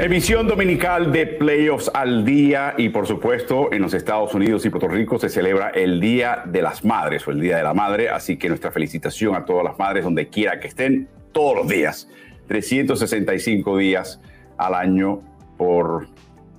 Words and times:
Emisión 0.00 0.46
dominical 0.46 1.10
de 1.10 1.26
Playoffs 1.26 1.90
al 1.92 2.24
día 2.24 2.74
y 2.78 2.90
por 2.90 3.08
supuesto 3.08 3.72
en 3.72 3.82
los 3.82 3.94
Estados 3.94 4.32
Unidos 4.32 4.64
y 4.64 4.70
Puerto 4.70 4.86
Rico 4.86 5.18
se 5.18 5.28
celebra 5.28 5.70
el 5.70 6.00
Día 6.00 6.44
de 6.46 6.62
las 6.62 6.84
Madres 6.84 7.26
o 7.26 7.32
el 7.32 7.40
Día 7.40 7.56
de 7.56 7.64
la 7.64 7.74
Madre, 7.74 8.08
así 8.08 8.36
que 8.36 8.48
nuestra 8.48 8.70
felicitación 8.70 9.34
a 9.34 9.44
todas 9.44 9.64
las 9.64 9.76
madres 9.76 10.04
donde 10.04 10.28
quiera 10.28 10.60
que 10.60 10.68
estén 10.68 11.08
todos 11.32 11.56
los 11.56 11.68
días, 11.68 12.08
365 12.46 13.76
días 13.76 14.20
al 14.56 14.74
año 14.74 15.20
por, 15.56 16.06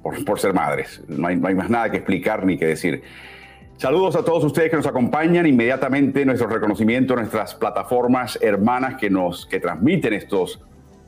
por, 0.04 0.38
ser 0.38 0.54
madres. 0.54 1.02
No 1.08 1.28
hay, 1.28 1.38
no 1.38 1.48
hay 1.48 1.56
más 1.56 1.70
nada 1.70 1.90
que 1.90 1.96
explicar 1.96 2.46
ni 2.46 2.58
que 2.58 2.66
decir. 2.66 3.04
Saludos 3.78 4.18
a 4.18 4.26
todos 4.26 4.44
ustedes 4.44 4.70
que 4.70 4.76
nos 4.76 4.86
acompañan. 4.86 5.46
Inmediatamente 5.46 6.26
nuestro 6.26 6.50
reconocimiento 6.50 7.14
a 7.14 7.18
nuestras 7.18 7.56
plataformas 7.56 8.38
hermanas 8.42 8.96
que 9.00 9.10
nos 9.10 9.46
que 9.46 9.62
transmiten 9.62 10.12
estos 10.12 10.62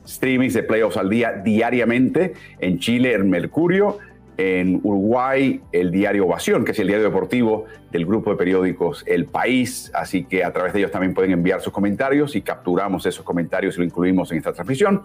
streamings 0.06 0.54
de 0.54 0.62
playoffs 0.62 0.96
al 0.96 1.08
día 1.08 1.32
diariamente. 1.32 2.34
En 2.58 2.78
Chile, 2.78 3.14
el 3.14 3.24
Mercurio. 3.24 3.98
En 4.38 4.80
Uruguay, 4.82 5.60
el 5.72 5.90
diario 5.90 6.24
Ovación, 6.24 6.64
que 6.64 6.72
es 6.72 6.78
el 6.78 6.86
diario 6.86 7.04
deportivo 7.04 7.66
del 7.90 8.06
grupo 8.06 8.30
de 8.30 8.36
periódicos 8.36 9.04
El 9.06 9.26
País. 9.26 9.92
Así 9.94 10.24
que 10.24 10.42
a 10.42 10.52
través 10.52 10.72
de 10.72 10.78
ellos 10.80 10.90
también 10.90 11.12
pueden 11.12 11.32
enviar 11.32 11.60
sus 11.60 11.72
comentarios 11.72 12.34
y 12.34 12.40
capturamos 12.40 13.04
esos 13.04 13.24
comentarios 13.24 13.76
y 13.76 13.80
lo 13.80 13.84
incluimos 13.84 14.32
en 14.32 14.38
esta 14.38 14.54
transmisión, 14.54 15.02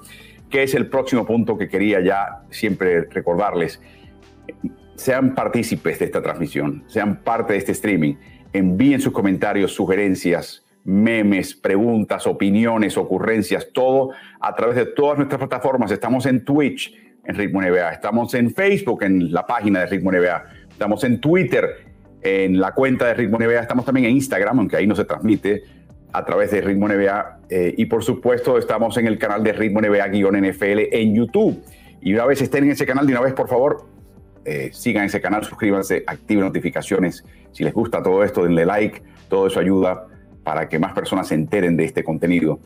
que 0.50 0.64
es 0.64 0.74
el 0.76 0.88
próximo 0.88 1.26
punto 1.26 1.58
que 1.58 1.68
quería 1.68 2.00
ya 2.00 2.44
siempre 2.50 3.02
recordarles. 3.02 3.82
Sean 4.96 5.36
partícipes 5.36 6.00
de 6.00 6.06
esta 6.06 6.22
transmisión, 6.22 6.86
sean 6.88 7.18
parte 7.18 7.52
de 7.54 7.60
este 7.60 7.74
streaming, 7.74 8.16
envíen 8.54 9.02
sus 9.02 9.12
comentarios, 9.12 9.74
sugerencias, 9.74 10.66
memes, 10.88 11.54
preguntas, 11.54 12.26
opiniones, 12.28 12.98
ocurrencias, 12.98 13.68
todo 13.74 14.12
a 14.40 14.56
través 14.56 14.78
de 14.78 14.86
todas 14.86 15.18
nuestras 15.18 15.38
plataformas. 15.38 15.92
Estamos 15.92 16.26
en 16.26 16.46
Twitch, 16.46 16.96
en 17.26 17.36
Ritmo 17.36 17.62
NBA, 17.62 17.92
estamos 17.92 18.34
en 18.36 18.54
Facebook, 18.54 19.04
en 19.04 19.34
la 19.34 19.46
página 19.46 19.82
de 19.82 19.88
Ritmo 19.88 20.14
NBA, 20.14 20.46
estamos 20.72 21.04
en 21.04 21.20
Twitter, 21.20 21.66
en 22.22 22.58
la 22.58 22.72
cuenta 22.72 23.06
de 23.08 23.16
Ritmo 23.16 23.38
NBA, 23.38 23.60
estamos 23.60 23.84
también 23.84 24.06
en 24.06 24.14
Instagram, 24.14 24.60
aunque 24.60 24.78
ahí 24.78 24.88
no 24.88 24.96
se 24.96 25.04
transmite 25.04 25.64
a 26.14 26.24
través 26.24 26.52
de 26.52 26.62
Ritmo 26.62 26.88
NBA. 26.88 27.40
Eh, 27.50 27.74
y 27.78 27.86
por 27.88 28.02
supuesto, 28.02 28.58
estamos 28.58 28.98
en 28.98 29.08
el 29.08 29.18
canal 29.20 29.44
de 29.44 29.52
Ritmo 29.52 29.82
NBA-NFL 29.82 30.88
en 30.94 31.14
YouTube. 31.14 31.62
Y 32.00 32.14
una 32.14 32.26
vez 32.26 32.42
estén 32.42 32.64
en 32.64 32.72
ese 32.72 32.86
canal, 32.86 33.06
de 33.06 33.12
una 33.12 33.22
vez, 33.22 33.34
por 33.34 33.50
favor, 33.50 33.86
eh, 34.46 34.70
sigan 34.72 35.04
ese 35.04 35.20
canal, 35.20 35.44
suscríbanse, 35.44 36.06
activen 36.08 36.46
notificaciones. 36.46 37.26
Si 37.52 37.66
les 37.66 37.74
gusta 37.74 38.02
todo 38.02 38.24
esto, 38.24 38.44
denle 38.44 38.66
like, 38.66 39.04
todo 39.28 39.48
eso 39.48 39.60
ayuda 39.60 40.08
para 40.48 40.70
que 40.70 40.80
más 40.80 40.94
personas 40.94 41.28
se 41.28 41.36
enteren 41.36 41.76
de 41.76 41.84
este 41.84 42.06
contenido. 42.06 42.62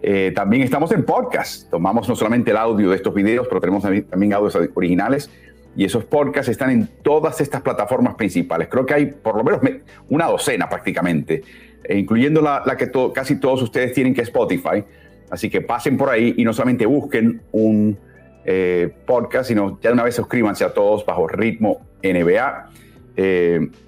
Eh, 0.00 0.30
también 0.36 0.62
estamos 0.62 0.92
en 0.92 1.04
podcast. 1.04 1.68
Tomamos 1.68 2.08
no 2.08 2.14
solamente 2.14 2.52
el 2.52 2.56
audio 2.56 2.90
de 2.90 2.94
estos 2.94 3.12
videos, 3.12 3.48
pero 3.48 3.60
tenemos 3.60 3.82
también 3.82 4.32
audios 4.34 4.56
originales. 4.72 5.28
Y 5.74 5.84
esos 5.84 6.04
podcasts 6.04 6.48
están 6.48 6.70
en 6.70 6.88
todas 7.02 7.40
estas 7.40 7.60
plataformas 7.60 8.14
principales. 8.14 8.68
Creo 8.68 8.86
que 8.86 8.94
hay 8.94 9.06
por 9.06 9.36
lo 9.36 9.42
menos 9.42 9.82
una 10.08 10.26
docena 10.26 10.68
prácticamente, 10.68 11.42
eh, 11.82 11.98
incluyendo 11.98 12.40
la, 12.40 12.62
que 12.78 12.88
casi 13.12 13.40
todos 13.40 13.60
ustedes 13.62 13.92
tienen, 13.94 14.14
que 14.14 14.20
es 14.20 14.28
Spotify. 14.28 14.84
Así 15.28 15.50
que 15.50 15.60
pasen 15.60 15.96
por 15.96 16.10
ahí 16.10 16.34
y 16.36 16.44
no 16.44 16.52
solamente 16.52 16.86
busquen 16.86 17.42
un 17.50 17.98
eh, 18.44 18.94
podcast, 19.06 19.48
sino 19.48 19.80
ya 19.80 19.90
de 19.90 19.94
una 19.94 20.04
vez 20.04 20.14
suscríbanse 20.14 20.62
a 20.62 20.72
todos 20.72 21.04
bajo 21.04 21.26
ritmo 21.26 21.80
NBA. 22.00 22.70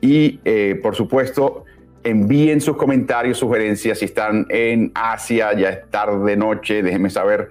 y 0.00 0.38
por 0.82 0.96
supuesto, 0.96 1.64
envíen 2.06 2.60
sus 2.60 2.76
comentarios, 2.76 3.38
sugerencias. 3.38 3.98
Si 3.98 4.04
están 4.04 4.46
en 4.48 4.92
Asia, 4.94 5.52
ya 5.54 5.70
es 5.70 5.90
tarde, 5.90 6.36
noche, 6.36 6.82
déjenme 6.82 7.10
saber 7.10 7.48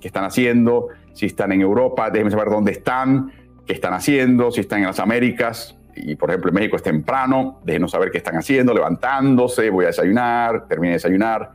qué 0.00 0.08
están 0.08 0.24
haciendo. 0.24 0.88
Si 1.12 1.26
están 1.26 1.52
en 1.52 1.60
Europa, 1.60 2.10
déjenme 2.10 2.30
saber 2.30 2.48
dónde 2.48 2.72
están, 2.72 3.32
qué 3.66 3.72
están 3.72 3.94
haciendo. 3.94 4.50
Si 4.50 4.60
están 4.60 4.80
en 4.80 4.86
las 4.86 5.00
Américas, 5.00 5.76
y 5.96 6.14
por 6.14 6.30
ejemplo 6.30 6.50
en 6.50 6.54
México 6.54 6.76
es 6.76 6.82
temprano, 6.82 7.60
déjenos 7.64 7.90
saber 7.90 8.10
qué 8.10 8.18
están 8.18 8.36
haciendo, 8.36 8.74
levantándose, 8.74 9.70
voy 9.70 9.84
a 9.84 9.88
desayunar, 9.88 10.68
termine 10.68 10.90
de 10.90 10.96
desayunar. 10.96 11.52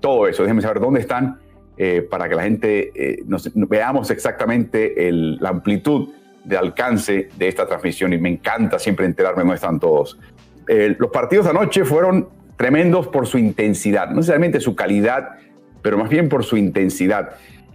Todo 0.00 0.26
eso, 0.26 0.42
déjenme 0.42 0.62
saber 0.62 0.80
dónde 0.80 1.00
están 1.00 1.40
eh, 1.76 2.06
para 2.08 2.28
que 2.28 2.34
la 2.34 2.42
gente 2.42 2.92
eh, 2.94 3.22
nos, 3.26 3.50
veamos 3.54 4.10
exactamente 4.10 4.94
la 5.10 5.48
amplitud 5.48 6.10
de 6.44 6.56
alcance 6.56 7.28
de 7.36 7.48
esta 7.48 7.66
transmisión 7.66 8.12
y 8.12 8.18
me 8.18 8.28
encanta 8.28 8.78
siempre 8.78 9.06
enterarme 9.06 9.42
dónde 9.42 9.54
están 9.54 9.80
todos. 9.80 10.18
Eh, 10.68 10.96
los 10.98 11.10
partidos 11.10 11.46
de 11.46 11.50
anoche 11.50 11.84
fueron 11.84 12.28
tremendos 12.56 13.08
por 13.08 13.26
su 13.26 13.38
intensidad, 13.38 14.08
no 14.10 14.16
necesariamente 14.16 14.60
su 14.60 14.74
calidad, 14.74 15.30
pero 15.82 15.98
más 15.98 16.08
bien 16.08 16.28
por 16.28 16.44
su 16.44 16.56
intensidad. 16.56 17.30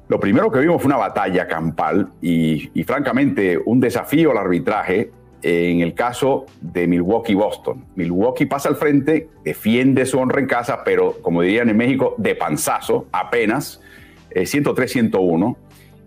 Lo 0.08 0.20
primero 0.20 0.52
que 0.52 0.60
vimos 0.60 0.82
fue 0.82 0.88
una 0.88 0.98
batalla 0.98 1.48
campal 1.48 2.10
y, 2.22 2.72
francamente 2.86 3.60
un 3.66 3.82
desafío 3.82 4.32
al 4.32 4.38
arbitraje 4.38 5.12
en 5.42 5.82
el 5.82 5.94
caso 5.94 6.46
de 6.62 6.88
Milwaukee-Boston. 6.88 7.86
Milwaukee 7.96 8.46
pasa 8.46 8.70
al 8.70 8.76
frente, 8.76 9.30
defiende 9.44 10.06
su 10.06 10.18
honra 10.18 10.40
en 10.40 10.48
casa, 10.48 10.84
pero 10.84 11.18
como 11.22 11.42
dirían 11.42 11.70
en 11.70 11.78
México, 11.78 12.16
de 12.18 12.36
panzazo, 12.36 13.08
apenas, 13.12 13.82
103-101. 14.34 15.52
Eh, 15.52 15.56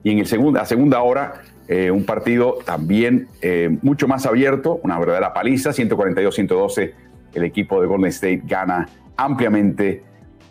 y 0.02 0.10
en 0.12 0.18
el 0.20 0.26
segunda 0.26 1.02
hora 1.02 1.42
eh, 1.72 1.88
un 1.88 2.04
partido 2.04 2.58
también 2.64 3.28
eh, 3.42 3.78
mucho 3.82 4.08
más 4.08 4.26
abierto, 4.26 4.80
una 4.82 4.98
verdadera 4.98 5.32
paliza, 5.32 5.70
142-112. 5.70 6.92
El 7.32 7.44
equipo 7.44 7.80
de 7.80 7.86
Golden 7.86 8.08
State 8.08 8.42
gana 8.44 8.88
ampliamente 9.16 10.02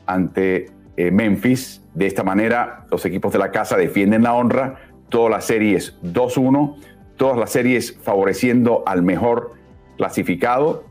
ante 0.06 0.68
eh, 0.96 1.12
Memphis. 1.12 1.84
De 1.94 2.08
esta 2.08 2.24
manera, 2.24 2.86
los 2.90 3.06
equipos 3.06 3.34
de 3.34 3.40
la 3.40 3.52
casa 3.52 3.76
defienden 3.76 4.24
la 4.24 4.34
honra. 4.34 4.80
Todas 5.10 5.30
las 5.30 5.44
series 5.44 6.02
2-1, 6.04 6.78
todas 7.18 7.38
las 7.38 7.52
series 7.52 7.98
favoreciendo 8.02 8.84
al 8.86 9.04
mejor 9.04 9.56
clasificado. 9.98 10.86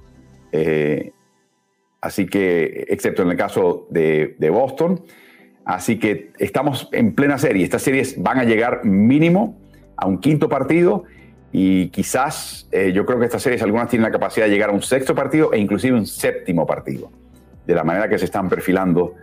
así 2.02 2.26
que, 2.26 2.84
excepto 2.88 3.22
en 3.22 3.30
el 3.30 3.36
caso 3.38 3.86
de, 3.88 4.36
de 4.38 4.50
Boston. 4.50 5.00
Así 5.64 5.98
que 5.98 6.32
estamos 6.38 6.90
en 6.92 7.14
plena 7.14 7.38
serie. 7.38 7.64
Estas 7.64 7.80
series 7.80 8.22
van 8.22 8.40
a 8.40 8.44
llegar 8.44 8.84
mínimo 8.84 9.67
a 9.98 10.06
un 10.06 10.18
quinto 10.18 10.48
partido 10.48 11.04
y 11.52 11.88
quizás 11.88 12.68
eh, 12.70 12.92
yo 12.92 13.04
creo 13.04 13.18
que 13.18 13.24
estas 13.24 13.42
series 13.42 13.62
algunas 13.62 13.88
tienen 13.88 14.04
la 14.04 14.12
capacidad 14.12 14.46
de 14.46 14.52
llegar 14.52 14.70
a 14.70 14.72
un 14.72 14.82
sexto 14.82 15.14
partido 15.14 15.52
e 15.52 15.58
inclusive 15.58 15.96
un 15.96 16.06
séptimo 16.06 16.66
partido, 16.66 17.10
de 17.66 17.74
la 17.74 17.84
manera 17.84 18.08
que 18.08 18.18
se 18.18 18.26
están 18.26 18.48
perfilando. 18.48 19.14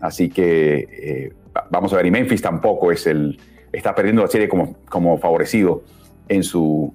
Así 0.00 0.28
que 0.28 0.88
eh, 0.90 1.32
vamos 1.70 1.92
a 1.92 1.96
ver, 1.96 2.06
y 2.06 2.10
Memphis 2.10 2.42
tampoco 2.42 2.90
es 2.90 3.06
el, 3.06 3.38
está 3.72 3.94
perdiendo 3.94 4.22
la 4.22 4.28
serie 4.28 4.48
como, 4.48 4.76
como 4.88 5.18
favorecido 5.18 5.84
en, 6.28 6.42
su, 6.42 6.92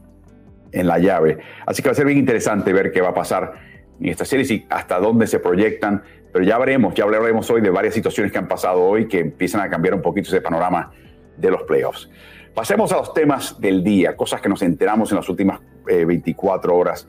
en 0.72 0.88
la 0.88 1.00
llave. 1.00 1.38
Así 1.66 1.81
que 1.81 1.90
va 1.90 1.94
a 1.94 1.96
ser 1.96 2.06
bien 2.06 2.18
interesante 2.18 2.74
ver 2.74 2.91
qué 2.91 3.02
va 3.02 3.09
a 3.09 3.14
pasar 3.14 3.53
en 4.00 4.09
estas 4.09 4.28
series 4.28 4.52
y 4.52 4.66
hasta 4.70 5.00
dónde 5.00 5.28
se 5.28 5.40
proyectan. 5.40 6.03
Pero 6.34 6.44
ya 6.44 6.58
veremos, 6.58 6.96
ya 6.96 7.03
hablaremos 7.03 7.50
hoy 7.50 7.62
de 7.62 7.70
varias 7.70 7.94
situaciones 7.94 8.31
que 8.31 8.40
han 8.40 8.47
pasado 8.47 8.81
hoy 8.81 9.08
que 9.08 9.20
empiezan 9.20 9.62
a 9.62 9.70
cambiar 9.70 9.94
un 9.94 10.02
poquito 10.02 10.30
ese 10.30 10.41
panorama 10.41 10.91
de 11.38 11.52
los 11.52 11.64
playoffs. 11.64 12.09
Pasemos 12.54 12.92
a 12.92 12.98
los 12.98 13.14
temas 13.14 13.60
del 13.62 13.84
día, 13.84 14.16
cosas 14.18 14.42
que 14.42 14.50
nos 14.50 14.62
enteramos 14.62 15.10
en 15.12 15.18
las 15.18 15.30
últimas 15.30 15.62
24 15.86 16.72
eh, 16.72 16.76
horas. 16.76 17.08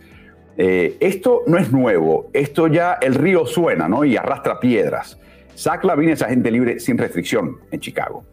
Eh, 0.57 0.97
esto 1.01 1.43
no 1.47 1.59
es 1.59 1.73
nuevo, 1.73 2.31
esto 2.33 2.69
ya 2.69 2.99
el 3.01 3.15
río 3.15 3.47
suena 3.47 3.89
¿no? 3.89 4.05
y 4.05 4.17
arrastra 4.17 4.61
piedras. 4.61 5.19
Zach 5.57 5.83
Lavine 5.85 6.13
es 6.13 6.23
agente 6.23 6.51
libre 6.51 6.79
sin 6.79 6.97
restricción 6.97 7.59
en 7.71 7.81
Chicago. 7.81 8.25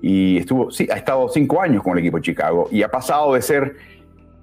Y 0.00 0.38
estuvo, 0.38 0.70
sí, 0.72 0.88
ha 0.90 0.96
estado 0.96 1.28
cinco 1.28 1.62
años 1.62 1.82
con 1.82 1.92
el 1.92 2.00
equipo 2.00 2.16
de 2.16 2.22
Chicago 2.22 2.68
y 2.72 2.82
ha 2.82 2.90
pasado 2.90 3.34
de 3.34 3.42
ser 3.42 3.76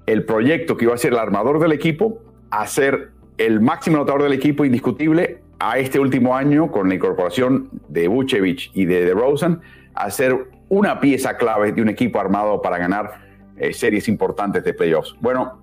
el 0.06 0.24
proyecto 0.24 0.78
que 0.78 0.86
iba 0.86 0.94
a 0.94 0.98
ser 0.98 1.12
el 1.12 1.20
armador 1.20 1.60
del 1.60 1.74
equipo 1.74 2.22
a 2.50 2.66
ser 2.66 3.12
el 3.38 3.60
máximo 3.60 3.98
anotador 3.98 4.24
del 4.24 4.34
equipo 4.34 4.64
indiscutible 4.64 5.42
a 5.60 5.78
este 5.78 6.00
último 6.00 6.36
año 6.36 6.72
con 6.72 6.88
la 6.88 6.96
incorporación 6.96 7.70
de 7.90 8.08
Vucevic 8.08 8.72
y 8.74 8.86
de 8.86 9.06
DeRozan 9.06 9.62
a 9.94 10.10
ser 10.10 10.48
una 10.70 11.00
pieza 11.00 11.38
clave 11.38 11.72
de 11.72 11.82
un 11.82 11.90
equipo 11.90 12.20
armado 12.20 12.62
para 12.62 12.78
ganar 12.78 13.30
eh, 13.58 13.74
series 13.74 14.08
importantes 14.08 14.64
de 14.64 14.74
playoffs. 14.74 15.16
Bueno, 15.20 15.60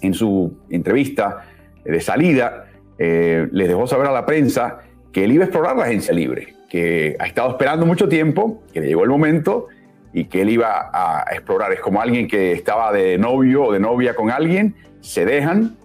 en 0.00 0.14
su 0.14 0.56
entrevista 0.70 1.44
de 1.84 2.00
salida, 2.00 2.66
eh, 2.98 3.48
les 3.52 3.68
dejó 3.68 3.86
saber 3.86 4.06
a 4.06 4.12
la 4.12 4.26
prensa 4.26 4.78
que 5.12 5.24
él 5.24 5.32
iba 5.32 5.44
a 5.44 5.46
explorar 5.46 5.76
la 5.76 5.84
agencia 5.84 6.12
libre, 6.12 6.54
que 6.68 7.16
ha 7.18 7.26
estado 7.26 7.50
esperando 7.50 7.86
mucho 7.86 8.08
tiempo, 8.08 8.62
que 8.72 8.80
le 8.80 8.88
llegó 8.88 9.04
el 9.04 9.10
momento 9.10 9.68
y 10.12 10.24
que 10.24 10.42
él 10.42 10.50
iba 10.50 10.90
a 10.92 11.24
explorar. 11.32 11.72
Es 11.72 11.80
como 11.80 12.00
alguien 12.00 12.26
que 12.26 12.52
estaba 12.52 12.92
de 12.92 13.18
novio 13.18 13.64
o 13.64 13.72
de 13.72 13.80
novia 13.80 14.14
con 14.14 14.30
alguien, 14.30 14.74
se 15.00 15.24
dejan 15.24 15.76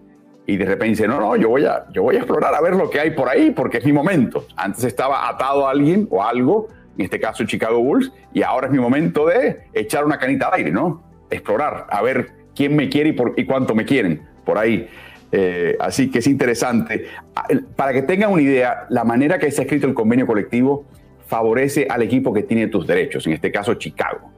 y 0.46 0.58
de 0.58 0.66
repente 0.66 0.90
dice, 0.90 1.08
no, 1.08 1.20
no, 1.20 1.36
yo 1.36 1.50
voy, 1.50 1.66
a, 1.66 1.86
yo 1.92 2.04
voy 2.04 2.16
a 2.16 2.20
explorar 2.20 2.56
a 2.56 2.62
ver 2.62 2.76
lo 2.76 2.90
que 2.90 3.00
hay 3.00 3.12
por 3.12 3.30
ahí 3.30 3.52
porque 3.52 3.78
es 3.78 3.86
mi 3.86 3.94
momento. 3.94 4.46
Antes 4.56 4.84
estaba 4.84 5.30
atado 5.30 5.68
a 5.68 5.72
alguien 5.72 6.08
o 6.10 6.24
algo 6.24 6.70
en 7.00 7.06
este 7.06 7.20
caso 7.20 7.46
Chicago 7.46 7.80
Bulls, 7.80 8.12
y 8.34 8.44
ahora 8.44 8.68
es 8.68 8.74
mi 8.74 8.80
momento 8.80 9.26
de 9.26 9.62
echar 9.74 10.04
una 10.04 10.20
canita 10.20 10.48
al 10.48 10.56
aire, 10.56 10.72
¿no? 10.72 11.02
Explorar, 11.30 11.88
a 11.90 12.02
ver 12.02 12.32
quién 12.54 12.76
me 12.76 12.90
quiere 12.90 13.16
y, 13.38 13.46
cuánto 13.46 13.74
me 13.74 13.86
quieren, 13.86 14.22
por 14.46 14.58
ahí. 14.58 14.88
Eh, 15.32 15.78
así 15.80 16.12
que 16.12 16.20
es 16.20 16.28
interesante. 16.28 17.06
Ah, 17.36 17.48
para 17.76 17.94
que 17.94 18.02
tengan 18.02 18.32
una 18.32 18.42
idea, 18.42 18.86
la 18.90 19.06
manera 19.06 19.40
que 19.40 19.46
ha 19.46 19.50
escrito 19.50 19.88
el 19.88 19.94
convenio 19.94 20.28
colectivo 20.28 20.86
favorece 21.26 21.88
al 21.90 22.02
equipo 22.02 22.34
que 22.34 22.44
tiene 22.44 22.68
tus 22.68 22.86
derechos, 22.86 23.26
en 23.28 23.34
este 23.34 23.52
caso 23.52 23.74
Chicago. 23.76 24.32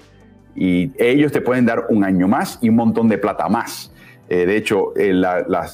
y 0.53 0.91
ellos 0.97 1.31
te 1.31 1.41
pueden 1.41 1.65
dar 1.65 1.85
un 1.89 2.03
año 2.03 2.27
más 2.27 2.59
y 2.61 2.69
un 2.69 2.75
montón 2.75 3.09
de 3.09 3.17
plata 3.17 3.49
más. 3.49 3.91
Eh, 4.29 4.45
de 4.45 4.55
hecho, 4.55 4.95
eh, 4.95 5.11
la, 5.13 5.71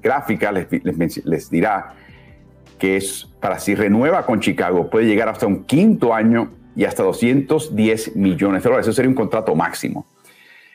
gráfica 0.00 0.52
les, 0.52 1.50
dirá 1.50 1.94
que 2.84 2.98
es 2.98 3.26
para 3.40 3.58
si 3.60 3.74
renueva 3.74 4.26
con 4.26 4.40
Chicago, 4.40 4.90
puede 4.90 5.06
llegar 5.06 5.30
hasta 5.30 5.46
un 5.46 5.64
quinto 5.64 6.12
año 6.12 6.52
y 6.76 6.84
hasta 6.84 7.02
210 7.02 8.14
millones 8.14 8.62
de 8.62 8.68
dólares. 8.68 8.86
Eso 8.86 8.92
sería 8.92 9.08
un 9.08 9.14
contrato 9.14 9.54
máximo. 9.54 10.06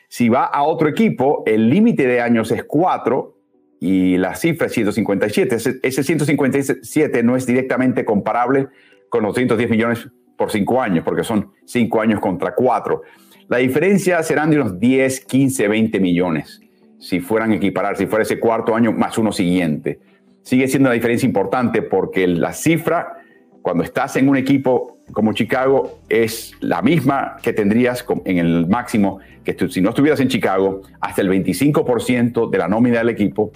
Si 0.08 0.28
va 0.28 0.46
a 0.46 0.64
otro 0.64 0.88
equipo, 0.88 1.44
el 1.46 1.70
límite 1.70 2.08
de 2.08 2.20
años 2.20 2.50
es 2.50 2.64
4 2.64 3.36
y 3.78 4.16
la 4.16 4.34
cifra 4.34 4.66
es 4.66 4.72
157. 4.72 5.54
Ese, 5.54 6.02
157 6.02 7.22
no 7.22 7.36
es 7.36 7.46
directamente 7.46 8.04
comparable 8.04 8.66
con 9.08 9.22
los 9.22 9.30
210 9.30 9.70
millones 9.70 10.08
por 10.36 10.50
5 10.50 10.82
años, 10.82 11.04
porque 11.04 11.22
son 11.22 11.52
5 11.64 12.00
años 12.00 12.18
contra 12.18 12.56
4. 12.56 13.02
La 13.46 13.58
diferencia 13.58 14.20
serán 14.24 14.50
de 14.50 14.56
unos 14.56 14.80
10, 14.80 15.26
15, 15.26 15.68
20 15.68 16.00
millones 16.00 16.60
si 16.98 17.20
fueran 17.20 17.52
equiparar, 17.52 17.96
si 17.96 18.06
fuera 18.06 18.24
ese 18.24 18.40
cuarto 18.40 18.74
año 18.74 18.90
más 18.90 19.16
uno 19.16 19.30
siguiente. 19.30 20.00
Sigue 20.42 20.68
siendo 20.68 20.88
una 20.88 20.94
diferencia 20.94 21.26
importante 21.26 21.82
porque 21.82 22.26
la 22.26 22.52
cifra, 22.52 23.18
cuando 23.62 23.84
estás 23.84 24.16
en 24.16 24.28
un 24.28 24.36
equipo 24.36 24.98
como 25.12 25.32
Chicago, 25.32 26.00
es 26.08 26.54
la 26.60 26.82
misma 26.82 27.36
que 27.42 27.52
tendrías 27.52 28.04
en 28.24 28.38
el 28.38 28.66
máximo 28.66 29.20
que 29.44 29.56
si 29.68 29.80
no 29.80 29.90
estuvieras 29.90 30.20
en 30.20 30.28
Chicago, 30.28 30.82
hasta 31.00 31.22
el 31.22 31.28
25% 31.28 32.50
de 32.50 32.58
la 32.58 32.68
nómina 32.68 32.98
del 32.98 33.08
equipo, 33.08 33.52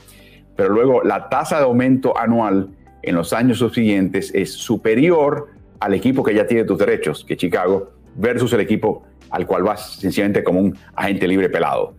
pero 0.57 0.71
luego 0.71 1.03
la 1.03 1.29
tasa 1.29 1.59
de 1.59 1.65
aumento 1.65 2.17
anual 2.17 2.71
en 3.03 3.15
los 3.15 3.33
años 3.33 3.59
subsiguientes 3.59 4.33
es 4.35 4.53
superior 4.53 5.49
al 5.81 5.95
equipo 5.95 6.23
que 6.23 6.35
ya 6.35 6.47
tiene 6.47 6.65
tus 6.65 6.79
derechos, 6.79 7.25
que 7.25 7.37
Chicago, 7.37 7.93
versus 8.17 8.53
el 8.53 8.61
equipo 8.61 9.05
al 9.31 9.47
cual 9.47 9.65
vas 9.65 9.97
sencillamente 9.97 10.43
como 10.45 10.61
un 10.61 10.77
agente 10.95 11.27
libre 11.27 11.49
pelado. 11.49 11.97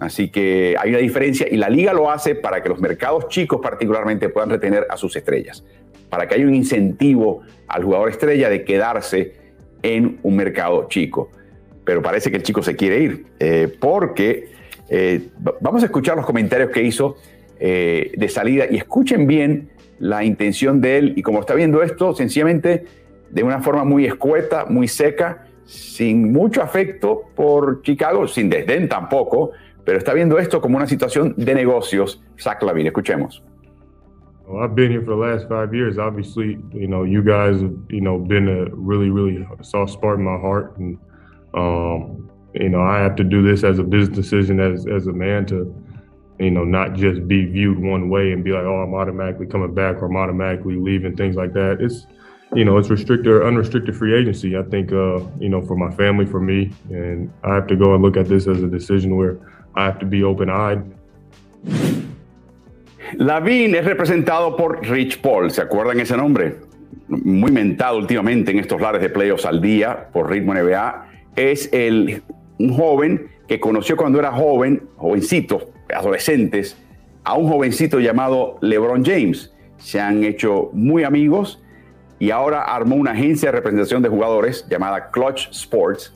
Así 0.00 0.28
que 0.28 0.76
hay 0.78 0.90
una 0.90 0.98
diferencia 0.98 1.46
y 1.48 1.56
la 1.56 1.68
liga 1.68 1.92
lo 1.92 2.10
hace 2.10 2.34
para 2.34 2.62
que 2.62 2.68
los 2.68 2.80
mercados 2.80 3.28
chicos 3.28 3.60
particularmente 3.62 4.28
puedan 4.28 4.50
retener 4.50 4.86
a 4.90 4.96
sus 4.96 5.14
estrellas, 5.14 5.64
para 6.10 6.26
que 6.26 6.34
haya 6.34 6.46
un 6.46 6.54
incentivo 6.54 7.42
al 7.68 7.84
jugador 7.84 8.10
estrella 8.10 8.48
de 8.48 8.64
quedarse 8.64 9.34
en 9.82 10.18
un 10.22 10.36
mercado 10.36 10.88
chico. 10.88 11.30
Pero 11.84 12.02
parece 12.02 12.30
que 12.30 12.38
el 12.38 12.42
chico 12.42 12.62
se 12.62 12.74
quiere 12.74 13.00
ir, 13.00 13.26
eh, 13.38 13.72
porque 13.78 14.48
eh, 14.88 15.28
vamos 15.60 15.82
a 15.82 15.86
escuchar 15.86 16.16
los 16.16 16.26
comentarios 16.26 16.70
que 16.70 16.82
hizo 16.82 17.16
eh, 17.60 18.12
de 18.16 18.28
salida 18.28 18.66
y 18.68 18.76
escuchen 18.76 19.26
bien 19.26 19.70
la 19.98 20.24
intención 20.24 20.80
de 20.80 20.98
él 20.98 21.12
y 21.16 21.22
como 21.22 21.40
está 21.40 21.54
viendo 21.54 21.82
esto, 21.82 22.14
sencillamente 22.14 22.84
de 23.30 23.42
una 23.42 23.60
forma 23.60 23.84
muy 23.84 24.06
escueta, 24.06 24.66
muy 24.66 24.88
seca, 24.88 25.46
sin 25.66 26.32
mucho 26.32 26.62
afecto 26.62 27.22
por 27.34 27.82
Chicago, 27.82 28.26
sin 28.28 28.50
desdén 28.50 28.88
tampoco, 28.88 29.52
pero 29.84 29.98
está 29.98 30.14
viendo 30.14 30.38
esto 30.38 30.60
como 30.60 30.76
una 30.76 30.86
situación 30.86 31.34
de 31.36 31.54
negocios. 31.54 32.22
Zach 32.38 32.62
Lavin, 32.62 32.86
escuchemos. 32.86 33.42
Well, 34.46 34.62
I've 34.62 34.74
been 34.74 34.90
here 34.90 35.00
for 35.00 35.10
the 35.10 35.16
last 35.16 35.48
five 35.48 35.74
years. 35.74 35.98
Obviously, 35.98 36.58
you 36.72 36.86
know, 36.86 37.04
you 37.04 37.22
guys 37.22 37.62
have, 37.62 37.74
you 37.88 38.02
know, 38.02 38.18
been 38.18 38.48
a 38.48 38.66
really, 38.74 39.08
really 39.08 39.46
soft 39.62 39.92
spot 39.92 40.16
in 40.16 40.24
my 40.24 40.38
heart. 40.38 40.76
And, 40.76 40.98
um, 41.54 42.30
you 42.52 42.68
know, 42.68 42.82
I 42.82 42.98
have 42.98 43.16
to 43.16 43.24
do 43.24 43.42
this 43.42 43.64
as 43.64 43.78
a 43.78 43.82
business 43.82 44.14
decision 44.14 44.60
as, 44.60 44.86
as 44.86 45.06
a 45.06 45.12
man 45.12 45.46
to, 45.46 45.74
you 46.38 46.50
know, 46.50 46.64
not 46.64 46.92
just 46.92 47.26
be 47.26 47.46
viewed 47.46 47.78
one 47.78 48.10
way 48.10 48.32
and 48.32 48.44
be 48.44 48.52
like, 48.52 48.64
oh, 48.64 48.82
I'm 48.82 48.92
automatically 48.92 49.46
coming 49.46 49.72
back 49.72 50.02
or 50.02 50.06
I'm 50.06 50.16
automatically 50.16 50.76
leaving, 50.76 51.16
things 51.16 51.36
like 51.36 51.54
that. 51.54 51.78
It's, 51.80 52.06
you 52.54 52.66
know, 52.66 52.76
it's 52.76 52.90
restricted 52.90 53.28
or 53.28 53.46
unrestricted 53.46 53.96
free 53.96 54.14
agency. 54.14 54.58
I 54.58 54.62
think, 54.64 54.92
uh, 54.92 55.20
you 55.40 55.48
know, 55.48 55.62
for 55.62 55.74
my 55.74 55.90
family, 55.96 56.26
for 56.26 56.40
me, 56.40 56.70
and 56.90 57.32
I 57.42 57.54
have 57.54 57.66
to 57.68 57.76
go 57.76 57.94
and 57.94 58.02
look 58.02 58.18
at 58.18 58.28
this 58.28 58.46
as 58.46 58.62
a 58.62 58.68
decision 58.68 59.16
where 59.16 59.38
I 59.76 59.86
have 59.86 59.98
to 59.98 60.06
be 60.06 60.22
open-eyed. 60.22 60.82
Lavin 63.16 63.74
es 63.74 63.84
representado 63.84 64.56
por 64.56 64.86
Rich 64.86 65.20
Paul, 65.20 65.50
¿se 65.50 65.62
acuerdan 65.62 66.00
ese 66.00 66.16
nombre? 66.16 66.56
Muy 67.08 67.52
mentado 67.52 67.98
últimamente 67.98 68.50
en 68.50 68.58
estos 68.58 68.80
lares 68.80 69.02
de 69.02 69.10
playoffs 69.10 69.44
al 69.44 69.60
día 69.60 70.08
por 70.12 70.30
ritmo 70.30 70.54
NBA. 70.54 71.06
Es 71.36 71.68
el, 71.72 72.22
un 72.58 72.74
joven 72.74 73.28
que 73.46 73.60
conoció 73.60 73.96
cuando 73.96 74.18
era 74.18 74.32
joven, 74.32 74.82
jovencito, 74.96 75.70
adolescentes, 75.94 76.76
a 77.24 77.34
un 77.34 77.48
jovencito 77.48 78.00
llamado 78.00 78.58
LeBron 78.60 79.04
James. 79.04 79.52
Se 79.78 80.00
han 80.00 80.24
hecho 80.24 80.70
muy 80.72 81.04
amigos 81.04 81.62
y 82.18 82.30
ahora 82.30 82.62
armó 82.62 82.96
una 82.96 83.12
agencia 83.12 83.50
de 83.50 83.56
representación 83.56 84.02
de 84.02 84.08
jugadores 84.08 84.66
llamada 84.68 85.10
Clutch 85.10 85.50
Sports, 85.50 86.14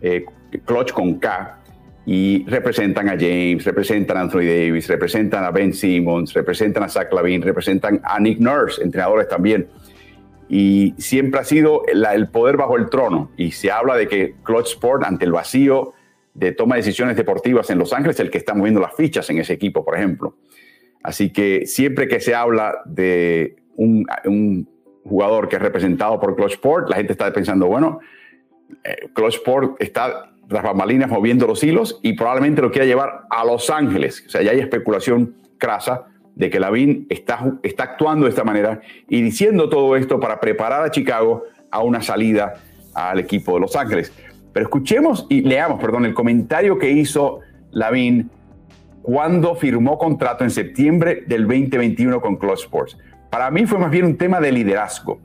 eh, 0.00 0.24
Clutch 0.66 0.92
con 0.92 1.14
K, 1.14 1.57
y 2.10 2.42
representan 2.46 3.06
a 3.10 3.18
James, 3.20 3.66
representan 3.66 4.16
a 4.16 4.22
Anthony 4.22 4.46
Davis, 4.46 4.88
representan 4.88 5.44
a 5.44 5.50
Ben 5.50 5.74
Simmons, 5.74 6.32
representan 6.32 6.84
a 6.84 6.88
Zach 6.88 7.12
Lavin, 7.12 7.42
representan 7.42 8.00
a 8.02 8.18
Nick 8.18 8.40
Nurse, 8.40 8.82
entrenadores 8.82 9.28
también. 9.28 9.68
Y 10.48 10.94
siempre 10.96 11.38
ha 11.38 11.44
sido 11.44 11.82
el 11.86 12.28
poder 12.30 12.56
bajo 12.56 12.78
el 12.78 12.88
trono. 12.88 13.30
Y 13.36 13.50
se 13.50 13.70
habla 13.70 13.94
de 13.94 14.08
que 14.08 14.36
Clutch 14.42 14.68
Sport, 14.68 15.04
ante 15.04 15.26
el 15.26 15.32
vacío 15.32 15.92
de 16.32 16.52
toma 16.52 16.76
de 16.76 16.80
decisiones 16.80 17.14
deportivas 17.14 17.68
en 17.68 17.78
Los 17.78 17.92
Ángeles, 17.92 18.16
es 18.16 18.20
el 18.20 18.30
que 18.30 18.38
está 18.38 18.54
moviendo 18.54 18.80
las 18.80 18.94
fichas 18.94 19.28
en 19.28 19.40
ese 19.40 19.52
equipo, 19.52 19.84
por 19.84 19.94
ejemplo. 19.94 20.34
Así 21.02 21.30
que 21.30 21.66
siempre 21.66 22.08
que 22.08 22.20
se 22.20 22.34
habla 22.34 22.74
de 22.86 23.56
un, 23.76 24.66
jugador 25.04 25.50
que 25.50 25.56
es 25.56 25.62
representado 25.62 26.18
por 26.18 26.36
Clutch 26.36 26.52
Sport, 26.52 26.88
la 26.88 26.96
gente 26.96 27.12
está 27.12 27.30
pensando, 27.34 27.66
bueno, 27.66 28.00
eh, 28.82 29.10
Clutch 29.12 29.34
Sport 29.34 29.76
está 29.78 30.32
las 30.48 30.62
bambalinas 30.62 31.10
moviendo 31.10 31.46
los 31.46 31.62
hilos 31.62 31.98
y 32.02 32.14
probablemente 32.14 32.62
lo 32.62 32.70
quiera 32.70 32.86
llevar 32.86 33.22
a 33.30 33.44
Los 33.44 33.70
Ángeles. 33.70 34.24
O 34.26 34.30
sea, 34.30 34.42
ya 34.42 34.52
hay 34.52 34.60
especulación 34.60 35.34
crasa 35.58 36.06
de 36.34 36.50
que 36.50 36.58
Lavín 36.58 37.06
está, 37.10 37.52
está 37.62 37.84
actuando 37.84 38.24
de 38.24 38.30
esta 38.30 38.44
manera 38.44 38.80
y 39.08 39.20
diciendo 39.20 39.68
todo 39.68 39.96
esto 39.96 40.20
para 40.20 40.40
preparar 40.40 40.84
a 40.84 40.90
Chicago 40.90 41.44
a 41.70 41.82
una 41.82 42.00
salida 42.00 42.54
al 42.94 43.18
equipo 43.18 43.54
de 43.54 43.60
Los 43.60 43.76
Ángeles. 43.76 44.12
Pero 44.52 44.64
escuchemos 44.64 45.26
y 45.28 45.42
leamos, 45.42 45.80
perdón, 45.80 46.06
el 46.06 46.14
comentario 46.14 46.78
que 46.78 46.90
hizo 46.90 47.40
Lavín 47.70 48.30
cuando 49.02 49.54
firmó 49.54 49.98
contrato 49.98 50.44
en 50.44 50.50
septiembre 50.50 51.24
del 51.26 51.42
2021 51.42 52.20
con 52.20 52.36
Clutch 52.36 52.60
Sports. 52.60 52.96
Para 53.30 53.50
mí 53.50 53.66
fue 53.66 53.78
más 53.78 53.90
bien 53.90 54.06
un 54.06 54.16
tema 54.16 54.40
de 54.40 54.52
liderazgo, 54.52 55.20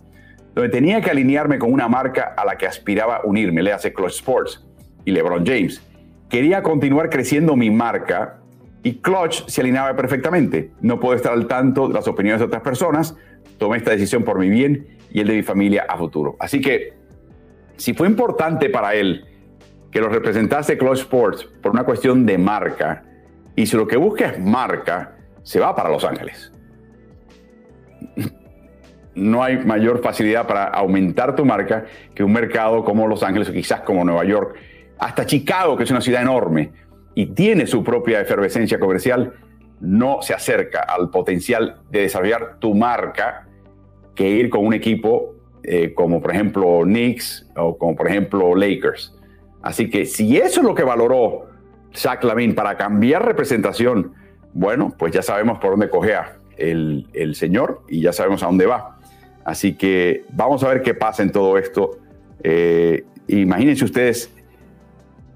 donde 0.54 0.70
tenía 0.70 1.00
que 1.00 1.10
alinearme 1.10 1.58
con 1.60 1.72
una 1.72 1.88
marca 1.88 2.34
a 2.36 2.46
la 2.46 2.58
que 2.58 2.68
aspiraba 2.68 3.22
unirme, 3.24 3.64
le 3.64 3.72
hace 3.72 3.94
Clutch 3.94 4.16
Sports 4.16 4.66
y 5.06 5.12
LeBron 5.12 5.46
James. 5.46 5.82
Quería 6.30 6.64
continuar 6.64 7.10
creciendo 7.10 7.56
mi 7.56 7.70
marca 7.70 8.40
y 8.84 8.96
Clutch 8.96 9.48
se 9.48 9.62
alineaba 9.62 9.96
perfectamente. 9.96 10.72
No 10.82 11.00
puedo 11.00 11.16
estar 11.16 11.34
al 11.34 11.48
tanto 11.48 11.88
de 11.88 11.94
las 11.94 12.08
opiniones 12.08 12.40
de 12.40 12.46
otras 12.46 12.62
personas. 12.62 13.16
Tomé 13.58 13.78
esta 13.78 13.92
decisión 13.92 14.24
por 14.24 14.40
mi 14.40 14.50
bien 14.50 14.88
y 15.12 15.22
el 15.22 15.28
de 15.28 15.36
mi 15.36 15.44
familia 15.44 15.86
a 15.88 15.98
futuro. 15.98 16.36
Así 16.40 16.60
que, 16.60 16.94
si 17.78 17.94
fue 17.94 18.08
importante 18.08 18.70
para 18.70 18.94
él 18.96 19.26
que 19.92 20.02
lo 20.02 20.10
representase 20.10 20.78
Clutch 20.78 21.00
Sports 21.00 21.48
por 21.62 21.72
una 21.72 21.84
cuestión 21.84 22.26
de 22.26 22.38
marca, 22.38 23.04
y 23.56 23.68
si 23.68 23.78
lo 23.78 23.88
que 23.88 23.96
busca 23.96 24.26
es 24.26 24.40
marca, 24.40 25.16
se 25.44 25.60
va 25.60 25.76
para 25.76 25.90
Los 25.90 26.04
Ángeles. 26.04 26.52
No 29.16 29.44
hay 29.44 29.64
mayor 29.64 30.02
facilidad 30.02 30.48
para 30.48 30.66
aumentar 30.66 31.36
tu 31.36 31.46
marca 31.46 31.86
que 32.16 32.24
un 32.24 32.34
mercado 32.34 32.84
como 32.84 33.08
Los 33.08 33.22
Ángeles 33.22 33.50
o 33.50 33.54
quizás 33.54 33.82
como 33.82 34.04
Nueva 34.04 34.26
York, 34.26 34.56
hasta 35.04 35.26
Chicago, 35.26 35.76
que 35.76 35.84
es 35.84 35.92
una 35.92 36.00
ciudad 36.00 36.22
enorme 36.22 36.72
y 37.14 37.26
tiene 37.28 37.68
su 37.68 37.84
propia 37.84 38.22
efervescencia 38.22 38.80
comercial, 38.80 39.34
no 39.82 40.22
se 40.22 40.34
acerca 40.34 40.80
al 40.80 41.10
potencial 41.10 41.82
de 41.92 42.02
desarrollar 42.02 42.58
tu 42.60 42.74
marca 42.74 43.46
que 44.16 44.30
ir 44.30 44.50
con 44.50 44.66
un 44.66 44.74
equipo 44.74 45.36
eh, 45.64 45.94
como 45.94 46.22
por 46.22 46.32
ejemplo 46.32 46.82
Knicks 46.84 47.50
o 47.58 47.78
como 47.78 47.98
por 47.98 48.08
ejemplo 48.08 48.56
Lakers. 48.56 49.14
Así 49.62 49.90
que 49.90 50.06
si 50.06 50.38
eso 50.38 50.62
es 50.62 50.66
lo 50.66 50.74
que 50.74 50.84
valoró 50.84 51.48
Zach 51.94 52.24
Lavin 52.24 52.56
para 52.56 52.78
cambiar 52.78 53.26
representación, 53.26 54.14
bueno, 54.54 54.96
pues 54.98 55.12
ya 55.12 55.22
sabemos 55.22 55.60
por 55.60 55.72
dónde 55.72 55.90
cogea 55.90 56.38
el, 56.56 57.08
el 57.12 57.36
señor 57.36 57.82
y 57.90 58.02
ya 58.02 58.14
sabemos 58.14 58.42
a 58.42 58.46
dónde 58.46 58.68
va. 58.68 59.00
Así 59.44 59.76
que 59.76 60.24
vamos 60.32 60.64
a 60.64 60.70
ver 60.70 60.82
qué 60.82 60.94
pasa 60.94 61.24
en 61.24 61.32
todo 61.34 61.58
esto. 61.58 61.98
Eh, 62.42 63.04
imagínense 63.28 63.84
ustedes 63.84 64.34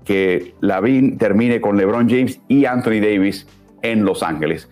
que 0.07 0.53
Lavin 0.61 1.17
termine 1.17 1.59
con 1.59 1.75
LeBron 1.75 2.09
James 2.09 2.39
y 2.47 2.63
Anthony 2.63 3.01
Davis 3.01 3.45
en 3.81 4.05
Los 4.05 4.23
Ángeles. 4.23 4.69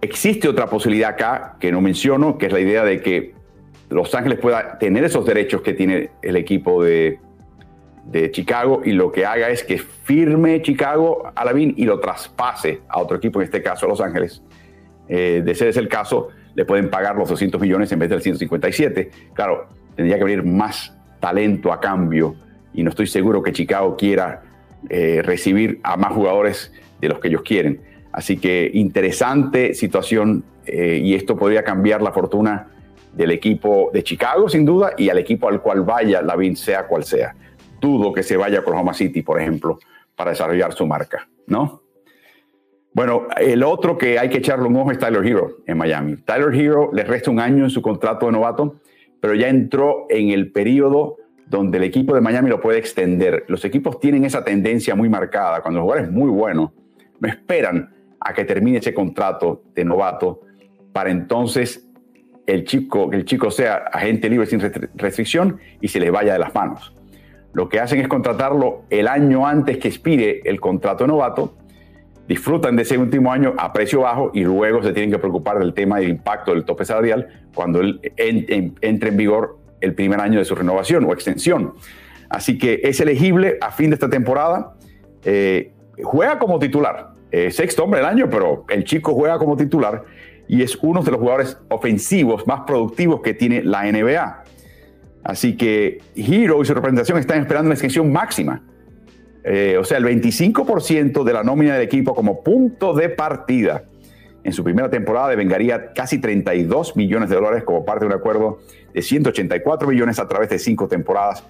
Existe 0.00 0.48
otra 0.48 0.66
posibilidad 0.66 1.10
acá 1.10 1.54
que 1.60 1.70
no 1.70 1.80
menciono, 1.80 2.36
que 2.36 2.46
es 2.46 2.52
la 2.52 2.58
idea 2.58 2.84
de 2.84 3.00
que 3.00 3.34
Los 3.90 4.12
Ángeles 4.16 4.40
pueda 4.40 4.76
tener 4.80 5.04
esos 5.04 5.24
derechos 5.24 5.62
que 5.62 5.72
tiene 5.72 6.10
el 6.20 6.34
equipo 6.34 6.82
de, 6.82 7.20
de 8.06 8.32
Chicago 8.32 8.82
y 8.84 8.90
lo 8.90 9.12
que 9.12 9.24
haga 9.24 9.50
es 9.50 9.62
que 9.62 9.78
firme 9.78 10.62
Chicago 10.62 11.30
a 11.32 11.44
Lavin 11.44 11.74
y 11.76 11.84
lo 11.84 12.00
traspase 12.00 12.80
a 12.88 12.98
otro 12.98 13.18
equipo, 13.18 13.38
en 13.38 13.44
este 13.44 13.62
caso 13.62 13.86
a 13.86 13.88
Los 13.88 14.00
Ángeles. 14.00 14.42
Eh, 15.06 15.42
de 15.44 15.54
ser 15.54 15.68
ese 15.68 15.78
el 15.78 15.88
caso, 15.88 16.30
le 16.56 16.64
pueden 16.64 16.90
pagar 16.90 17.14
los 17.14 17.28
200 17.28 17.60
millones 17.60 17.92
en 17.92 18.00
vez 18.00 18.10
del 18.10 18.20
157. 18.20 19.12
Claro, 19.32 19.68
tendría 19.94 20.18
que 20.18 20.24
venir 20.24 20.42
más 20.42 20.92
talento 21.20 21.72
a 21.72 21.78
cambio 21.78 22.34
y 22.78 22.84
no 22.84 22.90
estoy 22.90 23.08
seguro 23.08 23.42
que 23.42 23.50
Chicago 23.50 23.96
quiera 23.96 24.40
eh, 24.88 25.20
recibir 25.24 25.80
a 25.82 25.96
más 25.96 26.12
jugadores 26.12 26.72
de 27.00 27.08
los 27.08 27.18
que 27.18 27.26
ellos 27.26 27.42
quieren. 27.42 27.80
Así 28.12 28.36
que 28.36 28.70
interesante 28.72 29.74
situación 29.74 30.44
eh, 30.64 31.00
y 31.02 31.14
esto 31.14 31.36
podría 31.36 31.64
cambiar 31.64 32.02
la 32.02 32.12
fortuna 32.12 32.68
del 33.12 33.32
equipo 33.32 33.90
de 33.92 34.04
Chicago, 34.04 34.48
sin 34.48 34.64
duda, 34.64 34.92
y 34.96 35.08
al 35.08 35.18
equipo 35.18 35.48
al 35.48 35.60
cual 35.60 35.82
vaya 35.82 36.22
Lavin, 36.22 36.54
sea 36.54 36.86
cual 36.86 37.02
sea. 37.02 37.34
Dudo 37.80 38.12
que 38.12 38.22
se 38.22 38.36
vaya 38.36 38.58
a 38.58 38.60
Oklahoma 38.60 38.94
City, 38.94 39.22
por 39.22 39.40
ejemplo, 39.40 39.80
para 40.14 40.30
desarrollar 40.30 40.72
su 40.72 40.86
marca, 40.86 41.28
¿no? 41.48 41.82
Bueno, 42.92 43.26
el 43.38 43.64
otro 43.64 43.98
que 43.98 44.20
hay 44.20 44.28
que 44.28 44.38
echarle 44.38 44.68
un 44.68 44.76
ojo 44.76 44.92
es 44.92 44.98
Tyler 45.00 45.26
Hero 45.26 45.56
en 45.66 45.78
Miami. 45.78 46.16
Tyler 46.18 46.54
Hero 46.54 46.90
le 46.92 47.02
resta 47.02 47.32
un 47.32 47.40
año 47.40 47.64
en 47.64 47.70
su 47.70 47.82
contrato 47.82 48.26
de 48.26 48.32
novato, 48.32 48.76
pero 49.20 49.34
ya 49.34 49.48
entró 49.48 50.06
en 50.10 50.30
el 50.30 50.52
periodo 50.52 51.16
donde 51.48 51.78
el 51.78 51.84
equipo 51.84 52.14
de 52.14 52.20
Miami 52.20 52.50
lo 52.50 52.60
puede 52.60 52.78
extender. 52.78 53.44
Los 53.48 53.64
equipos 53.64 53.98
tienen 54.00 54.24
esa 54.24 54.44
tendencia 54.44 54.94
muy 54.94 55.08
marcada. 55.08 55.60
Cuando 55.62 55.80
el 55.80 55.82
jugador 55.82 56.04
es 56.04 56.10
muy 56.10 56.30
bueno, 56.30 56.72
no 57.20 57.28
esperan 57.28 57.94
a 58.20 58.34
que 58.34 58.44
termine 58.44 58.78
ese 58.78 58.92
contrato 58.92 59.62
de 59.74 59.84
novato 59.84 60.40
para 60.92 61.10
entonces 61.10 61.88
el 62.46 62.64
chico, 62.64 63.10
el 63.12 63.24
chico 63.24 63.50
sea 63.50 63.76
agente 63.92 64.28
libre 64.28 64.46
sin 64.46 64.60
restricción 64.94 65.58
y 65.80 65.88
se 65.88 66.00
le 66.00 66.10
vaya 66.10 66.32
de 66.32 66.38
las 66.38 66.54
manos. 66.54 66.94
Lo 67.52 67.68
que 67.68 67.80
hacen 67.80 68.00
es 68.00 68.08
contratarlo 68.08 68.84
el 68.90 69.08
año 69.08 69.46
antes 69.46 69.78
que 69.78 69.88
expire 69.88 70.40
el 70.44 70.60
contrato 70.60 71.04
de 71.04 71.08
novato, 71.08 71.56
disfrutan 72.26 72.76
de 72.76 72.82
ese 72.82 72.98
último 72.98 73.32
año 73.32 73.54
a 73.58 73.72
precio 73.72 74.00
bajo 74.00 74.30
y 74.34 74.44
luego 74.44 74.82
se 74.82 74.92
tienen 74.92 75.10
que 75.10 75.18
preocupar 75.18 75.58
del 75.58 75.72
tema 75.72 75.98
del 75.98 76.10
impacto 76.10 76.52
del 76.52 76.64
tope 76.64 76.84
salarial 76.84 77.46
cuando 77.54 77.80
él 77.80 78.00
entre 78.16 79.08
en 79.08 79.16
vigor 79.16 79.58
el 79.80 79.94
primer 79.94 80.20
año 80.20 80.38
de 80.38 80.44
su 80.44 80.54
renovación 80.54 81.04
o 81.04 81.12
extensión. 81.12 81.74
Así 82.28 82.58
que 82.58 82.80
es 82.84 83.00
elegible 83.00 83.58
a 83.60 83.70
fin 83.70 83.90
de 83.90 83.94
esta 83.94 84.10
temporada. 84.10 84.74
Eh, 85.24 85.72
juega 86.02 86.38
como 86.38 86.58
titular, 86.58 87.10
sexto 87.50 87.84
hombre 87.84 88.00
del 88.00 88.08
año, 88.08 88.28
pero 88.30 88.64
el 88.68 88.84
chico 88.84 89.14
juega 89.14 89.38
como 89.38 89.56
titular 89.56 90.04
y 90.48 90.62
es 90.62 90.76
uno 90.80 91.02
de 91.02 91.10
los 91.10 91.20
jugadores 91.20 91.58
ofensivos 91.68 92.46
más 92.46 92.60
productivos 92.66 93.20
que 93.20 93.34
tiene 93.34 93.62
la 93.62 93.84
NBA. 93.90 94.44
Así 95.22 95.56
que 95.56 95.98
Hero 96.16 96.62
y 96.62 96.64
su 96.64 96.74
representación 96.74 97.18
están 97.18 97.40
esperando 97.40 97.66
una 97.66 97.74
extensión 97.74 98.10
máxima. 98.10 98.62
Eh, 99.44 99.76
o 99.78 99.84
sea, 99.84 99.98
el 99.98 100.04
25% 100.04 101.22
de 101.22 101.32
la 101.32 101.42
nómina 101.42 101.74
del 101.74 101.82
equipo 101.82 102.14
como 102.14 102.42
punto 102.42 102.94
de 102.94 103.10
partida 103.10 103.84
en 104.42 104.52
su 104.52 104.64
primera 104.64 104.88
temporada 104.88 105.28
devengaría 105.28 105.92
casi 105.92 106.18
32 106.18 106.96
millones 106.96 107.28
de 107.28 107.36
dólares 107.36 107.64
como 107.64 107.84
parte 107.84 108.06
de 108.06 108.06
un 108.06 108.18
acuerdo 108.18 108.60
de 108.92 109.02
184 109.02 109.88
millones 109.88 110.18
a 110.18 110.26
través 110.28 110.48
de 110.48 110.58
cinco 110.58 110.88
temporadas. 110.88 111.44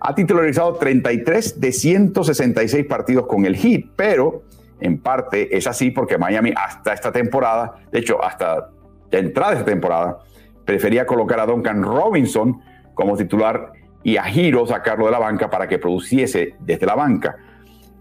Ha 0.00 0.14
titularizado 0.14 0.74
33 0.74 1.60
de 1.60 1.72
166 1.72 2.86
partidos 2.86 3.26
con 3.26 3.44
el 3.44 3.56
Heat, 3.56 3.90
pero 3.96 4.42
en 4.80 4.98
parte 4.98 5.56
es 5.56 5.66
así 5.66 5.90
porque 5.90 6.16
Miami 6.16 6.52
hasta 6.56 6.94
esta 6.94 7.12
temporada, 7.12 7.74
de 7.92 7.98
hecho 7.98 8.22
hasta 8.24 8.70
la 9.10 9.18
entrada 9.18 9.50
de 9.50 9.58
esta 9.58 9.70
temporada, 9.70 10.20
prefería 10.64 11.06
colocar 11.06 11.40
a 11.40 11.46
Duncan 11.46 11.82
Robinson 11.82 12.60
como 12.94 13.16
titular 13.16 13.72
y 14.02 14.16
a 14.16 14.28
Hiro 14.30 14.66
sacarlo 14.66 15.06
de 15.06 15.12
la 15.12 15.18
banca 15.18 15.50
para 15.50 15.68
que 15.68 15.78
produciese 15.78 16.54
desde 16.60 16.86
la 16.86 16.94
banca. 16.94 17.36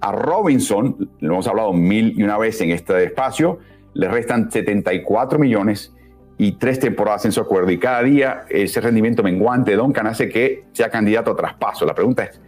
A 0.02 0.14
Robinson, 0.14 1.10
lo 1.20 1.34
hemos 1.34 1.48
hablado 1.48 1.74
mil 1.74 2.18
y 2.18 2.24
una 2.24 2.38
vez 2.38 2.62
en 2.62 2.72
este 2.72 3.04
espacio, 3.04 3.60
le 3.94 4.08
restan 4.08 4.50
74 4.50 5.40
millones 5.40 5.94
y 6.42 6.54
tres 6.54 6.80
temporadas 6.80 7.26
en 7.26 7.34
su 7.34 7.42
acuerdo. 7.42 7.70
Y 7.70 7.78
cada 7.78 8.02
día 8.02 8.46
ese 8.50 8.80
rendimiento 8.80 9.22
menguante 9.22 9.72
de 9.72 9.78
Duncan 9.78 10.08
hace 10.08 10.30
que 10.30 10.64
sea 10.72 10.90
candidato 10.90 11.32
a 11.32 11.36
traspaso. 11.36 11.86
La 11.86 11.94
pregunta 11.94 12.24
es, 12.24 12.40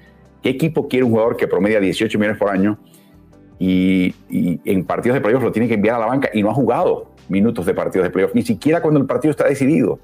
¿qué 0.42 0.50
equipo 0.50 0.88
quiere 0.88 1.04
un 1.04 1.12
jugador 1.12 1.36
que 1.36 1.46
promedia 1.46 1.82
18 1.82 2.18
millones 2.18 2.40
por 2.40 2.50
año 2.50 2.80
y, 3.60 4.16
en 4.30 4.86
partidos 4.86 5.16
de 5.16 5.22
playoffs 5.22 5.44
lo 5.44 5.52
tiene 5.52 5.68
que 5.68 5.74
enviar 5.74 5.98
a 5.98 6.00
la 6.00 6.06
banca 6.06 6.30
y 6.34 6.42
no 6.42 6.50
ha 6.50 6.54
jugado 6.54 7.12
minutos 7.28 7.66
de 7.66 7.74
partidos 7.74 8.08
de 8.08 8.12
playoffs, 8.12 8.34
ni 8.34 8.44
siquiera 8.44 8.82
cuando 8.82 8.98
el 8.98 9.06
partido 9.06 9.32
está 9.32 9.46
decidido? 9.46 10.00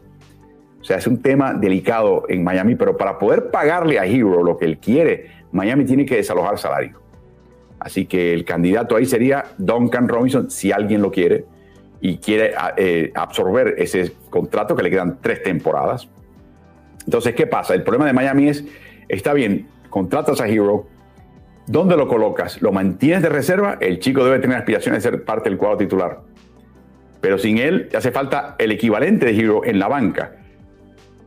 O 0.82 0.84
sea, 0.84 0.98
es 0.98 1.08
un 1.08 1.22
tema 1.22 1.54
delicado 1.54 2.26
en 2.28 2.44
Miami, 2.44 2.76
pero 2.76 2.98
para 2.98 3.18
poder 3.18 3.52
pagarle 3.52 4.00
a 4.00 4.06
Hero 4.06 4.44
lo 4.44 4.58
que 4.58 4.66
él 4.66 4.80
quiere, 4.80 5.28
Miami 5.54 5.86
tiene 5.86 6.06
que 6.06 6.18
desalojar 6.18 6.58
salario. 6.58 7.00
Así 7.80 8.06
que 8.06 8.34
el 8.34 8.44
candidato 8.44 8.98
ahí 8.98 9.06
sería 9.06 9.46
Duncan 9.58 10.10
Robinson, 10.10 10.52
si 10.52 10.74
alguien 10.74 11.02
lo 11.02 11.10
quiere 11.10 11.46
y 12.02 12.18
quiere 12.18 12.54
eh, 12.78 13.12
absorber 13.16 13.76
ese 13.78 14.14
contrato 14.30 14.76
que 14.76 14.84
le 14.84 14.90
quedan 14.90 15.20
tres 15.22 15.44
temporadas. 15.44 16.08
Entonces, 17.06 17.36
¿qué 17.36 17.48
pasa? 17.48 17.74
El 17.74 17.84
problema 17.84 18.06
de 18.06 18.14
Miami 18.14 18.50
es, 18.50 18.64
está 19.08 19.34
bien, 19.34 19.68
contratas 19.90 20.42
a 20.42 20.48
Hero, 20.48 20.88
¿dónde 21.66 21.96
lo 21.96 22.08
colocas? 22.08 22.62
¿Lo 22.62 22.72
mantienes 22.72 23.22
de 23.22 23.30
reserva? 23.30 23.78
El 23.80 24.00
chico 24.00 24.24
debe 24.24 24.40
tener 24.40 24.58
aspiraciones 24.58 25.04
de 25.04 25.12
ser 25.12 25.24
parte 25.24 25.50
del 25.50 25.58
cuadro 25.58 25.78
titular. 25.78 26.22
Pero 27.22 27.38
sin 27.38 27.58
él 27.58 27.90
hace 27.96 28.12
falta 28.12 28.56
el 28.60 28.72
equivalente 28.72 29.26
de 29.26 29.40
Hero 29.40 29.64
en 29.64 29.80
la 29.80 29.88
banca. 29.88 30.36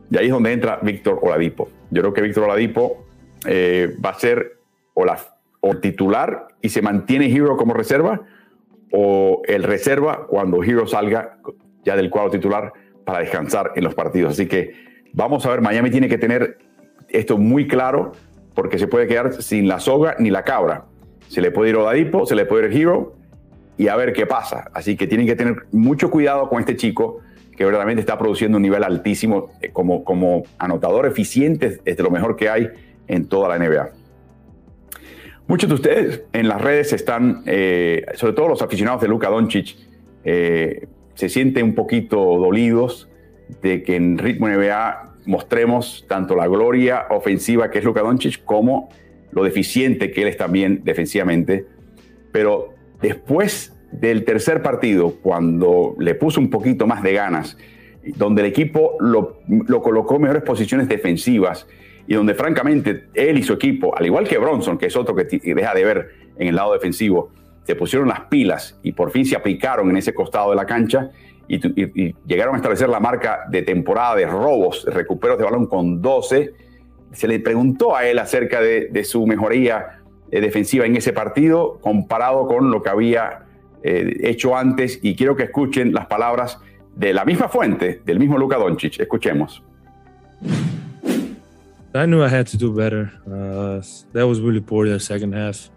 Y 0.09 0.17
ahí 0.17 0.25
es 0.25 0.31
donde 0.31 0.53
entra 0.53 0.79
Víctor 0.81 1.19
Oladipo. 1.21 1.69
Yo 1.89 2.01
creo 2.01 2.13
que 2.13 2.21
Víctor 2.21 2.43
Oladipo 2.45 3.05
eh, 3.45 3.95
va 4.03 4.11
a 4.11 4.19
ser 4.19 4.57
o, 4.93 5.05
la, 5.05 5.17
o 5.61 5.77
titular 5.77 6.47
y 6.61 6.69
se 6.69 6.81
mantiene 6.81 7.25
Hero 7.25 7.57
como 7.57 7.73
reserva, 7.73 8.21
o 8.91 9.41
el 9.45 9.63
reserva 9.63 10.27
cuando 10.27 10.63
Hero 10.63 10.87
salga 10.87 11.37
ya 11.83 11.95
del 11.95 12.09
cuadro 12.09 12.31
titular 12.31 12.73
para 13.05 13.19
descansar 13.19 13.71
en 13.75 13.83
los 13.83 13.95
partidos. 13.95 14.33
Así 14.33 14.47
que 14.47 14.73
vamos 15.13 15.45
a 15.45 15.49
ver, 15.49 15.61
Miami 15.61 15.89
tiene 15.89 16.09
que 16.09 16.17
tener 16.17 16.57
esto 17.09 17.37
muy 17.37 17.67
claro 17.67 18.13
porque 18.53 18.77
se 18.77 18.87
puede 18.87 19.07
quedar 19.07 19.41
sin 19.41 19.67
la 19.67 19.79
soga 19.79 20.15
ni 20.19 20.29
la 20.29 20.43
cabra. 20.43 20.85
Se 21.27 21.41
le 21.41 21.51
puede 21.51 21.71
ir 21.71 21.77
Oladipo, 21.77 22.25
se 22.25 22.35
le 22.35 22.45
puede 22.45 22.67
ir 22.67 22.77
Hero 22.77 23.15
y 23.77 23.87
a 23.87 23.95
ver 23.95 24.13
qué 24.13 24.25
pasa. 24.25 24.69
Así 24.73 24.95
que 24.97 25.07
tienen 25.07 25.25
que 25.25 25.35
tener 25.35 25.65
mucho 25.71 26.11
cuidado 26.11 26.49
con 26.49 26.59
este 26.59 26.75
chico 26.75 27.19
que 27.55 27.65
verdaderamente 27.65 28.01
está 28.01 28.17
produciendo 28.17 28.57
un 28.57 28.63
nivel 28.63 28.83
altísimo 28.83 29.51
eh, 29.61 29.69
como, 29.71 30.03
como 30.03 30.43
anotador 30.57 31.05
eficiente, 31.05 31.79
es 31.85 31.97
de 31.97 32.03
lo 32.03 32.09
mejor 32.09 32.35
que 32.35 32.49
hay 32.49 32.69
en 33.07 33.27
toda 33.27 33.49
la 33.49 33.57
NBA. 33.57 34.00
Muchos 35.51 35.67
de 35.67 35.75
ustedes 35.75 36.23
en 36.31 36.47
las 36.47 36.61
redes 36.61 36.93
están, 36.93 37.43
eh, 37.45 38.05
sobre 38.13 38.31
todo 38.31 38.47
los 38.47 38.61
aficionados 38.61 39.01
de 39.01 39.09
Luka 39.09 39.27
Doncic, 39.27 39.75
eh, 40.23 40.87
se 41.13 41.27
sienten 41.27 41.65
un 41.65 41.75
poquito 41.75 42.19
dolidos 42.37 43.09
de 43.61 43.83
que 43.83 43.97
en 43.97 44.17
ritmo 44.17 44.47
NBA 44.47 45.15
mostremos 45.25 46.05
tanto 46.07 46.37
la 46.37 46.47
gloria 46.47 47.07
ofensiva 47.09 47.69
que 47.69 47.79
es 47.79 47.83
Luka 47.83 47.99
Doncic 47.99 48.45
como 48.45 48.87
lo 49.33 49.43
deficiente 49.43 50.11
que 50.11 50.21
él 50.21 50.29
es 50.29 50.37
también 50.37 50.85
defensivamente. 50.85 51.65
Pero 52.31 52.73
después 53.01 53.77
del 53.91 54.23
tercer 54.23 54.61
partido, 54.61 55.15
cuando 55.21 55.97
le 55.99 56.15
puso 56.15 56.39
un 56.39 56.49
poquito 56.49 56.87
más 56.87 57.03
de 57.03 57.11
ganas, 57.11 57.57
donde 58.15 58.43
el 58.43 58.47
equipo 58.47 58.95
lo, 59.01 59.41
lo 59.67 59.81
colocó 59.81 60.15
en 60.15 60.21
mejores 60.21 60.43
posiciones 60.43 60.87
defensivas, 60.87 61.67
y 62.07 62.15
donde 62.15 62.33
francamente 62.33 63.07
él 63.13 63.37
y 63.37 63.43
su 63.43 63.53
equipo, 63.53 63.95
al 63.97 64.05
igual 64.05 64.27
que 64.27 64.37
Bronson, 64.37 64.77
que 64.77 64.87
es 64.87 64.95
otro 64.95 65.15
que 65.15 65.25
deja 65.41 65.73
de 65.73 65.85
ver 65.85 66.09
en 66.37 66.47
el 66.47 66.55
lado 66.55 66.73
defensivo, 66.73 67.31
se 67.63 67.75
pusieron 67.75 68.07
las 68.07 68.21
pilas 68.21 68.79
y 68.83 68.91
por 68.91 69.11
fin 69.11 69.25
se 69.25 69.35
aplicaron 69.35 69.89
en 69.89 69.97
ese 69.97 70.13
costado 70.13 70.49
de 70.49 70.55
la 70.55 70.65
cancha 70.65 71.11
y, 71.47 72.15
llegaron 72.25 72.55
a 72.55 72.57
establecer 72.57 72.89
la 72.89 72.99
marca 72.99 73.41
de 73.49 73.61
temporada 73.61 74.15
de 74.15 74.25
robos, 74.25 74.85
recuperos 74.85 75.37
de 75.37 75.43
balón 75.43 75.67
con 75.67 76.01
12. 76.01 76.53
Se 77.11 77.27
le 77.27 77.39
preguntó 77.39 77.95
a 77.95 78.07
él 78.07 78.19
acerca 78.19 78.61
de, 78.61 79.03
su 79.03 79.27
mejoría 79.27 80.01
eh, 80.31 80.39
defensiva 80.39 80.85
en 80.85 80.95
ese 80.95 81.11
partido 81.11 81.79
comparado 81.81 82.47
con 82.47 82.71
lo 82.71 82.81
que 82.81 82.89
había 82.89 83.45
eh, 83.83 84.17
hecho 84.21 84.55
antes 84.55 84.99
y 85.01 85.15
quiero 85.15 85.35
que 85.35 85.43
escuchen 85.43 85.93
las 85.93 86.05
palabras 86.05 86.59
de 86.95 87.13
la 87.13 87.25
misma 87.25 87.49
fuente, 87.49 88.01
del 88.05 88.19
mismo 88.19 88.37
Luka 88.37 88.57
Doncic. 88.57 88.99
Escuchemos. 88.99 89.63
I 91.93 92.05
knew 92.05 92.23
I 92.23 92.29
had 92.29 92.47
to 92.47 92.57
do 92.57 92.71
better. 92.71 93.11
Uh, 93.27 93.83
that 94.13 94.25
was 94.25 94.39
really 94.39 94.61
poor 94.61 94.87
the 94.87 94.97
second 94.99 95.33
half. 95.33 95.69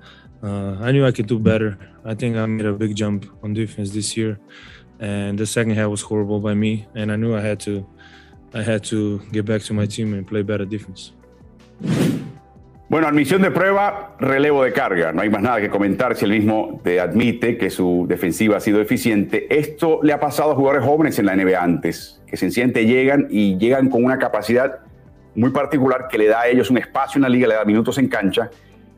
Uh, 0.44 0.76
I 0.80 0.92
knew 0.92 1.04
I 1.04 1.10
could 1.10 1.26
do 1.26 1.40
better. 1.40 1.76
I 2.04 2.14
think 2.14 2.36
I 2.36 2.46
made 2.46 2.66
a 2.66 2.72
big 2.72 2.94
jump 2.94 3.26
on 3.42 3.52
defense 3.52 3.90
this 3.90 4.16
year, 4.16 4.38
and 5.00 5.36
the 5.36 5.46
second 5.46 5.74
half 5.74 5.88
was 5.88 6.02
horrible 6.02 6.38
by 6.38 6.54
me. 6.54 6.86
And 6.94 7.10
I 7.10 7.16
knew 7.16 7.34
I 7.34 7.40
had 7.40 7.58
to, 7.60 7.84
I 8.52 8.62
had 8.62 8.84
to 8.84 9.22
get 9.32 9.44
back 9.44 9.62
to 9.62 9.74
my 9.74 9.86
team 9.86 10.14
and 10.14 10.24
play 10.24 10.42
better 10.42 10.64
defense. 10.64 11.12
Bueno, 12.88 13.08
admisión 13.08 13.42
de 13.42 13.50
prueba, 13.50 14.16
relevo 14.20 14.62
de 14.62 14.72
carga. 14.72 15.10
No 15.10 15.22
hay 15.22 15.30
más 15.30 15.42
nada 15.42 15.60
que 15.60 15.68
comentar 15.68 16.14
si 16.14 16.26
el 16.26 16.30
mismo 16.30 16.80
te 16.84 17.00
admite 17.00 17.58
que 17.58 17.70
su 17.70 18.06
defensiva 18.08 18.58
ha 18.58 18.60
sido 18.60 18.80
eficiente. 18.80 19.48
Esto 19.50 19.98
le 20.04 20.12
ha 20.12 20.20
pasado 20.20 20.52
a 20.52 20.54
jugadores 20.54 20.84
jóvenes 20.84 21.18
en 21.18 21.26
la 21.26 21.34
NBA 21.34 21.60
antes, 21.60 22.22
que 22.24 22.36
sencillamente 22.36 22.86
llegan 22.86 23.26
y 23.30 23.58
llegan 23.58 23.88
con 23.88 24.04
una 24.04 24.18
capacidad 24.18 24.80
muy 25.34 25.50
particular 25.50 26.08
que 26.08 26.18
le 26.18 26.28
da 26.28 26.42
a 26.42 26.48
ellos 26.48 26.70
un 26.70 26.78
espacio 26.78 27.18
en 27.18 27.22
la 27.22 27.28
liga, 27.28 27.48
le 27.48 27.54
da 27.54 27.64
minutos 27.64 27.98
en 27.98 28.08
cancha 28.08 28.50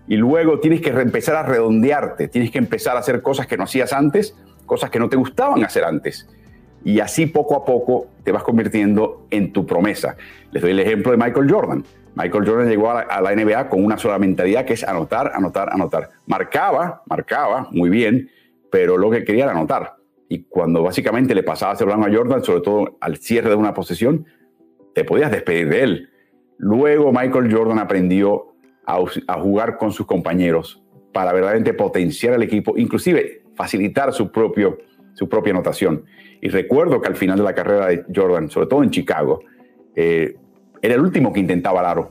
y 0.08 0.16
luego 0.16 0.60
tienes 0.60 0.80
que 0.80 0.90
empezar 0.90 1.36
a 1.36 1.42
redondearte, 1.42 2.28
tienes 2.28 2.50
que 2.50 2.58
empezar 2.58 2.96
a 2.96 3.00
hacer 3.00 3.22
cosas 3.22 3.46
que 3.46 3.56
no 3.56 3.64
hacías 3.64 3.92
antes, 3.92 4.36
cosas 4.64 4.90
que 4.90 4.98
no 4.98 5.08
te 5.08 5.16
gustaban 5.16 5.64
hacer 5.64 5.84
antes. 5.84 6.28
Y 6.84 7.00
así 7.00 7.26
poco 7.26 7.56
a 7.56 7.64
poco 7.64 8.06
te 8.22 8.30
vas 8.30 8.44
convirtiendo 8.44 9.26
en 9.30 9.52
tu 9.52 9.66
promesa. 9.66 10.16
Les 10.52 10.62
doy 10.62 10.70
el 10.70 10.80
ejemplo 10.80 11.10
de 11.10 11.18
Michael 11.18 11.50
Jordan. 11.50 11.84
Michael 12.14 12.48
Jordan 12.48 12.68
llegó 12.68 12.92
a 12.92 13.20
la, 13.20 13.34
NBA 13.34 13.68
con 13.68 13.84
una 13.84 13.98
sola 13.98 14.18
mentalidad 14.18 14.64
que 14.64 14.74
es 14.74 14.84
anotar, 14.84 15.32
anotar, 15.34 15.68
anotar. 15.72 16.10
Marcaba, 16.26 17.02
marcaba 17.06 17.68
muy 17.72 17.90
bien, 17.90 18.30
pero 18.70 18.96
lo 18.96 19.10
que 19.10 19.24
quería 19.24 19.44
era 19.44 19.52
anotar. 19.52 19.96
Y 20.28 20.44
cuando 20.44 20.82
básicamente 20.82 21.34
le 21.34 21.42
pasaba 21.42 21.74
ese 21.74 21.84
balón 21.84 22.04
a 22.04 22.16
Jordan, 22.16 22.42
sobre 22.44 22.60
todo 22.60 22.96
al 23.00 23.16
cierre 23.16 23.50
de 23.50 23.56
una 23.56 23.74
posesión, 23.74 24.24
te 24.94 25.04
podías 25.04 25.30
despedir 25.30 25.68
de 25.68 25.82
él. 25.82 26.10
Luego 26.58 27.12
Michael 27.12 27.52
Jordan 27.52 27.78
aprendió 27.78 28.54
a, 28.86 28.98
jugar 29.40 29.76
con 29.76 29.92
sus 29.92 30.06
compañeros 30.06 30.82
para 31.12 31.32
verdaderamente 31.32 31.74
potenciar 31.74 32.34
al 32.34 32.42
equipo, 32.42 32.76
inclusive 32.76 33.42
facilitar 33.54 34.12
su, 34.12 34.30
propio, 34.30 34.78
su 35.14 35.28
propia 35.28 35.52
anotación. 35.52 36.04
Y 36.40 36.48
recuerdo 36.48 37.00
que 37.00 37.08
al 37.08 37.16
final 37.16 37.38
de 37.38 37.44
la 37.44 37.54
carrera 37.54 37.86
de 37.88 38.04
Jordan, 38.14 38.50
sobre 38.50 38.68
todo 38.68 38.82
en 38.82 38.90
Chicago, 38.90 39.40
eh, 39.94 40.36
era 40.82 40.94
el 40.94 41.00
último 41.00 41.32
que 41.32 41.40
intentaba 41.40 41.80
el 41.80 41.86
aro. 41.86 42.10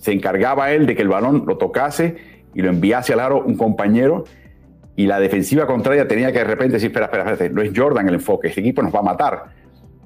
Se 0.00 0.12
encargaba 0.12 0.72
él 0.72 0.86
de 0.86 0.96
que 0.96 1.02
el 1.02 1.08
balón 1.08 1.44
lo 1.46 1.58
tocase 1.58 2.16
y 2.54 2.62
lo 2.62 2.70
enviase 2.70 3.12
al 3.12 3.20
aro 3.20 3.42
un 3.44 3.56
compañero 3.56 4.24
y 4.96 5.06
la 5.06 5.20
defensiva 5.20 5.66
contraria 5.66 6.06
tenía 6.06 6.32
que 6.32 6.38
de 6.38 6.44
repente 6.44 6.74
decir, 6.74 6.88
espera, 6.88 7.06
espera, 7.06 7.32
espera, 7.32 7.54
no 7.54 7.62
es 7.62 7.72
Jordan 7.74 8.08
el 8.08 8.14
enfoque, 8.14 8.48
este 8.48 8.60
equipo 8.60 8.82
nos 8.82 8.94
va 8.94 9.00
a 9.00 9.02
matar. 9.02 9.44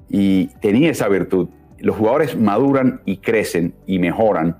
Y 0.09 0.47
tenía 0.61 0.91
esa 0.91 1.09
virtud. 1.09 1.49
Los 1.79 1.95
jugadores 1.95 2.35
maduran 2.35 3.01
y 3.05 3.17
crecen 3.17 3.73
y 3.85 3.99
mejoran 3.99 4.57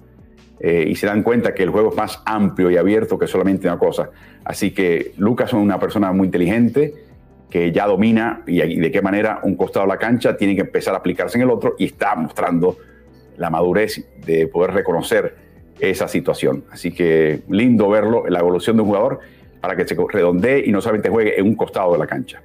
eh, 0.60 0.86
y 0.88 0.96
se 0.96 1.08
dan 1.08 1.24
cuenta 1.24 1.54
que 1.54 1.64
el 1.64 1.70
juego 1.70 1.92
es 1.92 1.96
más 1.96 2.22
amplio 2.26 2.72
y 2.72 2.78
abierto 2.78 3.18
que 3.18 3.28
solamente 3.28 3.68
una 3.68 3.78
cosa. 3.78 4.10
Así 4.44 4.72
que 4.72 5.14
Lucas 5.18 5.50
es 5.50 5.54
una 5.54 5.80
persona 5.80 6.12
muy 6.12 6.26
inteligente 6.26 6.94
que 7.50 7.72
ya 7.72 7.88
domina 7.88 8.44
y, 8.46 8.62
y 8.62 8.80
de 8.80 8.92
qué 8.92 9.02
manera 9.02 9.40
un 9.44 9.56
costado 9.56 9.86
de 9.86 9.94
la 9.94 9.98
cancha 9.98 10.36
tiene 10.36 10.56
que 10.56 10.62
empezar 10.62 10.94
a 10.94 10.98
aplicarse 10.98 11.38
en 11.38 11.44
el 11.44 11.50
otro 11.50 11.76
y 11.78 11.86
está 11.86 12.16
mostrando 12.16 12.78
la 13.38 13.50
madurez 13.50 14.06
de 14.26 14.48
poder 14.48 14.72
reconocer 14.74 15.36
esa 15.80 16.08
situación. 16.08 16.66
Así 16.72 16.92
que 16.92 17.42
lindo 17.50 17.90
verlo, 17.90 18.26
la 18.28 18.40
evolución 18.40 18.76
de 18.76 18.82
un 18.82 18.88
jugador 18.90 19.20
para 19.62 19.76
que 19.76 19.88
se 19.88 19.96
redondee 19.96 20.64
y 20.66 20.72
no 20.72 20.82
solamente 20.82 21.10
juegue 21.10 21.40
en 21.40 21.46
un 21.46 21.56
costado 21.56 21.94
de 21.94 22.00
la 22.00 22.08
cancha. 22.08 22.42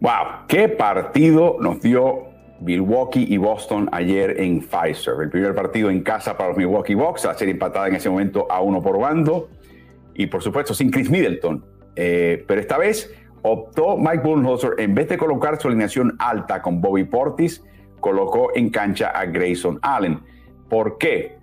¡Wow! 0.00 0.46
¿Qué 0.48 0.68
partido 0.68 1.58
nos 1.60 1.80
dio 1.82 2.29
Milwaukee 2.60 3.26
y 3.28 3.36
Boston 3.36 3.88
ayer 3.92 4.40
en 4.40 4.60
Pfizer? 4.60 5.14
El 5.22 5.30
primer 5.30 5.54
partido 5.54 5.90
en 5.90 6.02
casa 6.02 6.36
para 6.36 6.50
los 6.50 6.58
Milwaukee 6.58 6.94
Bucks, 6.94 7.24
a 7.24 7.34
ser 7.34 7.48
empatada 7.48 7.88
en 7.88 7.96
ese 7.96 8.10
momento 8.10 8.46
a 8.50 8.60
uno 8.60 8.82
por 8.82 8.98
bando 8.98 9.48
y 10.14 10.26
por 10.26 10.42
supuesto 10.42 10.74
sin 10.74 10.90
Chris 10.90 11.10
Middleton. 11.10 11.64
Eh, 11.96 12.44
pero 12.46 12.60
esta 12.60 12.78
vez 12.78 13.14
optó 13.42 13.96
Mike 13.96 14.22
Budenholzer, 14.22 14.74
en 14.78 14.94
vez 14.94 15.08
de 15.08 15.18
colocar 15.18 15.60
su 15.60 15.68
alineación 15.68 16.16
alta 16.18 16.60
con 16.62 16.80
Bobby 16.80 17.04
Portis, 17.04 17.64
colocó 18.00 18.50
en 18.54 18.70
cancha 18.70 19.08
a 19.08 19.26
Grayson 19.26 19.78
Allen. 19.82 20.20
¿Por 20.68 20.98
qué? 20.98 21.38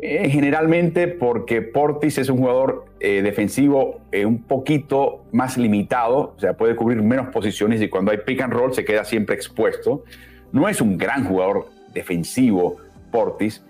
Eh, 0.00 0.28
generalmente 0.30 1.08
porque 1.08 1.60
Portis 1.60 2.18
es 2.18 2.28
un 2.28 2.38
jugador 2.38 2.84
eh, 3.00 3.22
defensivo 3.22 4.00
eh, 4.12 4.26
un 4.26 4.42
poquito 4.42 5.24
más 5.32 5.56
limitado, 5.56 6.34
o 6.36 6.40
sea, 6.40 6.54
puede 6.54 6.76
cubrir 6.76 7.02
menos 7.02 7.28
posiciones 7.28 7.80
y 7.82 7.88
cuando 7.88 8.10
hay 8.10 8.18
pick 8.18 8.40
and 8.40 8.52
roll 8.52 8.74
se 8.74 8.84
queda 8.84 9.04
siempre 9.04 9.34
expuesto. 9.34 10.04
No 10.52 10.68
es 10.68 10.80
un 10.80 10.96
gran 10.96 11.24
jugador 11.24 11.68
defensivo 11.92 12.76
Portis, 13.10 13.64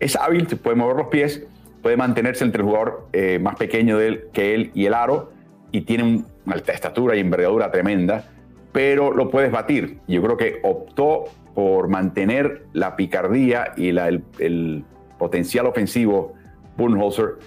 es 0.00 0.16
hábil, 0.16 0.46
puede 0.46 0.76
mover 0.76 0.96
los 0.96 1.08
pies, 1.08 1.46
puede 1.82 1.96
mantenerse 1.96 2.44
entre 2.44 2.62
el 2.62 2.68
jugador 2.68 3.08
más 3.40 3.56
pequeño 3.56 3.98
que 4.32 4.54
él 4.54 4.70
y 4.74 4.86
el 4.86 4.94
aro 4.94 5.32
y 5.72 5.82
tiene 5.82 6.04
una 6.04 6.54
alta 6.54 6.72
estatura 6.72 7.16
y 7.16 7.20
envergadura 7.20 7.70
tremenda 7.70 8.24
pero 8.72 9.12
lo 9.12 9.30
puedes 9.30 9.50
batir. 9.50 9.98
Yo 10.06 10.22
creo 10.22 10.36
que 10.36 10.60
optó 10.62 11.24
por 11.54 11.88
mantener 11.88 12.66
la 12.72 12.96
picardía 12.96 13.72
y 13.76 13.88
el, 13.88 14.84
potencial 15.18 15.66
ofensivo 15.66 16.34
Budenholzer 16.76 17.38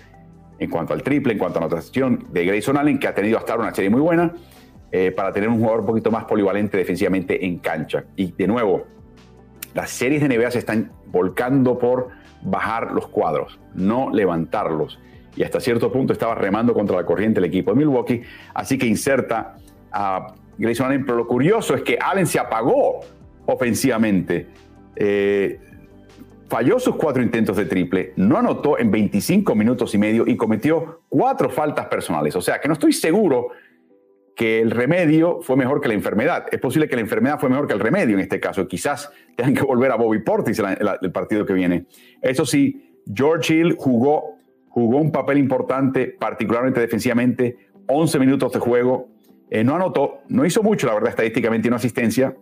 en 0.61 0.69
cuanto 0.69 0.93
al 0.93 1.01
triple, 1.01 1.33
en 1.33 1.39
cuanto 1.39 1.57
a 1.57 1.63
anotación 1.63 2.27
de 2.31 2.45
Grayson 2.45 2.77
Allen, 2.77 2.99
que 2.99 3.07
ha 3.07 3.15
tenido 3.15 3.39
hasta 3.39 3.53
ahora 3.53 3.63
una 3.63 3.73
serie 3.73 3.89
muy 3.89 3.99
buena, 3.99 4.31
eh, 4.91 5.11
para 5.11 5.33
tener 5.33 5.49
un 5.49 5.57
jugador 5.57 5.79
un 5.79 5.87
poquito 5.87 6.11
más 6.11 6.25
polivalente 6.25 6.77
defensivamente 6.77 7.43
en 7.43 7.57
cancha. 7.57 8.03
Y 8.15 8.31
de 8.33 8.45
nuevo, 8.45 8.85
las 9.73 9.89
series 9.89 10.21
de 10.21 10.29
NBA 10.29 10.51
se 10.51 10.59
están 10.59 10.91
volcando 11.07 11.79
por 11.79 12.09
bajar 12.43 12.91
los 12.91 13.07
cuadros, 13.07 13.59
no 13.73 14.11
levantarlos. 14.11 14.99
Y 15.35 15.41
hasta 15.41 15.59
cierto 15.59 15.91
punto 15.91 16.13
estaba 16.13 16.35
remando 16.35 16.75
contra 16.75 16.95
la 16.95 17.07
corriente 17.07 17.39
el 17.39 17.45
equipo 17.45 17.71
de 17.71 17.77
Milwaukee, 17.77 18.21
así 18.53 18.77
que 18.77 18.85
inserta 18.85 19.55
a 19.91 20.35
Grayson 20.59 20.85
Allen, 20.85 21.05
pero 21.07 21.17
lo 21.17 21.25
curioso 21.25 21.73
es 21.73 21.81
que 21.81 21.97
Allen 21.99 22.27
se 22.27 22.37
apagó 22.37 22.99
ofensivamente. 23.47 24.47
Eh, 24.95 25.59
falló 26.51 26.79
sus 26.79 26.97
cuatro 26.97 27.23
intentos 27.23 27.55
de 27.55 27.63
triple, 27.63 28.11
no 28.17 28.37
anotó 28.37 28.77
en 28.77 28.91
25 28.91 29.55
minutos 29.55 29.95
y 29.95 29.97
medio 29.97 30.25
y 30.27 30.35
cometió 30.35 31.03
cuatro 31.07 31.49
faltas 31.49 31.85
personales. 31.85 32.35
O 32.35 32.41
sea 32.41 32.59
que 32.59 32.67
no 32.67 32.73
estoy 32.73 32.91
seguro 32.91 33.51
que 34.35 34.59
el 34.59 34.69
remedio 34.69 35.39
fue 35.41 35.55
mejor 35.55 35.79
que 35.79 35.87
la 35.87 35.93
enfermedad. 35.93 36.47
Es 36.51 36.59
posible 36.59 36.89
que 36.89 36.95
la 36.95 37.03
enfermedad 37.03 37.39
fue 37.39 37.49
mejor 37.49 37.67
que 37.67 37.73
el 37.73 37.79
remedio 37.79 38.15
en 38.15 38.19
este 38.19 38.41
caso. 38.41 38.67
Quizás 38.67 39.09
tengan 39.37 39.53
que 39.53 39.61
volver 39.61 39.93
a 39.93 39.95
Bobby 39.95 40.19
Portis 40.19 40.59
el, 40.59 41.11
partido 41.13 41.45
que 41.45 41.53
viene. 41.53 41.85
Eso 42.21 42.45
sí, 42.45 42.99
George 43.15 43.55
Hill 43.55 43.77
jugó, 43.79 44.35
jugó 44.67 44.97
un 44.97 45.13
papel 45.13 45.37
importante, 45.37 46.07
particularmente 46.19 46.81
defensivamente, 46.81 47.69
11 47.87 48.19
minutos 48.19 48.51
de 48.51 48.59
juego, 48.59 49.07
eh, 49.49 49.63
no 49.63 49.77
anotó, 49.77 50.19
no 50.27 50.45
hizo 50.45 50.61
mucho, 50.63 50.85
la 50.87 50.95
verdad, 50.95 51.11
estadísticamente, 51.11 51.69
una 51.69 51.77
asistencia 51.77 52.35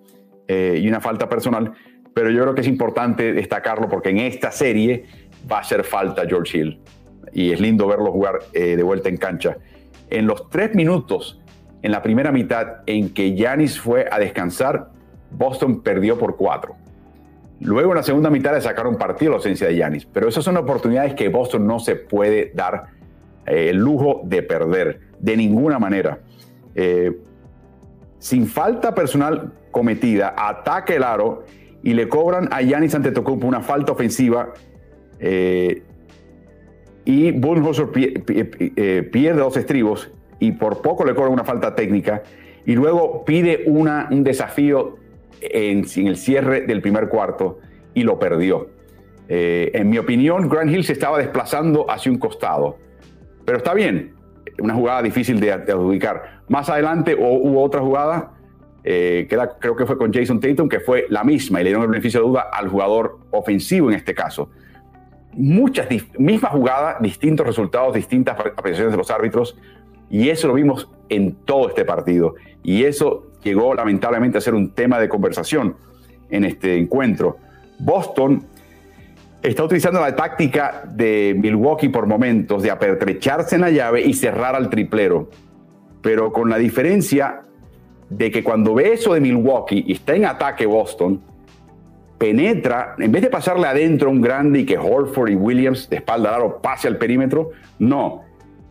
eh, 0.48 0.80
y 0.82 0.88
una 0.88 1.00
falta 1.00 1.30
personal, 1.30 1.74
pero 2.19 2.32
yo 2.32 2.41
creo 2.41 2.53
que 2.53 2.60
es 2.60 2.67
importante 2.67 3.32
destacarlo 3.32 3.88
porque 3.88 4.10
en 4.10 4.17
esta 4.17 4.51
serie 4.51 5.05
va 5.49 5.60
a 5.60 5.62
hacer 5.62 5.86
falta 5.86 6.25
George 6.27 6.58
Hill 6.58 6.82
y 7.32 7.53
es 7.53 7.62
lindo 7.62 7.88
verlo 7.88 8.12
jugar 8.12 8.39
eh, 8.51 8.75
de 8.75 8.84
vuelta 8.84 9.08
en 9.08 9.15
cancha. 9.15 9.55
En 10.10 10.27
los 10.27 10.49
tres 10.49 10.75
minutos, 10.75 11.39
en 11.82 11.93
la 11.93 12.01
primera 12.01 12.34
mitad 12.34 12.79
en 12.88 13.13
que 13.13 13.36
Yanis 13.36 13.79
fue 13.79 14.05
a 14.12 14.19
descansar, 14.19 14.89
Boston 15.32 15.82
perdió 15.82 16.19
por 16.19 16.36
cuatro. 16.36 16.75
Luego 17.62 17.91
en 17.91 17.95
la 17.95 18.03
segunda 18.03 18.29
mitad 18.29 18.53
le 18.53 18.60
sacaron 18.60 18.97
partido 18.97 19.32
la 19.32 19.38
ausencia 19.38 19.67
de 19.67 19.77
Yanis, 19.77 20.05
pero 20.05 20.27
esas 20.27 20.43
son 20.43 20.58
oportunidades 20.58 21.13
que 21.13 21.29
Boston 21.29 21.65
no 21.65 21.79
se 21.79 21.95
puede 21.95 22.51
dar 22.53 22.88
el 23.45 23.77
lujo 23.77 24.23
de 24.25 24.43
perder 24.43 24.99
de 25.19 25.38
ninguna 25.38 25.79
manera. 25.79 26.19
Eh, 26.75 27.17
sin 28.17 28.45
falta 28.45 28.93
personal 28.93 29.53
cometida, 29.71 30.36
ataca 30.36 30.93
el 30.93 31.03
aro 31.03 31.45
y 31.84 31.94
le 31.94 32.08
cobran 32.08 32.50
a 32.52 32.62
Giannis 32.62 32.96
Antetokounmpo 32.96 33.48
una 33.48 33.62
falta 33.62 33.92
ofensiva 33.92 34.54
eh, 35.20 35.82
y 37.06 37.32
Budenholzer 37.32 37.88
eh, 37.96 39.10
pierde 39.12 39.39
dos 39.39 39.58
estribos 39.58 40.12
y 40.39 40.52
por 40.54 40.82
poco 40.82 41.06
le 41.06 41.15
cobran 41.15 41.34
una 41.34 41.44
falta 41.44 41.76
técnica 41.76 42.24
y 42.65 42.76
luego 42.76 43.24
pide 43.26 43.63
una, 43.65 44.08
un 44.12 44.24
desafío 44.24 44.98
en, 45.42 45.86
el 46.08 46.18
cierre 46.18 46.62
del 46.62 46.82
primer 46.82 47.08
cuarto 47.08 47.60
y 47.94 48.04
lo 48.04 48.20
perdió. 48.20 48.70
en 49.28 49.89
mi 49.89 49.98
opinión, 49.98 50.50
Grant 50.50 50.72
Hill 50.72 50.84
se 50.84 50.94
estaba 50.94 51.18
desplazando 51.18 51.89
hacia 51.89 52.12
un 52.12 52.20
costado, 52.20 52.78
pero 53.46 53.58
está 53.58 53.74
bien, 53.74 54.13
una 54.62 54.74
jugada 54.74 55.02
difícil 55.02 55.39
de, 55.39 55.52
adjudicar. 55.52 56.42
Más 56.48 56.70
adelante 56.70 57.15
hubo 57.15 57.63
otra 57.63 57.82
jugada, 57.82 58.34
eh, 58.84 59.28
creo 59.60 59.76
que 59.76 59.86
fue 59.86 59.98
con 59.98 60.13
Jason 60.13 60.39
Tatum, 60.39 60.70
que 60.70 60.80
fue 60.80 61.06
la 61.10 61.24
misma 61.24 61.60
y 61.60 61.63
le 61.63 61.70
dieron 61.70 61.84
el 61.84 61.89
beneficio 61.89 62.22
de 62.22 62.28
duda 62.28 62.48
al 62.52 62.70
jugador 62.70 63.20
ofensivo 63.32 63.89
en 63.89 63.96
este 63.96 64.13
caso. 64.13 64.50
Muchas 65.34 65.88
mismas 66.18 66.52
jugadas, 66.52 67.02
distintos 67.02 67.46
resultados, 67.46 67.94
distintas 67.94 68.39
apreciaciones 68.39 68.92
de 68.92 68.98
los 68.98 69.12
árbitros, 69.12 69.58
y 70.10 70.30
eso 70.30 70.48
lo 70.48 70.56
vimos 70.56 70.89
en 71.10 71.36
todo 71.46 71.70
este 71.70 71.86
partido. 71.86 72.36
Y 72.63 72.84
eso 72.84 73.32
llegó 73.44 73.74
lamentablemente 73.74 74.38
a 74.38 74.42
ser 74.42 74.56
un 74.56 74.72
tema 74.72 75.00
de 75.00 75.08
conversación 75.08 75.76
en 76.30 76.46
este 76.46 76.78
encuentro. 76.78 77.38
Boston 77.80 78.44
está 79.42 79.63
utilizando 79.63 80.02
la 80.02 80.15
táctica 80.15 80.84
de 80.86 81.36
Milwaukee 81.38 81.89
por 81.89 82.08
momentos 82.08 82.63
de 82.63 82.72
apertrecharse 82.72 83.56
en 83.56 83.62
la 83.62 83.70
llave 83.70 84.02
y 84.02 84.13
cerrar 84.13 84.56
al 84.56 84.70
triplero, 84.70 85.30
pero 86.02 86.34
con 86.34 86.50
la 86.50 86.58
diferencia 86.58 87.44
de 88.10 88.32
que 88.32 88.43
cuando 88.43 88.74
ve 88.74 88.93
eso 88.93 89.13
de 89.13 89.22
Milwaukee 89.22 89.84
y 89.88 89.93
está 89.93 90.15
en 90.15 90.26
ataque 90.26 90.65
Boston, 90.65 91.22
penetra, 92.17 92.95
en 92.98 93.12
vez 93.12 93.22
de 93.22 93.30
pasarle 93.30 93.67
adentro 93.67 94.10
a 94.10 94.12
un 94.12 94.22
grande 94.22 94.60
y 94.60 94.65
que 94.65 94.78
Horford 94.78 95.30
y 95.30 95.36
Williams 95.36 95.89
de 95.89 95.98
espalda 95.98 96.32
largo 96.32 96.62
pase 96.62 96.88
al 96.88 96.98
perímetro, 96.98 97.52
no. 97.80 98.24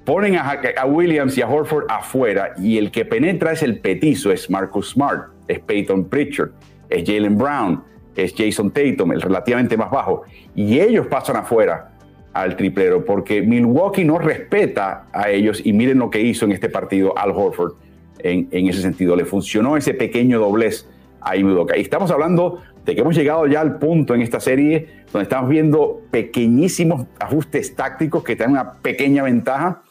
Ponen 0.05 0.37
a, 0.37 0.61
a, 0.77 0.87
Williams 0.87 1.37
y 1.37 1.43
a 1.43 1.49
Horford 1.49 1.85
afuera 1.89 2.53
y 2.59 2.79
el 2.79 2.91
que 2.91 3.05
penetra 3.05 3.53
es 3.53 3.63
el 3.63 3.81
petizo, 3.81 4.33
es 4.33 4.49
Marcus 4.51 4.91
Smart, 4.91 5.33
es 5.47 5.61
Peyton 5.61 6.05
Pritchard, 6.05 6.51
es 6.89 7.05
Jalen 7.07 7.37
Brown, 7.37 7.83
es 8.17 8.35
Jason 8.37 8.71
Tatum, 8.71 9.13
el 9.13 9.23
relativamente 9.23 9.77
más 9.77 9.91
bajo, 9.91 10.23
y 10.55 10.81
ellos 10.81 11.07
pasan 11.07 11.37
afuera 11.37 11.93
al 12.33 12.57
triplero 12.57 13.05
porque 13.05 13.43
Milwaukee 13.43 14.05
no 14.05 14.19
respeta 14.19 15.07
a 15.13 15.31
ellos 15.31 15.61
y 15.65 15.73
miren 15.73 15.99
lo 15.99 16.11
que 16.11 16.21
hizo 16.21 16.45
en 16.45 16.53
este 16.53 16.69
partido 16.69 17.17
Al 17.17 17.31
Horford 17.31 17.75
en, 18.21 18.69
ese 18.69 18.83
sentido. 18.83 19.17
Le 19.17 19.25
funcionó 19.25 19.77
ese 19.77 19.95
pequeño 19.95 20.39
doblez 20.39 20.89
a 21.21 21.37
Udoka. 21.37 21.77
Y 21.77 21.81
estamos 21.81 22.11
hablando 22.11 22.63
de 22.85 22.95
que 22.95 23.01
hemos 23.01 23.17
llegado 23.17 23.47
ya 23.47 23.61
al 23.61 23.79
punto 23.79 24.15
en 24.15 24.23
esta 24.23 24.41
serie 24.41 25.05
donde 25.13 25.25
estamos 25.25 25.51
viendo 25.51 26.03
pequeñísimos 26.11 27.07
ajustes 27.19 27.75
tácticos 27.75 28.25
que 28.25 28.37
te 28.37 28.45
dan 28.45 28.53
una 28.53 28.73
pequeña 28.75 29.23
ventaja. 29.23 29.83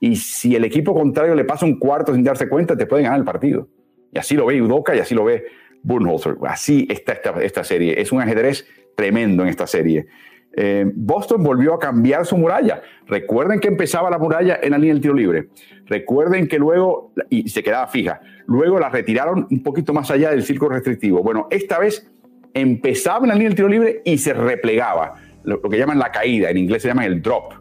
Y 0.00 0.16
si 0.16 0.54
el 0.54 0.64
equipo 0.64 0.94
contrario 0.94 1.34
le 1.34 1.44
pasa 1.44 1.64
un 1.64 1.78
cuarto 1.78 2.14
sin 2.14 2.24
darse 2.24 2.48
cuenta, 2.48 2.76
te 2.76 2.86
pueden 2.86 3.04
ganar 3.04 3.18
el 3.18 3.24
partido. 3.24 3.68
Y 4.12 4.18
así 4.18 4.36
lo 4.36 4.46
ve 4.46 4.60
Udoka 4.60 4.94
y 4.94 5.00
así 5.00 5.14
lo 5.14 5.24
ve 5.24 5.44
Burnholzer. 5.82 6.36
Así 6.46 6.86
está 6.90 7.12
esta 7.40 7.64
serie. 7.64 8.00
Es 8.00 8.12
un 8.12 8.20
ajedrez 8.20 8.66
tremendo 8.96 9.42
en 9.42 9.48
esta 9.48 9.66
serie. 9.66 10.06
Eh, 10.56 10.90
Boston 10.94 11.42
volvió 11.42 11.74
a 11.74 11.78
cambiar 11.78 12.26
su 12.26 12.36
muralla. 12.36 12.82
Recuerden 13.06 13.60
que 13.60 13.68
empezaba 13.68 14.10
la 14.10 14.18
muralla 14.18 14.58
en 14.62 14.70
la 14.70 14.78
línea 14.78 14.94
del 14.94 15.02
tiro 15.02 15.14
libre. 15.14 15.48
Recuerden 15.86 16.48
que 16.48 16.58
luego, 16.58 17.12
y 17.28 17.48
se 17.48 17.62
quedaba 17.62 17.86
fija, 17.88 18.20
luego 18.46 18.78
la 18.78 18.88
retiraron 18.88 19.46
un 19.50 19.62
poquito 19.62 19.92
más 19.92 20.10
allá 20.10 20.30
del 20.30 20.42
círculo 20.44 20.74
restrictivo. 20.74 21.22
Bueno, 21.22 21.48
esta 21.50 21.78
vez 21.78 22.08
empezaba 22.54 23.24
en 23.24 23.28
la 23.28 23.34
línea 23.34 23.48
del 23.48 23.56
tiro 23.56 23.68
libre 23.68 24.02
y 24.04 24.18
se 24.18 24.32
replegaba, 24.32 25.14
lo, 25.42 25.60
que 25.60 25.76
llaman 25.76 25.98
la 25.98 26.10
caída, 26.10 26.50
en 26.50 26.56
inglés 26.56 26.82
se 26.82 26.88
llama 26.88 27.04
el 27.04 27.20
drop, 27.20 27.54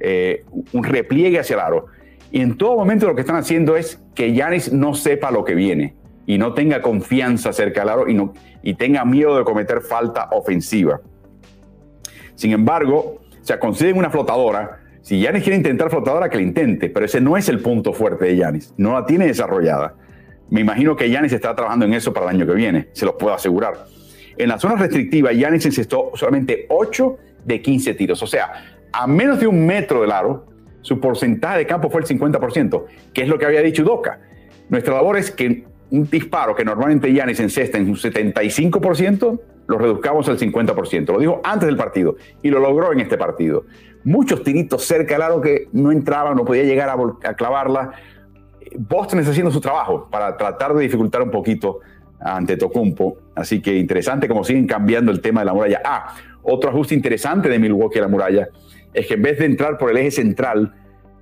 eh, 0.00 0.44
un 0.72 0.84
repliegue 0.84 1.38
hacia 1.38 1.54
el 1.54 1.60
aro. 1.60 1.86
Y 2.30 2.40
en 2.40 2.56
todo 2.56 2.76
momento 2.76 3.06
lo 3.06 3.14
que 3.14 3.20
están 3.20 3.36
haciendo 3.36 3.76
es 3.76 4.02
que 4.14 4.32
Yanis 4.32 4.72
no 4.72 4.94
sepa 4.94 5.30
lo 5.30 5.44
que 5.44 5.54
viene 5.54 5.94
y 6.26 6.38
no 6.38 6.54
tenga 6.54 6.80
confianza 6.80 7.52
cerca 7.52 7.80
del 7.80 7.90
aro 7.90 8.08
y, 8.08 8.14
no, 8.14 8.32
y 8.62 8.74
tenga 8.74 9.04
miedo 9.04 9.36
de 9.36 9.44
cometer 9.44 9.80
falta 9.80 10.28
ofensiva. 10.32 11.00
Sin 12.42 12.50
embargo, 12.50 13.20
o 13.40 13.44
sea, 13.44 13.60
consiguen 13.60 13.96
una 13.96 14.10
flotadora. 14.10 14.80
Si 15.00 15.20
Yanis 15.20 15.44
quiere 15.44 15.56
intentar 15.56 15.90
flotadora, 15.90 16.28
que 16.28 16.38
la 16.38 16.42
intente, 16.42 16.90
pero 16.90 17.06
ese 17.06 17.20
no 17.20 17.36
es 17.36 17.48
el 17.48 17.60
punto 17.60 17.92
fuerte 17.92 18.24
de 18.24 18.36
Yanis. 18.36 18.74
No 18.76 18.94
la 18.94 19.06
tiene 19.06 19.28
desarrollada. 19.28 19.94
Me 20.50 20.60
imagino 20.60 20.96
que 20.96 21.08
Yanis 21.08 21.32
está 21.32 21.54
trabajando 21.54 21.84
en 21.84 21.94
eso 21.94 22.12
para 22.12 22.26
el 22.26 22.34
año 22.34 22.44
que 22.44 22.54
viene, 22.54 22.88
se 22.94 23.04
lo 23.04 23.16
puedo 23.16 23.32
asegurar. 23.32 23.86
En 24.36 24.48
la 24.48 24.58
zona 24.58 24.74
restrictiva, 24.74 25.32
Yanis 25.32 25.66
encestó 25.66 26.10
solamente 26.14 26.66
8 26.68 27.16
de 27.44 27.62
15 27.62 27.94
tiros. 27.94 28.20
O 28.24 28.26
sea, 28.26 28.54
a 28.92 29.06
menos 29.06 29.38
de 29.38 29.46
un 29.46 29.64
metro 29.64 30.00
del 30.00 30.10
aro, 30.10 30.44
su 30.80 30.98
porcentaje 30.98 31.58
de 31.58 31.66
campo 31.68 31.90
fue 31.90 32.00
el 32.00 32.08
50%, 32.08 32.86
que 33.14 33.22
es 33.22 33.28
lo 33.28 33.38
que 33.38 33.46
había 33.46 33.62
dicho 33.62 33.84
Doca. 33.84 34.18
Nuestra 34.68 34.94
labor 34.94 35.16
es 35.16 35.30
que 35.30 35.64
un 35.92 36.10
disparo 36.10 36.56
que 36.56 36.64
normalmente 36.64 37.12
Yanis 37.12 37.38
encesta 37.38 37.78
en 37.78 37.88
un 37.88 37.94
75%, 37.94 39.40
lo 39.66 39.78
reduzcamos 39.78 40.28
al 40.28 40.38
50%. 40.38 41.12
Lo 41.12 41.18
dijo 41.18 41.40
antes 41.44 41.66
del 41.66 41.76
partido 41.76 42.16
y 42.42 42.50
lo 42.50 42.60
logró 42.60 42.92
en 42.92 43.00
este 43.00 43.16
partido. 43.16 43.64
Muchos 44.04 44.42
tiritos 44.42 44.84
cerca 44.84 45.14
del 45.14 45.22
aro 45.22 45.40
que 45.40 45.68
no 45.72 45.92
entraban, 45.92 46.36
no 46.36 46.44
podía 46.44 46.64
llegar 46.64 46.90
a, 46.90 47.34
clavarla. 47.34 47.92
Boston 48.76 49.20
está 49.20 49.30
haciendo 49.30 49.50
su 49.50 49.60
trabajo 49.60 50.08
para 50.10 50.36
tratar 50.36 50.74
de 50.74 50.82
dificultar 50.82 51.22
un 51.22 51.30
poquito 51.30 51.80
ante 52.20 52.56
Tocumpo. 52.56 53.18
Así 53.34 53.60
que 53.60 53.76
interesante 53.76 54.28
como 54.28 54.44
siguen 54.44 54.66
cambiando 54.66 55.12
el 55.12 55.20
tema 55.20 55.40
de 55.40 55.46
la 55.46 55.54
muralla. 55.54 55.80
Ah, 55.84 56.14
otro 56.42 56.70
ajuste 56.70 56.94
interesante 56.94 57.48
de 57.48 57.58
Milwaukee 57.58 57.98
a 57.98 58.02
la 58.02 58.08
muralla 58.08 58.48
es 58.92 59.06
que 59.06 59.14
en 59.14 59.22
vez 59.22 59.38
de 59.38 59.46
entrar 59.46 59.78
por 59.78 59.90
el 59.90 59.96
eje 59.96 60.10
central, 60.10 60.74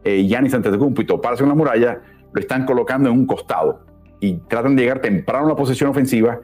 eh, 0.02 0.24
Giannis 0.26 0.54
ante 0.54 0.70
Tocumpo 0.70 1.02
y 1.02 1.06
toparse 1.06 1.42
con 1.42 1.50
la 1.50 1.54
muralla, 1.54 2.00
lo 2.32 2.40
están 2.40 2.64
colocando 2.64 3.10
en 3.10 3.18
un 3.18 3.26
costado 3.26 3.84
y 4.20 4.34
tratan 4.48 4.76
de 4.76 4.82
llegar 4.82 5.00
temprano 5.00 5.46
a 5.46 5.48
la 5.50 5.56
posesión 5.56 5.90
ofensiva 5.90 6.40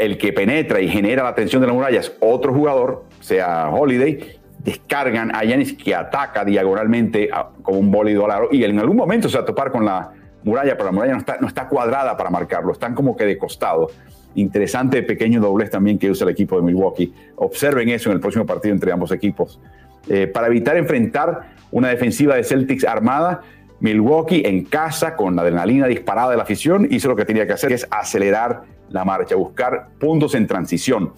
el 0.00 0.18
que 0.18 0.32
penetra 0.32 0.80
y 0.80 0.88
genera 0.88 1.22
la 1.22 1.34
tensión 1.34 1.60
de 1.60 1.68
la 1.68 1.74
muralla 1.74 2.00
es 2.00 2.16
otro 2.20 2.52
jugador, 2.54 3.04
sea 3.20 3.68
Holiday, 3.68 4.40
descargan 4.58 5.34
a 5.34 5.44
Yanis 5.44 5.74
que 5.74 5.94
ataca 5.94 6.44
diagonalmente 6.44 7.30
con 7.62 7.76
un 7.76 7.90
bólido 7.90 8.30
al 8.30 8.48
y 8.50 8.64
en 8.64 8.78
algún 8.78 8.96
momento 8.96 9.28
se 9.28 9.36
va 9.36 9.42
a 9.42 9.46
topar 9.46 9.70
con 9.70 9.84
la 9.84 10.10
muralla, 10.42 10.72
pero 10.72 10.86
la 10.86 10.92
muralla 10.92 11.12
no 11.12 11.18
está, 11.18 11.36
no 11.40 11.46
está 11.46 11.68
cuadrada 11.68 12.16
para 12.16 12.30
marcarlo, 12.30 12.72
están 12.72 12.94
como 12.94 13.16
que 13.16 13.24
de 13.24 13.36
costado. 13.38 13.88
Interesante 14.34 15.02
pequeño 15.02 15.40
doblez 15.40 15.70
también 15.70 15.98
que 15.98 16.10
usa 16.10 16.24
el 16.24 16.30
equipo 16.30 16.56
de 16.56 16.62
Milwaukee. 16.62 17.12
Observen 17.36 17.88
eso 17.88 18.10
en 18.10 18.14
el 18.14 18.20
próximo 18.20 18.46
partido 18.46 18.74
entre 18.74 18.92
ambos 18.92 19.12
equipos. 19.12 19.60
Eh, 20.08 20.26
para 20.28 20.46
evitar 20.46 20.76
enfrentar 20.76 21.50
una 21.72 21.88
defensiva 21.88 22.36
de 22.36 22.44
Celtics 22.44 22.84
armada, 22.84 23.42
Milwaukee 23.80 24.42
en 24.44 24.64
casa, 24.64 25.16
con 25.16 25.34
la 25.34 25.42
adrenalina 25.42 25.86
disparada 25.86 26.30
de 26.30 26.36
la 26.36 26.42
afición, 26.42 26.86
hizo 26.90 27.08
lo 27.08 27.16
que 27.16 27.24
tenía 27.24 27.46
que 27.46 27.54
hacer, 27.54 27.68
que 27.68 27.74
es 27.76 27.86
acelerar 27.90 28.62
la 28.90 29.04
marcha, 29.04 29.34
buscar 29.36 29.88
puntos 29.98 30.34
en 30.34 30.46
transición. 30.46 31.12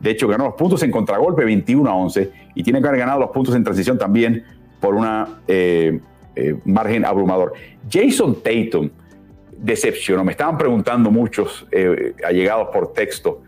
De 0.00 0.10
hecho, 0.10 0.26
ganó 0.26 0.44
los 0.44 0.54
puntos 0.54 0.82
en 0.82 0.90
contragolpe 0.90 1.44
21 1.44 1.88
a 1.88 1.94
11 1.94 2.32
y 2.54 2.62
tiene 2.62 2.80
que 2.80 2.88
haber 2.88 3.00
ganado 3.00 3.20
los 3.20 3.30
puntos 3.30 3.54
en 3.54 3.62
transición 3.62 3.98
también 3.98 4.44
por 4.80 4.94
una 4.94 5.40
eh, 5.46 6.00
eh, 6.34 6.56
margen 6.64 7.04
abrumador. 7.04 7.52
Jason 7.88 8.42
Tatum 8.42 8.90
decepcionó. 9.58 10.24
Me 10.24 10.32
estaban 10.32 10.56
preguntando 10.56 11.10
muchos 11.10 11.66
eh, 11.70 12.14
allegados 12.26 12.68
por 12.72 12.92
texto 12.94 13.42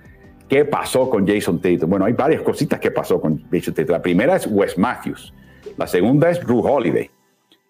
qué 0.47 0.67
pasó 0.67 1.09
con 1.09 1.27
Jason 1.27 1.59
Tatum. 1.59 1.89
Bueno, 1.89 2.05
hay 2.05 2.13
varias 2.13 2.43
cositas 2.43 2.79
que 2.79 2.91
pasó 2.91 3.19
con 3.19 3.43
Jason 3.51 3.73
Tatum. 3.73 3.93
La 3.93 4.03
primera 4.03 4.37
es 4.37 4.47
Wes 4.47 4.77
Matthews. 4.77 5.33
La 5.79 5.87
segunda 5.87 6.29
es 6.29 6.39
Drew 6.41 6.61
Holiday. 6.61 7.11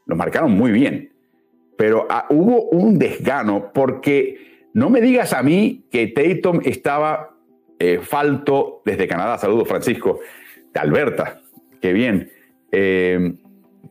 Lo 0.06 0.16
marcaron 0.16 0.52
muy 0.52 0.70
bien. 0.70 1.12
Pero 1.76 2.06
ah, 2.10 2.26
hubo 2.30 2.68
un 2.70 2.98
desgano 2.98 3.70
porque 3.72 4.68
no 4.74 4.90
me 4.90 5.00
digas 5.00 5.32
a 5.32 5.42
mí 5.42 5.86
que 5.90 6.08
Tatum 6.08 6.60
estaba 6.64 7.30
eh, 7.78 8.00
falto 8.02 8.82
desde 8.84 9.08
Canadá. 9.08 9.38
Saludos, 9.38 9.68
Francisco, 9.68 10.20
de 10.72 10.80
Alberta. 10.80 11.40
Qué 11.80 11.92
bien. 11.92 12.30
Eh, 12.70 13.34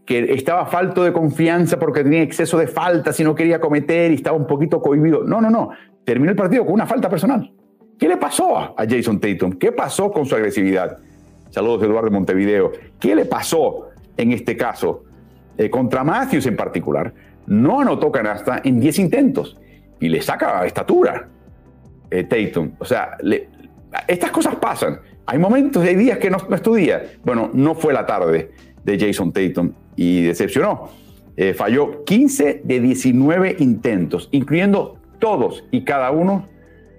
que 0.06 0.34
estaba 0.34 0.66
falto 0.66 1.04
de 1.04 1.14
confianza 1.14 1.78
porque 1.78 2.04
tenía 2.04 2.22
exceso 2.22 2.58
de 2.58 2.68
faltas 2.68 3.20
y 3.20 3.24
no 3.24 3.36
quería 3.36 3.60
cometer 3.60 4.12
y 4.12 4.16
estaba 4.16 4.38
un 4.38 4.48
poquito 4.48 4.82
cohibido. 4.82 5.24
No, 5.24 5.42
no, 5.42 5.50
no. 5.50 5.70
Terminó 6.04 6.32
el 6.32 6.38
partido 6.38 6.66
con 6.66 6.74
una 6.74 6.88
falta 6.88 7.10
personal. 7.10 7.54
¿Qué 8.00 8.08
le 8.08 8.18
pasó 8.18 8.58
a 8.58 8.86
Jason 8.90 9.20
Tatum? 9.20 9.54
¿Qué 9.54 9.72
pasó 9.72 10.12
con 10.12 10.26
su 10.26 10.36
agresividad? 10.36 10.98
Saludos, 11.52 11.84
Eduardo 11.84 12.10
de 12.10 12.16
Montevideo. 12.16 12.72
¿Qué 13.00 13.14
le 13.14 13.26
pasó 13.26 13.90
en 14.18 14.32
este 14.32 14.58
caso? 14.58 15.04
Eh, 15.62 15.70
contra 15.70 16.04
Matthews 16.04 16.48
en 16.48 16.56
particular, 16.56 17.14
no 17.46 17.82
anotó 17.82 18.12
canasta 18.12 18.62
en 18.64 18.80
10 18.80 18.98
intentos 18.98 19.60
y 20.00 20.10
le 20.10 20.20
saca 20.20 20.66
estatura 20.66 21.28
eh, 22.10 22.24
Tatum. 22.24 22.72
O 22.80 22.86
sea, 22.86 23.16
estas 24.08 24.32
cosas 24.32 24.56
pasan. 24.56 25.00
Hay 25.28 25.38
momentos, 25.38 25.84
hay 25.84 25.96
días 25.96 26.18
que 26.18 26.32
no, 26.32 26.38
no 26.50 26.56
estudia. 26.56 27.04
Bueno, 27.24 27.52
no 27.54 27.76
fue 27.76 27.94
la 27.94 28.08
tarde 28.08 28.50
de 28.84 29.00
Jason 29.00 29.32
Tatum 29.32 29.72
y 29.96 30.24
decepcionó. 30.24 30.90
Eh, 31.38 31.54
falló 31.54 32.04
15 32.06 32.62
de 32.64 32.80
19 32.80 33.58
intentos, 33.60 34.30
incluyendo 34.32 34.98
todos 35.20 35.64
y 35.70 35.84
cada 35.84 36.10
uno, 36.10 36.48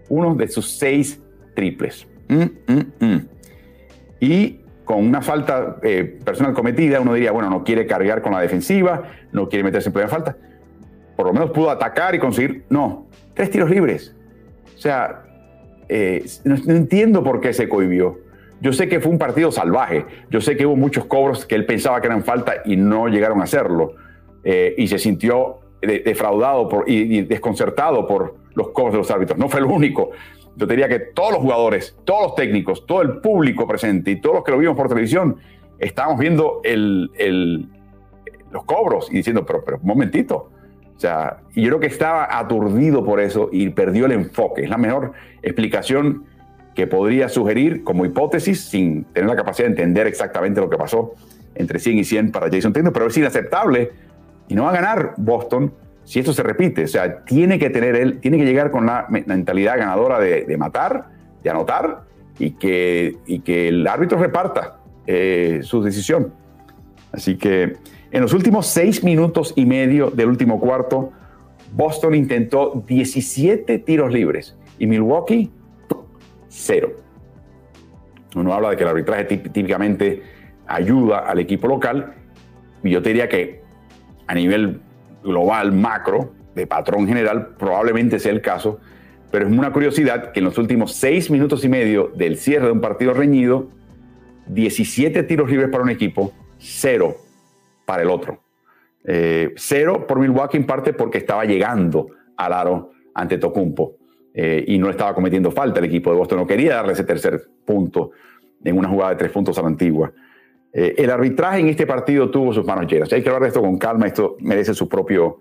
uno 0.09 0.37
de 0.37 0.47
sus 0.47 0.71
seis 0.79 1.21
triples. 1.57 2.07
Mm, 2.29 2.43
mm, 2.73 3.07
mm. 3.07 3.29
Y 4.21 4.61
con 4.95 5.07
una 5.07 5.23
falta 5.23 5.77
eh, 5.83 6.19
personal 6.25 6.53
cometida, 6.53 7.01
uno 7.01 7.15
diría, 7.15 7.33
bueno, 7.33 7.51
no 7.51 7.65
quiere 7.65 7.87
cargar 7.87 8.23
con 8.23 8.33
la 8.33 8.41
defensiva, 8.41 9.03
no 9.33 9.49
quiere 9.49 9.65
meterse 9.65 9.89
en 9.89 9.93
primera 9.93 10.11
falta 10.11 10.37
por 11.17 11.27
lo 11.27 11.33
menos 11.33 11.51
pudo 11.51 11.71
atacar 11.71 12.15
y 12.15 12.19
conseguir. 12.19 12.65
No, 12.69 13.07
tres 13.35 13.51
tiros 13.51 13.71
libres. 13.71 14.15
O 14.75 14.79
sea, 14.79 15.23
eh, 15.89 16.25
no, 16.45 16.57
entiendo 16.75 17.23
por 17.23 17.41
qué 17.41 17.53
se 17.53 17.69
cohibió. 17.69 18.19
Yo 18.61 18.73
sé 18.73 18.89
que 18.89 19.01
fue 19.01 19.13
un 19.13 19.19
partido 19.19 19.51
salvaje. 19.53 20.05
Yo 20.31 20.41
sé 20.41 20.57
que 20.57 20.67
hubo 20.67 20.75
muchos 20.77 21.05
cobros 21.05 21.47
que 21.47 21.55
él 21.55 21.67
pensaba 21.67 22.01
que 22.01 22.07
eran 22.07 22.25
falta 22.25 22.55
y 22.65 22.77
no 22.77 23.09
llegaron 23.09 23.41
a 23.41 23.45
hacerlo. 23.45 23.95
Eh, 24.45 24.75
y 24.77 24.89
se 24.89 24.99
sintió 24.99 25.61
defraudado 25.81 26.69
por, 26.69 26.89
y, 26.89 27.23
desconcertado 27.23 28.07
por 28.07 28.37
los 28.55 28.71
cobros 28.71 28.93
de 28.95 28.99
los 28.99 29.11
árbitros. 29.11 29.39
No 29.39 29.49
fue 29.49 29.61
el 29.61 29.67
único. 29.67 30.11
Yo 30.57 30.67
diría 30.67 30.89
que 30.89 30.99
todos 30.99 31.33
los 31.33 31.41
jugadores, 31.41 31.97
todos 32.05 32.23
los 32.23 32.35
técnicos, 32.35 32.87
todo 32.87 33.03
el 33.03 33.21
público 33.21 33.67
presente 33.67 34.11
y 34.11 34.21
todos 34.21 34.37
los 34.37 34.45
que 34.45 34.53
lo 34.53 34.59
vimos 34.59 34.77
por 34.77 34.89
televisión, 34.89 35.37
estábamos 35.79 36.19
viendo 36.19 36.61
los 38.51 38.65
cobros 38.65 39.11
y 39.11 39.17
diciendo, 39.17 39.47
pero, 39.47 39.65
pero 39.65 39.79
un 39.79 39.87
momentito, 39.87 40.51
o 40.97 41.01
sea, 41.01 41.39
y 41.55 41.63
yo 41.63 41.69
creo 41.69 41.81
que 41.81 41.87
estaba 41.87 42.39
aturdido 42.39 43.05
por 43.05 43.19
eso 43.19 43.49
y 43.51 43.71
perdió 43.71 44.07
el 44.07 44.13
enfoque. 44.13 44.63
Es 44.63 44.71
la 44.71 44.79
mejor 44.79 45.13
explicación 45.43 46.27
que 46.75 46.87
podría 46.87 47.29
sugerir 47.29 47.83
como 47.83 48.05
hipótesis 48.05 48.61
sin 48.67 49.05
tener 49.05 49.29
la 49.29 49.37
capacidad 49.37 49.67
de 49.67 49.73
entender 49.73 50.07
exactamente 50.07 50.61
lo 50.61 50.71
que 50.71 50.77
pasó 50.77 51.15
entre 51.55 51.79
100 51.79 51.99
y 51.99 52.05
100 52.05 52.33
para 52.33 52.49
Jason 52.51 52.73
Tatum, 52.73 52.93
pero 52.93 53.07
es 53.09 53.17
inaceptable 53.17 53.91
y 54.49 54.55
no 54.55 54.65
va 54.65 54.71
a 54.71 54.75
ganar 54.75 55.15
Boston 55.17 55.73
si 56.05 56.19
esto 56.19 56.33
se 56.33 56.43
repite. 56.43 56.85
O 56.85 56.89
sea, 56.89 57.25
tiene 57.25 57.59
que 57.59 57.71
tener 57.71 57.97
él, 57.97 58.21
tiene 58.21 58.39
que 58.39 58.45
llegar 58.45 58.71
con 58.71 58.87
la 58.87 59.07
mentalidad 59.09 59.79
ganadora 59.79 60.19
de, 60.19 60.57
matar, 60.57 61.07
de 61.43 61.51
anotar 61.51 62.03
y 62.39 62.53
que, 62.53 63.17
y 63.27 63.41
que 63.41 63.69
el 63.69 63.87
árbitro 63.87 64.19
reparta 64.19 64.79
eh, 65.07 65.61
su 65.63 65.83
decisión. 65.83 66.33
Así 67.13 67.37
que 67.37 67.77
en 68.11 68.21
los 68.21 68.33
últimos 68.33 68.67
seis 68.67 69.03
minutos 69.05 69.53
y 69.57 69.67
medio 69.67 70.11
del 70.11 70.29
último 70.29 70.61
cuarto, 70.61 71.13
Boston 71.75 72.15
intentó 72.15 72.83
17 72.87 73.79
tiros 73.79 74.13
libres 74.13 74.57
y 74.79 74.87
Milwaukee, 74.87 75.51
cero. 76.49 76.93
Uno 78.35 78.53
habla 78.53 78.71
de 78.71 78.77
que 78.77 78.83
el 78.83 78.89
arbitraje 78.89 79.25
típicamente 79.25 80.23
ayuda 80.67 81.21
al 81.21 81.39
equipo 81.39 81.69
local 81.69 82.15
y 82.83 82.91
yo 82.91 83.03
te 83.03 83.11
diría 83.11 83.29
que 83.29 83.63
a 84.27 84.35
nivel 84.35 84.81
global, 85.23 85.73
macro, 85.73 86.33
de 86.55 86.67
patrón 86.67 87.07
general, 87.07 87.55
probablemente 87.59 88.19
sea 88.19 88.33
el 88.33 88.41
caso, 88.43 88.81
Pero 89.31 89.47
es 89.47 89.53
una 89.53 89.73
curiosidad 89.73 90.31
que 90.33 90.41
en 90.41 90.45
los 90.45 90.59
últimos 90.59 90.93
seis 90.93 91.31
minutos 91.31 91.65
y 91.65 91.69
medio 91.71 92.13
del 92.15 92.37
cierre 92.37 92.67
de 92.67 92.73
un 92.73 92.83
partido 92.83 93.15
reñido, 93.15 93.71
17 94.49 95.23
tiros 95.23 95.51
libres 95.51 95.71
para 95.71 95.83
un 95.83 95.89
equipo, 95.89 96.33
cero 96.59 97.17
para 97.87 98.03
el 98.03 98.11
otro. 98.11 98.43
Eh, 99.05 99.55
cero 99.57 100.07
por 100.07 100.19
Milwaukee 100.19 100.59
en 100.59 100.67
parte 100.67 100.93
porque 100.93 101.17
estaba 101.17 101.47
llegando 101.47 102.09
al 102.37 102.53
aro 102.53 102.91
ante 103.15 103.39
Tocumpo 103.39 103.97
eh, 104.35 104.65
y 104.69 104.79
no 104.79 104.91
estaba 104.91 105.15
cometiendo 105.15 105.51
falta 105.51 105.79
el 105.81 105.87
equipo 105.87 106.11
de 106.11 106.17
Boston. 106.19 106.39
No 106.41 106.47
quería 106.47 106.75
darle 106.75 106.93
ese 106.93 107.05
tercer 107.05 107.43
punto 107.65 108.11
en 108.63 108.77
una 108.77 108.89
jugada 108.89 109.13
de 109.13 109.17
tres 109.17 109.33
puntos 109.33 109.57
a 109.59 109.63
la 109.63 109.69
antigua. 109.69 110.13
Eh, 110.73 110.95
el 110.99 111.11
arbitraje 111.11 111.61
en 111.61 111.69
este 111.69 111.87
partido 111.87 112.31
tuvo 112.31 112.53
sus 112.53 112.65
manos 112.65 112.91
llenas. 112.91 113.13
Hay 113.13 113.23
que 113.23 113.29
hablar 113.29 113.43
de 113.43 113.49
esto 113.49 113.61
con 113.61 113.79
calma, 113.79 114.07
esto 114.07 114.37
merece 114.41 114.75
su 114.75 114.89
propio, 114.89 115.39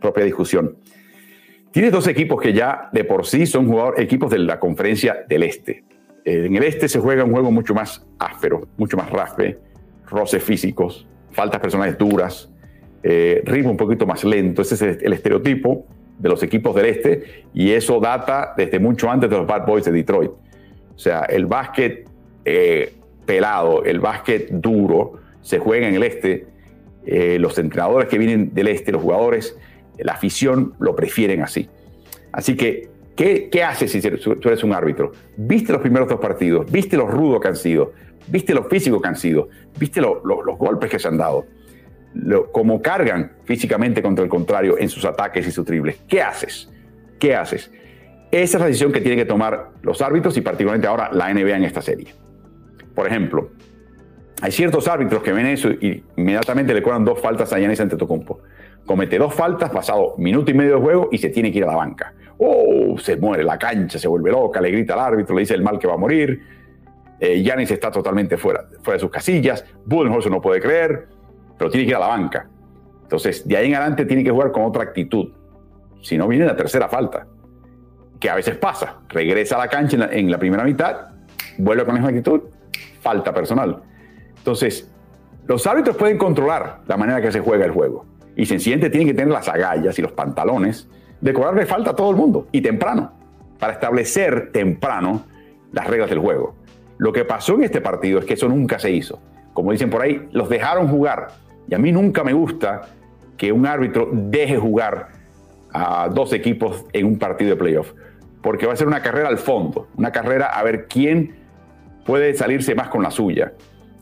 propia 0.00 0.24
discusión. 0.24 0.76
Tienes 1.72 1.90
dos 1.90 2.06
equipos 2.06 2.40
que 2.40 2.52
ya 2.52 2.88
de 2.92 3.04
por 3.04 3.26
sí 3.26 3.46
son 3.46 3.66
jugadores, 3.66 4.00
equipos 4.00 4.30
de 4.30 4.38
la 4.38 4.60
conferencia 4.60 5.24
del 5.28 5.42
Este. 5.42 5.84
en 6.24 6.54
el 6.54 6.62
Este 6.62 6.88
se 6.88 7.00
juega 7.00 7.24
un 7.24 7.32
juego 7.32 7.50
mucho 7.50 7.74
más 7.74 8.06
áspero, 8.18 8.68
mucho 8.76 8.96
más 8.96 9.10
raspe, 9.10 9.58
roces 10.08 10.42
físicos, 10.42 11.08
faltas 11.32 11.60
personales 11.60 11.98
duras, 11.98 12.50
eh, 13.02 13.42
ritmo 13.44 13.70
un 13.72 13.76
poquito 13.76 14.06
más 14.06 14.24
lento. 14.24 14.62
Ese 14.62 14.74
es 14.74 15.02
el 15.02 15.12
estereotipo 15.12 15.84
de 16.18 16.28
los 16.28 16.42
equipos 16.42 16.74
del 16.74 16.86
este 16.86 17.44
y 17.52 17.72
eso 17.72 18.00
data 18.00 18.54
desde 18.56 18.78
mucho 18.78 19.10
antes 19.10 19.28
de 19.28 19.36
los 19.36 19.46
Bad 19.46 19.66
Boys 19.66 19.84
de 19.84 19.92
Detroit. 19.92 20.30
O 20.30 20.98
sea, 20.98 21.22
el 21.22 21.46
básquet 21.46 22.08
eh, 22.44 22.94
pelado, 23.24 23.84
el 23.84 24.00
básquet 24.00 24.48
duro 24.50 25.20
se 25.40 25.58
juega 25.58 25.88
en 25.88 25.94
el 25.94 26.02
este. 26.02 26.46
Eh, 27.06 27.38
los 27.38 27.58
entrenadores 27.58 28.08
que 28.08 28.16
vienen 28.16 28.54
del 28.54 28.68
este, 28.68 28.90
los 28.90 29.02
jugadores, 29.02 29.58
la 29.98 30.12
afición 30.12 30.74
lo 30.78 30.96
prefieren 30.96 31.42
así. 31.42 31.68
Así 32.32 32.56
que, 32.56 32.88
¿qué, 33.14 33.48
qué 33.50 33.62
haces 33.62 33.92
si 33.92 34.00
tú 34.00 34.48
eres 34.48 34.64
un 34.64 34.72
árbitro? 34.72 35.12
¿Viste 35.36 35.72
los 35.72 35.82
primeros 35.82 36.08
dos 36.08 36.18
partidos? 36.18 36.70
¿Viste 36.70 36.96
los 36.96 37.10
rudos 37.10 37.40
que 37.40 37.48
han 37.48 37.56
sido? 37.56 37.92
¿Viste 38.26 38.54
lo 38.54 38.64
físico 38.64 39.00
que 39.02 39.08
han 39.08 39.16
sido? 39.16 39.48
¿Viste 39.78 40.00
los 40.00 40.22
golpes 40.58 40.90
que 40.90 40.98
se 40.98 41.08
han 41.08 41.18
dado? 41.18 41.44
cómo 42.52 42.80
cargan 42.80 43.32
físicamente 43.44 44.00
contra 44.00 44.24
el 44.24 44.30
contrario 44.30 44.78
en 44.78 44.88
sus 44.88 45.04
ataques 45.04 45.46
y 45.46 45.50
sus 45.50 45.64
triples. 45.64 45.96
¿Qué 46.06 46.22
haces? 46.22 46.70
¿Qué 47.18 47.34
haces? 47.34 47.70
Esa 48.30 48.56
es 48.56 48.60
la 48.60 48.66
decisión 48.66 48.92
que 48.92 49.00
tienen 49.00 49.18
que 49.18 49.24
tomar 49.24 49.70
los 49.82 50.00
árbitros 50.00 50.36
y 50.36 50.40
particularmente 50.40 50.86
ahora 50.86 51.10
la 51.12 51.32
NBA 51.32 51.56
en 51.56 51.64
esta 51.64 51.82
serie. 51.82 52.14
Por 52.94 53.06
ejemplo, 53.06 53.50
hay 54.40 54.52
ciertos 54.52 54.88
árbitros 54.88 55.22
que 55.22 55.32
ven 55.32 55.46
eso 55.46 55.70
y 55.70 56.02
inmediatamente 56.16 56.74
le 56.74 56.82
cobran 56.82 57.04
dos 57.04 57.20
faltas 57.20 57.52
a 57.52 57.58
Giannis 57.58 57.80
Antetokounmpo. 57.80 58.40
Comete 58.86 59.18
dos 59.18 59.34
faltas 59.34 59.70
pasado 59.70 60.14
minuto 60.18 60.50
y 60.50 60.54
medio 60.54 60.76
de 60.76 60.80
juego 60.80 61.08
y 61.10 61.18
se 61.18 61.30
tiene 61.30 61.50
que 61.50 61.58
ir 61.58 61.64
a 61.64 61.68
la 61.68 61.76
banca. 61.76 62.12
¡Oh! 62.38 62.96
Se 62.98 63.16
muere 63.16 63.42
la 63.42 63.58
cancha, 63.58 63.98
se 63.98 64.08
vuelve 64.08 64.30
loca, 64.30 64.60
le 64.60 64.70
grita 64.70 64.94
al 64.94 65.00
árbitro, 65.00 65.34
le 65.34 65.40
dice 65.40 65.54
el 65.54 65.62
mal 65.62 65.78
que 65.78 65.86
va 65.86 65.94
a 65.94 65.98
morir. 65.98 66.40
Eh, 67.18 67.42
Giannis 67.42 67.70
está 67.70 67.90
totalmente 67.90 68.36
fuera, 68.36 68.66
fuera 68.82 68.96
de 68.96 69.00
sus 69.00 69.10
casillas. 69.10 69.64
Budenholzer 69.86 70.30
no 70.30 70.40
puede 70.40 70.60
creer 70.60 71.14
pero 71.58 71.70
tiene 71.70 71.84
que 71.84 71.90
ir 71.90 71.96
a 71.96 72.00
la 72.00 72.08
banca. 72.08 72.48
Entonces, 73.02 73.46
de 73.46 73.56
ahí 73.56 73.68
en 73.68 73.74
adelante 73.74 74.04
tiene 74.06 74.24
que 74.24 74.30
jugar 74.30 74.50
con 74.52 74.64
otra 74.64 74.82
actitud. 74.82 75.32
Si 76.02 76.18
no, 76.18 76.28
viene 76.28 76.46
la 76.46 76.56
tercera 76.56 76.88
falta, 76.88 77.26
que 78.20 78.28
a 78.28 78.34
veces 78.34 78.56
pasa. 78.56 79.00
Regresa 79.08 79.56
a 79.56 79.58
la 79.58 79.68
cancha 79.68 80.08
en 80.10 80.30
la, 80.30 80.38
primera 80.38 80.64
mitad, 80.64 81.08
vuelve 81.58 81.84
con 81.84 81.94
la 81.94 82.00
misma 82.00 82.08
actitud, 82.10 82.42
falta 83.00 83.32
personal. 83.32 83.82
Entonces, 84.36 84.90
los 85.46 85.66
árbitros 85.66 85.96
pueden 85.96 86.18
controlar 86.18 86.80
la 86.86 86.96
manera 86.96 87.20
que 87.20 87.30
se 87.30 87.40
juega 87.40 87.64
el 87.64 87.70
juego. 87.70 88.06
Y 88.36 88.46
sencillamente 88.46 88.90
tienen 88.90 89.08
que 89.08 89.14
tener 89.14 89.32
las 89.32 89.48
agallas 89.48 89.98
y 89.98 90.02
los 90.02 90.12
pantalones 90.12 90.88
de 91.20 91.32
cobrarle 91.32 91.66
falta 91.66 91.90
a 91.90 91.96
todo 91.96 92.10
el 92.10 92.16
mundo 92.16 92.48
y 92.52 92.60
temprano, 92.60 93.12
para 93.58 93.72
establecer 93.72 94.52
temprano 94.52 95.24
las 95.72 95.86
reglas 95.86 96.10
del 96.10 96.18
juego. 96.18 96.54
Lo 96.98 97.12
que 97.12 97.24
pasó 97.24 97.54
en 97.54 97.64
este 97.64 97.80
partido 97.80 98.18
es 98.18 98.24
que 98.24 98.34
eso 98.34 98.48
nunca 98.48 98.78
se 98.78 98.90
hizo. 98.90 99.20
Como 99.52 99.72
dicen 99.72 99.90
por 99.90 100.02
ahí, 100.02 100.28
los 100.32 100.48
dejaron 100.48 100.88
jugar 100.88 101.28
y 101.68 101.74
a 101.74 101.78
mí 101.78 101.92
nunca 101.92 102.24
me 102.24 102.32
gusta 102.32 102.82
que 103.36 103.52
un 103.52 103.66
árbitro 103.66 104.08
deje 104.12 104.58
jugar 104.58 105.08
a 105.72 106.08
dos 106.08 106.32
equipos 106.32 106.84
en 106.92 107.06
un 107.06 107.18
partido 107.18 107.50
de 107.50 107.56
playoff, 107.56 107.92
porque 108.42 108.66
va 108.66 108.74
a 108.74 108.76
ser 108.76 108.86
una 108.86 109.02
carrera 109.02 109.28
al 109.28 109.38
fondo, 109.38 109.88
una 109.96 110.12
carrera 110.12 110.46
a 110.46 110.62
ver 110.62 110.86
quién 110.86 111.43
puede 112.04 112.34
salirse 112.34 112.74
más 112.74 112.88
con 112.88 113.02
la 113.02 113.10
suya. 113.10 113.52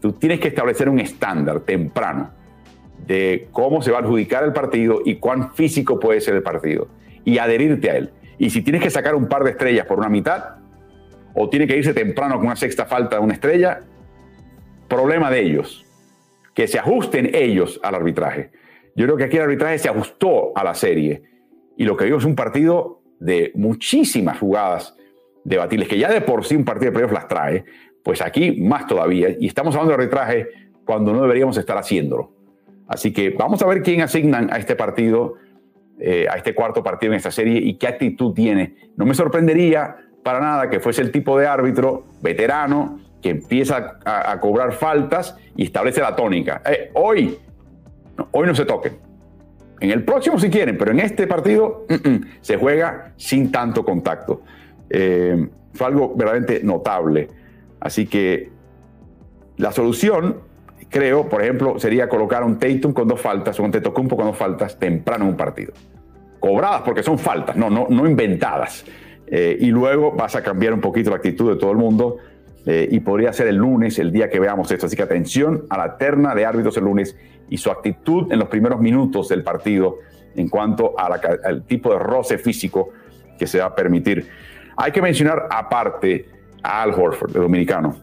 Tú 0.00 0.12
tienes 0.12 0.40
que 0.40 0.48
establecer 0.48 0.88
un 0.88 0.98
estándar 0.98 1.60
temprano 1.60 2.30
de 3.06 3.48
cómo 3.52 3.82
se 3.82 3.90
va 3.90 3.98
a 3.98 4.00
adjudicar 4.00 4.44
el 4.44 4.52
partido 4.52 5.00
y 5.04 5.16
cuán 5.16 5.54
físico 5.54 5.98
puede 5.98 6.20
ser 6.20 6.34
el 6.34 6.42
partido 6.42 6.88
y 7.24 7.38
adherirte 7.38 7.90
a 7.90 7.96
él. 7.96 8.10
Y 8.38 8.50
si 8.50 8.62
tienes 8.62 8.82
que 8.82 8.90
sacar 8.90 9.14
un 9.14 9.28
par 9.28 9.44
de 9.44 9.50
estrellas 9.50 9.86
por 9.86 9.98
una 9.98 10.08
mitad, 10.08 10.56
o 11.34 11.48
tiene 11.48 11.66
que 11.66 11.76
irse 11.76 11.94
temprano 11.94 12.36
con 12.36 12.46
una 12.46 12.56
sexta 12.56 12.86
falta 12.86 13.16
de 13.16 13.22
una 13.22 13.34
estrella, 13.34 13.80
problema 14.88 15.30
de 15.30 15.40
ellos 15.40 15.86
que 16.54 16.66
se 16.66 16.78
ajusten 16.78 17.30
ellos 17.34 17.80
al 17.82 17.94
arbitraje. 17.94 18.50
Yo 18.94 19.06
creo 19.06 19.16
que 19.16 19.24
aquí 19.24 19.36
el 19.36 19.44
arbitraje 19.44 19.78
se 19.78 19.88
ajustó 19.88 20.56
a 20.56 20.64
la 20.64 20.74
serie 20.74 21.22
y 21.76 21.84
lo 21.84 21.96
que 21.96 22.04
vimos 22.04 22.22
es 22.22 22.26
un 22.26 22.34
partido 22.34 23.02
de 23.18 23.52
muchísimas 23.54 24.38
jugadas 24.38 24.94
debatibles, 25.44 25.88
que 25.88 25.98
ya 25.98 26.10
de 26.10 26.20
por 26.20 26.44
sí 26.44 26.54
un 26.54 26.64
partido 26.64 26.90
de 26.90 26.92
playoff 26.92 27.12
las 27.12 27.28
trae, 27.28 27.64
pues 28.02 28.20
aquí 28.22 28.60
más 28.60 28.86
todavía. 28.86 29.28
Y 29.38 29.46
estamos 29.46 29.74
hablando 29.74 29.96
de 29.96 30.02
arbitraje 30.02 30.48
cuando 30.84 31.12
no 31.12 31.22
deberíamos 31.22 31.56
estar 31.56 31.76
haciéndolo. 31.78 32.32
Así 32.88 33.12
que 33.12 33.30
vamos 33.30 33.62
a 33.62 33.66
ver 33.66 33.82
quién 33.82 34.02
asignan 34.02 34.52
a 34.52 34.58
este 34.58 34.76
partido, 34.76 35.34
eh, 35.98 36.26
a 36.30 36.34
este 36.34 36.54
cuarto 36.54 36.82
partido 36.82 37.12
en 37.12 37.16
esta 37.16 37.30
serie 37.30 37.58
y 37.58 37.74
qué 37.74 37.86
actitud 37.86 38.34
tiene. 38.34 38.74
No 38.96 39.06
me 39.06 39.14
sorprendería 39.14 39.96
para 40.22 40.40
nada 40.40 40.68
que 40.68 40.80
fuese 40.80 41.02
el 41.02 41.10
tipo 41.10 41.38
de 41.38 41.46
árbitro 41.46 42.04
veterano 42.20 43.00
que 43.22 43.30
empieza 43.30 43.98
a, 44.04 44.38
cobrar 44.40 44.72
faltas 44.72 45.36
y 45.56 45.64
establece 45.64 46.00
la 46.00 46.16
tónica. 46.16 46.60
Eh, 46.66 46.90
hoy, 46.94 47.38
no, 48.18 48.28
hoy 48.32 48.46
no 48.46 48.54
se 48.54 48.64
toquen. 48.64 48.98
En 49.80 49.90
el 49.90 50.04
próximo 50.04 50.38
si 50.38 50.50
quieren, 50.50 50.76
pero 50.76 50.90
en 50.90 51.00
este 51.00 51.26
partido 51.26 51.86
mm, 51.88 52.08
mm, 52.08 52.20
se 52.40 52.56
juega 52.56 53.12
sin 53.16 53.50
tanto 53.50 53.84
contacto. 53.84 54.42
Eh, 54.90 55.48
fue 55.72 55.86
algo 55.86 56.14
verdaderamente 56.14 56.60
notable. 56.62 57.28
Así 57.82 58.06
que 58.06 58.48
la 59.56 59.72
solución, 59.72 60.36
creo, 60.88 61.28
por 61.28 61.42
ejemplo, 61.42 61.80
sería 61.80 62.08
colocar 62.08 62.44
un 62.44 62.56
Tatum 62.56 62.92
con 62.92 63.08
dos 63.08 63.20
faltas 63.20 63.58
o 63.58 63.64
un 63.64 63.72
Tetocumpo 63.72 64.16
con 64.16 64.26
dos 64.26 64.36
faltas 64.36 64.78
temprano 64.78 65.24
en 65.24 65.30
un 65.30 65.36
partido. 65.36 65.72
Cobradas 66.38 66.82
porque 66.82 67.02
son 67.02 67.18
faltas, 67.18 67.56
no, 67.56 67.70
no, 67.70 67.88
no 67.90 68.06
inventadas. 68.08 68.84
Eh, 69.26 69.56
y 69.58 69.72
luego 69.72 70.12
vas 70.12 70.36
a 70.36 70.42
cambiar 70.44 70.72
un 70.74 70.80
poquito 70.80 71.10
la 71.10 71.16
actitud 71.16 71.50
de 71.52 71.58
todo 71.58 71.72
el 71.72 71.76
mundo 71.76 72.18
eh, 72.66 72.88
y 72.88 73.00
podría 73.00 73.32
ser 73.32 73.48
el 73.48 73.56
lunes 73.56 73.98
el 73.98 74.12
día 74.12 74.30
que 74.30 74.38
veamos 74.38 74.70
esto. 74.70 74.86
Así 74.86 74.94
que 74.94 75.02
atención 75.02 75.64
a 75.68 75.76
la 75.76 75.96
terna 75.98 76.36
de 76.36 76.46
árbitros 76.46 76.76
el 76.76 76.84
lunes 76.84 77.16
y 77.48 77.56
su 77.56 77.68
actitud 77.68 78.30
en 78.30 78.38
los 78.38 78.48
primeros 78.48 78.80
minutos 78.80 79.28
del 79.28 79.42
partido 79.42 79.98
en 80.36 80.48
cuanto 80.48 80.94
al 80.96 81.64
tipo 81.64 81.92
de 81.92 81.98
roce 81.98 82.38
físico 82.38 82.90
que 83.36 83.48
se 83.48 83.58
va 83.58 83.66
a 83.66 83.74
permitir. 83.74 84.28
Hay 84.76 84.92
que 84.92 85.02
mencionar 85.02 85.48
aparte 85.50 86.31
Al 86.62 86.90
Horford, 86.90 87.36
el 87.36 87.42
dominicano. 87.42 87.96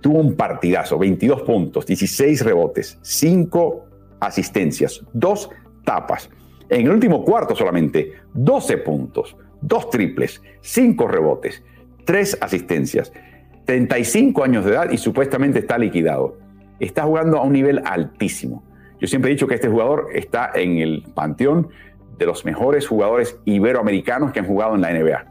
Tuvo 0.00 0.18
un 0.18 0.34
partidazo, 0.34 0.98
22 0.98 1.42
puntos, 1.42 1.86
16 1.86 2.44
rebotes, 2.44 2.98
5 3.02 3.86
asistencias, 4.20 5.04
2 5.12 5.50
tapas. 5.84 6.30
En 6.68 6.82
el 6.86 6.90
último 6.90 7.24
cuarto 7.24 7.56
solamente, 7.56 8.12
12 8.34 8.78
puntos, 8.78 9.36
2 9.62 9.90
triples, 9.90 10.42
5 10.60 11.08
rebotes, 11.08 11.62
3 12.04 12.38
asistencias. 12.40 13.12
35 13.68 14.44
años 14.44 14.64
de 14.64 14.70
edad 14.70 14.90
y 14.90 14.96
supuestamente 14.96 15.58
está 15.58 15.76
liquidado. 15.76 16.38
Está 16.80 17.02
jugando 17.02 17.36
a 17.36 17.42
un 17.42 17.52
nivel 17.52 17.82
altísimo. 17.84 18.64
Yo 18.98 19.06
siempre 19.06 19.30
he 19.30 19.34
dicho 19.34 19.46
que 19.46 19.56
este 19.56 19.68
jugador 19.68 20.08
está 20.14 20.50
en 20.54 20.78
el 20.78 21.04
panteón 21.14 21.68
de 22.16 22.24
los 22.24 22.46
mejores 22.46 22.86
jugadores 22.86 23.38
iberoamericanos 23.44 24.32
que 24.32 24.40
han 24.40 24.46
jugado 24.46 24.74
en 24.74 24.80
la 24.80 24.92
NBA. 24.92 25.24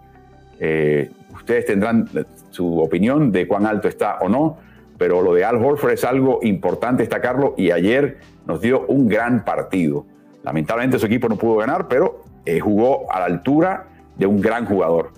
Eh, 0.59 1.09
ustedes 1.37 1.65
tendrán 1.65 2.09
su 2.49 2.79
opinión 2.79 3.31
de 3.31 3.47
cuán 3.47 3.65
alto 3.65 3.87
está 3.87 4.17
o 4.19 4.29
no, 4.29 4.57
pero 4.97 5.21
lo 5.21 5.33
de 5.33 5.45
Al 5.45 5.63
Horford 5.63 5.93
es 5.93 6.03
algo 6.03 6.39
importante 6.41 7.03
destacarlo 7.03 7.53
y 7.57 7.71
ayer 7.71 8.17
nos 8.45 8.61
dio 8.61 8.85
un 8.87 9.07
gran 9.07 9.45
partido. 9.45 10.05
Lamentablemente 10.43 10.99
su 10.99 11.05
equipo 11.05 11.29
no 11.29 11.37
pudo 11.37 11.57
ganar, 11.57 11.87
pero 11.87 12.23
eh, 12.45 12.59
jugó 12.59 13.11
a 13.11 13.19
la 13.19 13.25
altura 13.25 13.87
de 14.17 14.25
un 14.25 14.41
gran 14.41 14.65
jugador. 14.65 15.11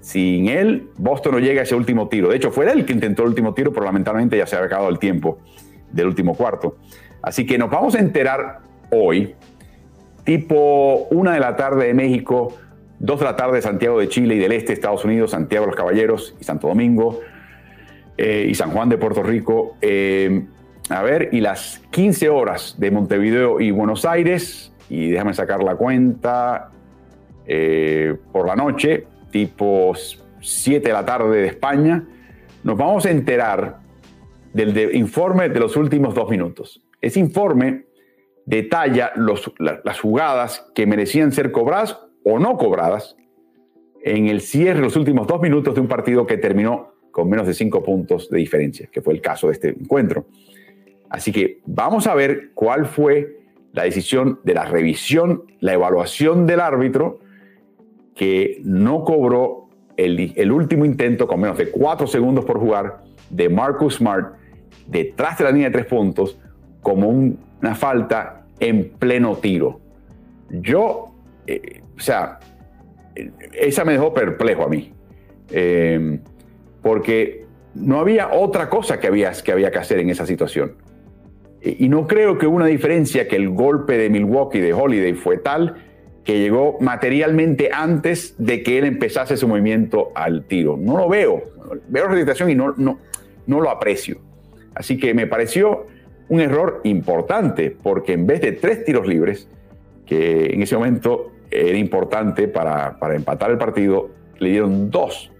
Sin 0.00 0.48
él, 0.48 0.90
Boston 0.98 1.32
no 1.32 1.38
llega 1.38 1.60
a 1.60 1.62
ese 1.62 1.74
último 1.74 2.08
tiro. 2.08 2.28
De 2.28 2.36
hecho, 2.36 2.50
fue 2.50 2.70
él 2.70 2.84
que 2.84 2.92
intentó 2.92 3.22
el 3.22 3.28
último 3.30 3.54
tiro, 3.54 3.72
pero 3.72 3.86
lamentablemente 3.86 4.36
ya 4.36 4.46
se 4.46 4.56
había 4.56 4.66
acabado 4.66 4.90
el 4.90 4.98
tiempo 4.98 5.38
del 5.90 6.08
último 6.08 6.34
cuarto. 6.34 6.76
Así 7.22 7.46
que 7.46 7.56
nos 7.56 7.70
vamos 7.70 7.94
a 7.94 8.00
enterar 8.00 8.60
hoy, 8.90 9.34
tipo 10.24 11.06
una 11.10 11.32
de 11.32 11.40
la 11.40 11.56
tarde 11.56 11.86
de 11.86 11.94
México, 11.94 12.52
dos 13.04 13.20
de 13.20 13.26
la 13.26 13.36
tarde 13.36 13.56
de 13.56 13.62
Santiago 13.62 14.00
de 14.00 14.08
Chile 14.08 14.34
y 14.36 14.38
del 14.38 14.52
este 14.52 14.72
Estados 14.72 15.04
Unidos, 15.04 15.32
Santiago 15.32 15.66
de 15.66 15.72
los 15.72 15.76
Caballeros 15.76 16.34
y 16.40 16.44
Santo 16.44 16.68
Domingo 16.68 17.20
eh, 18.16 18.46
y 18.48 18.54
San 18.54 18.70
Juan 18.70 18.88
de 18.88 18.96
Puerto 18.96 19.22
Rico. 19.22 19.76
Eh, 19.82 20.46
a 20.88 21.02
ver, 21.02 21.28
y 21.32 21.40
las 21.40 21.82
15 21.90 22.30
horas 22.30 22.76
de 22.78 22.90
Montevideo 22.90 23.60
y 23.60 23.70
Buenos 23.70 24.06
Aires, 24.06 24.72
y 24.88 25.10
déjame 25.10 25.34
sacar 25.34 25.62
la 25.62 25.76
cuenta, 25.76 26.70
eh, 27.46 28.16
por 28.32 28.46
la 28.46 28.56
noche, 28.56 29.06
tipo 29.30 29.92
7 30.40 30.86
de 30.86 30.92
la 30.92 31.04
tarde 31.04 31.42
de 31.42 31.48
España, 31.48 32.04
nos 32.62 32.78
vamos 32.78 33.04
a 33.04 33.10
enterar 33.10 33.80
del 34.54 34.94
informe 34.94 35.50
de 35.50 35.60
los 35.60 35.76
últimos 35.76 36.14
dos 36.14 36.30
minutos. 36.30 36.82
Ese 37.02 37.20
informe 37.20 37.84
detalla 38.46 39.12
las 39.84 40.00
jugadas 40.00 40.70
que 40.74 40.86
merecían 40.86 41.32
ser 41.32 41.50
cobradas 41.50 41.98
o 42.24 42.38
no 42.38 42.56
cobradas 42.56 43.16
en 44.02 44.28
el 44.28 44.40
cierre 44.40 44.80
los 44.80 44.96
últimos 44.96 45.26
dos 45.26 45.40
minutos 45.40 45.74
de 45.74 45.80
un 45.80 45.88
partido 45.88 46.26
que 46.26 46.36
terminó 46.36 46.94
con 47.10 47.28
menos 47.28 47.46
de 47.46 47.54
cinco 47.54 47.82
puntos 47.82 48.28
de 48.28 48.38
diferencia, 48.38 48.88
que 48.90 49.00
fue 49.00 49.14
el 49.14 49.20
caso 49.20 49.46
de 49.46 49.52
este 49.52 49.68
encuentro. 49.68 50.26
Así 51.08 51.30
que 51.30 51.60
vamos 51.64 52.06
a 52.06 52.14
ver 52.14 52.50
cuál 52.54 52.86
fue 52.86 53.38
la 53.72 53.84
decisión 53.84 54.40
de 54.42 54.54
la 54.54 54.64
revisión, 54.64 55.44
la 55.60 55.74
evaluación 55.74 56.46
del 56.46 56.60
árbitro 56.60 57.20
que 58.14 58.60
no 58.64 59.04
cobró 59.04 59.68
el, 59.96 60.52
último 60.52 60.84
intento 60.84 61.26
con 61.26 61.40
menos 61.40 61.56
de 61.56 61.70
cuatro 61.70 62.06
segundos 62.06 62.44
por 62.44 62.58
jugar 62.58 63.04
de 63.30 63.48
Marcus 63.48 63.96
Smart 63.96 64.34
detrás 64.86 65.38
de 65.38 65.44
la 65.44 65.50
línea 65.50 65.68
de 65.68 65.72
tres 65.72 65.86
puntos 65.86 66.38
como 66.82 67.08
una 67.08 67.74
falta 67.74 68.46
en 68.58 68.90
pleno 68.90 69.36
tiro. 69.36 69.80
Yo, 70.50 71.14
eh, 71.46 71.80
o 71.96 72.00
sea, 72.00 72.38
esa 73.52 73.84
me 73.84 73.92
dejó 73.92 74.12
perplejo 74.12 74.64
a 74.64 74.68
mí, 74.68 74.92
eh, 75.50 76.18
porque 76.82 77.46
no 77.74 78.00
había 78.00 78.32
otra 78.32 78.68
cosa 78.68 79.00
que 79.00 79.06
había, 79.06 79.32
que 79.32 79.52
había 79.52 79.70
que 79.70 79.78
hacer 79.78 79.98
en 79.98 80.10
esa 80.10 80.26
situación. 80.26 80.74
Y 81.62 81.88
no 81.88 82.06
creo 82.06 82.36
que 82.36 82.46
una 82.46 82.66
diferencia 82.66 83.26
que 83.26 83.36
el 83.36 83.48
golpe 83.48 83.96
de 83.96 84.10
Milwaukee 84.10 84.60
de 84.60 84.74
Holiday 84.74 85.14
fue 85.14 85.38
tal 85.38 85.76
que 86.22 86.38
llegó 86.38 86.78
materialmente 86.80 87.70
antes 87.72 88.34
de 88.38 88.62
que 88.62 88.78
él 88.78 88.84
empezase 88.84 89.36
su 89.36 89.48
movimiento 89.48 90.10
al 90.14 90.44
tiro. 90.44 90.76
No 90.78 90.96
lo 90.96 91.08
veo. 91.08 91.42
Veo 91.88 92.08
la 92.08 92.16
situación 92.16 92.50
y 92.50 92.54
no, 92.54 92.74
no 92.76 93.60
lo 93.60 93.70
aprecio. 93.70 94.18
Así 94.74 94.98
que 94.98 95.14
me 95.14 95.26
pareció 95.26 95.86
un 96.28 96.40
error 96.40 96.80
importante, 96.84 97.76
porque 97.82 98.12
en 98.12 98.26
vez 98.26 98.40
de 98.40 98.52
tres 98.52 98.84
tiros 98.84 99.06
libres, 99.06 99.48
que 100.06 100.46
en 100.46 100.62
ese 100.62 100.76
momento 100.76 101.32
era 101.50 101.78
importante 101.78 102.48
para, 102.48 102.98
para 102.98 103.14
empatar 103.14 103.50
el 103.50 103.58
partido, 103.58 104.10
le 104.38 104.50
dieron 104.50 104.90
dos. 104.90 105.30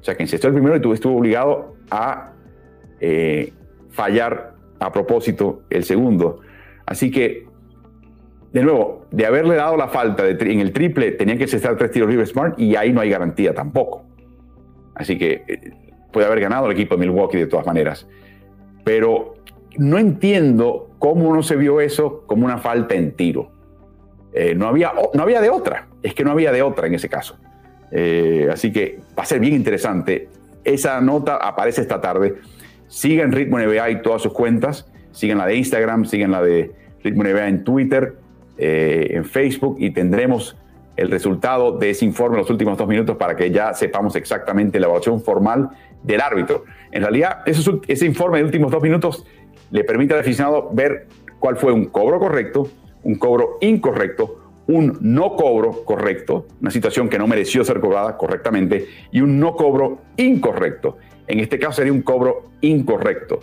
O 0.00 0.04
sea 0.04 0.16
que 0.16 0.24
encestó 0.24 0.48
el 0.48 0.54
primero 0.54 0.76
y 0.76 0.92
estuvo 0.94 1.16
obligado 1.16 1.76
a 1.90 2.32
eh, 3.00 3.52
fallar 3.90 4.54
a 4.80 4.90
propósito 4.90 5.62
el 5.70 5.84
segundo. 5.84 6.40
Así 6.86 7.10
que, 7.10 7.46
de 8.52 8.62
nuevo, 8.62 9.06
de 9.10 9.26
haberle 9.26 9.54
dado 9.54 9.76
la 9.76 9.88
falta 9.88 10.28
en 10.28 10.60
el 10.60 10.72
triple, 10.72 11.12
tenían 11.12 11.38
que 11.38 11.46
cesar 11.46 11.76
tres 11.76 11.92
tiros 11.92 12.10
libres 12.10 12.30
Smart 12.30 12.58
y 12.58 12.74
ahí 12.74 12.92
no 12.92 13.00
hay 13.00 13.10
garantía 13.10 13.54
tampoco. 13.54 14.04
Así 14.94 15.16
que 15.16 15.44
eh, 15.46 15.72
puede 16.12 16.26
haber 16.26 16.40
ganado 16.40 16.66
el 16.66 16.72
equipo 16.72 16.96
de 16.96 17.06
Milwaukee 17.06 17.38
de 17.38 17.46
todas 17.46 17.66
maneras. 17.66 18.06
Pero 18.84 19.34
no 19.78 19.98
entiendo 19.98 20.90
cómo 20.98 21.34
no 21.34 21.42
se 21.42 21.56
vio 21.56 21.80
eso 21.80 22.24
como 22.26 22.44
una 22.44 22.58
falta 22.58 22.94
en 22.94 23.12
tiro. 23.12 23.50
Eh, 24.34 24.54
no, 24.54 24.66
había, 24.66 24.92
no 25.14 25.22
había 25.22 25.40
de 25.40 25.50
otra, 25.50 25.88
es 26.02 26.14
que 26.14 26.24
no 26.24 26.30
había 26.30 26.52
de 26.52 26.62
otra 26.62 26.86
en 26.86 26.94
ese 26.94 27.08
caso. 27.08 27.38
Eh, 27.90 28.48
así 28.50 28.72
que 28.72 29.00
va 29.16 29.22
a 29.22 29.26
ser 29.26 29.40
bien 29.40 29.54
interesante. 29.54 30.28
Esa 30.64 31.00
nota 31.00 31.36
aparece 31.36 31.82
esta 31.82 32.00
tarde. 32.00 32.36
Sigan 32.88 33.32
Ritmo 33.32 33.58
NBA 33.58 33.90
y 33.90 34.02
todas 34.02 34.22
sus 34.22 34.32
cuentas. 34.32 34.86
Sigan 35.12 35.38
la 35.38 35.46
de 35.46 35.56
Instagram, 35.56 36.06
sigan 36.06 36.30
la 36.30 36.42
de 36.42 36.72
Ritmo 37.04 37.24
NBA 37.24 37.48
en 37.48 37.64
Twitter, 37.64 38.16
eh, 38.56 39.08
en 39.10 39.24
Facebook 39.24 39.76
y 39.78 39.90
tendremos 39.90 40.56
el 40.96 41.10
resultado 41.10 41.78
de 41.78 41.90
ese 41.90 42.04
informe 42.04 42.36
en 42.36 42.42
los 42.42 42.50
últimos 42.50 42.78
dos 42.78 42.86
minutos 42.86 43.16
para 43.16 43.34
que 43.34 43.50
ya 43.50 43.74
sepamos 43.74 44.14
exactamente 44.16 44.78
la 44.78 44.86
evaluación 44.86 45.22
formal 45.22 45.70
del 46.02 46.20
árbitro. 46.20 46.64
En 46.90 47.02
realidad, 47.02 47.38
ese 47.46 48.06
informe 48.06 48.38
de 48.38 48.44
últimos 48.44 48.70
dos 48.70 48.82
minutos 48.82 49.26
le 49.70 49.84
permite 49.84 50.14
al 50.14 50.20
aficionado 50.20 50.70
ver 50.72 51.06
cuál 51.38 51.56
fue 51.56 51.72
un 51.72 51.86
cobro 51.86 52.18
correcto, 52.18 52.68
un 53.04 53.16
cobro 53.16 53.58
incorrecto, 53.60 54.42
un 54.66 54.98
no 55.00 55.34
cobro 55.36 55.84
correcto, 55.84 56.46
una 56.60 56.70
situación 56.70 57.08
que 57.08 57.18
no 57.18 57.26
mereció 57.26 57.64
ser 57.64 57.80
cobrada 57.80 58.16
correctamente, 58.16 58.86
y 59.10 59.20
un 59.20 59.38
no 59.38 59.56
cobro 59.56 59.98
incorrecto. 60.16 60.98
En 61.26 61.40
este 61.40 61.58
caso 61.58 61.72
sería 61.72 61.92
un 61.92 62.02
cobro 62.02 62.50
incorrecto. 62.60 63.40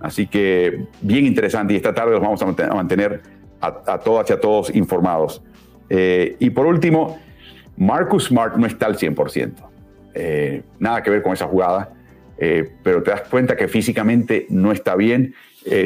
Así 0.00 0.26
que 0.26 0.86
bien 1.02 1.26
interesante 1.26 1.74
y 1.74 1.76
esta 1.76 1.94
tarde 1.94 2.12
los 2.12 2.20
vamos 2.20 2.40
a 2.42 2.74
mantener 2.74 3.22
a, 3.60 3.98
todas 3.98 4.28
y 4.30 4.32
a 4.32 4.40
todos 4.40 4.74
informados. 4.74 5.42
Eh, 5.90 6.36
y 6.38 6.50
por 6.50 6.66
último, 6.66 7.18
Marcus 7.76 8.26
Smart 8.26 8.56
no 8.56 8.66
está 8.66 8.86
al 8.86 8.96
100%. 8.96 9.52
Eh, 10.14 10.62
nada 10.78 11.02
que 11.02 11.10
ver 11.10 11.22
con 11.22 11.32
esa 11.32 11.46
jugada, 11.46 11.92
eh, 12.38 12.68
pero 12.82 13.02
te 13.02 13.10
das 13.10 13.22
cuenta 13.22 13.56
que 13.56 13.68
físicamente 13.68 14.46
no 14.48 14.72
está 14.72 14.96
bien. 14.96 15.34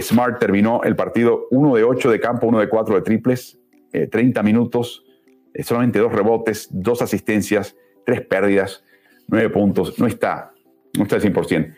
Smart 0.00 0.38
terminó 0.38 0.82
el 0.84 0.96
partido 0.96 1.46
1 1.50 1.76
de 1.76 1.84
8 1.84 2.10
de 2.10 2.20
campo, 2.20 2.46
1 2.46 2.60
de 2.60 2.68
4 2.68 2.94
de 2.96 3.02
triples, 3.02 3.58
30 4.10 4.42
minutos, 4.42 5.04
solamente 5.62 5.98
dos 5.98 6.12
rebotes, 6.12 6.68
dos 6.70 7.02
asistencias, 7.02 7.76
tres 8.04 8.20
pérdidas, 8.22 8.84
9 9.28 9.50
puntos. 9.50 9.98
No 9.98 10.06
está, 10.06 10.52
no 10.96 11.04
está 11.04 11.16
al 11.16 11.22
100%. 11.22 11.74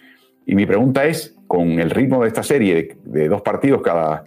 Y 0.46 0.54
mi 0.54 0.66
pregunta 0.66 1.04
es, 1.06 1.36
con 1.46 1.80
el 1.80 1.90
ritmo 1.90 2.22
de 2.22 2.28
esta 2.28 2.42
serie 2.42 2.96
de, 3.04 3.28
dos 3.28 3.42
partidos 3.42 3.82
cada, 3.82 4.24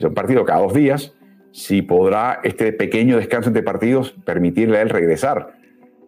un 0.00 0.14
partido 0.14 0.44
cada 0.44 0.60
dos 0.60 0.74
días, 0.74 1.14
si 1.52 1.82
podrá 1.82 2.40
este 2.42 2.72
pequeño 2.72 3.16
descanso 3.16 3.48
entre 3.48 3.62
partidos 3.62 4.12
permitirle 4.24 4.78
a 4.78 4.82
él 4.82 4.90
regresar 4.90 5.54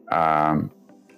a, 0.08 0.60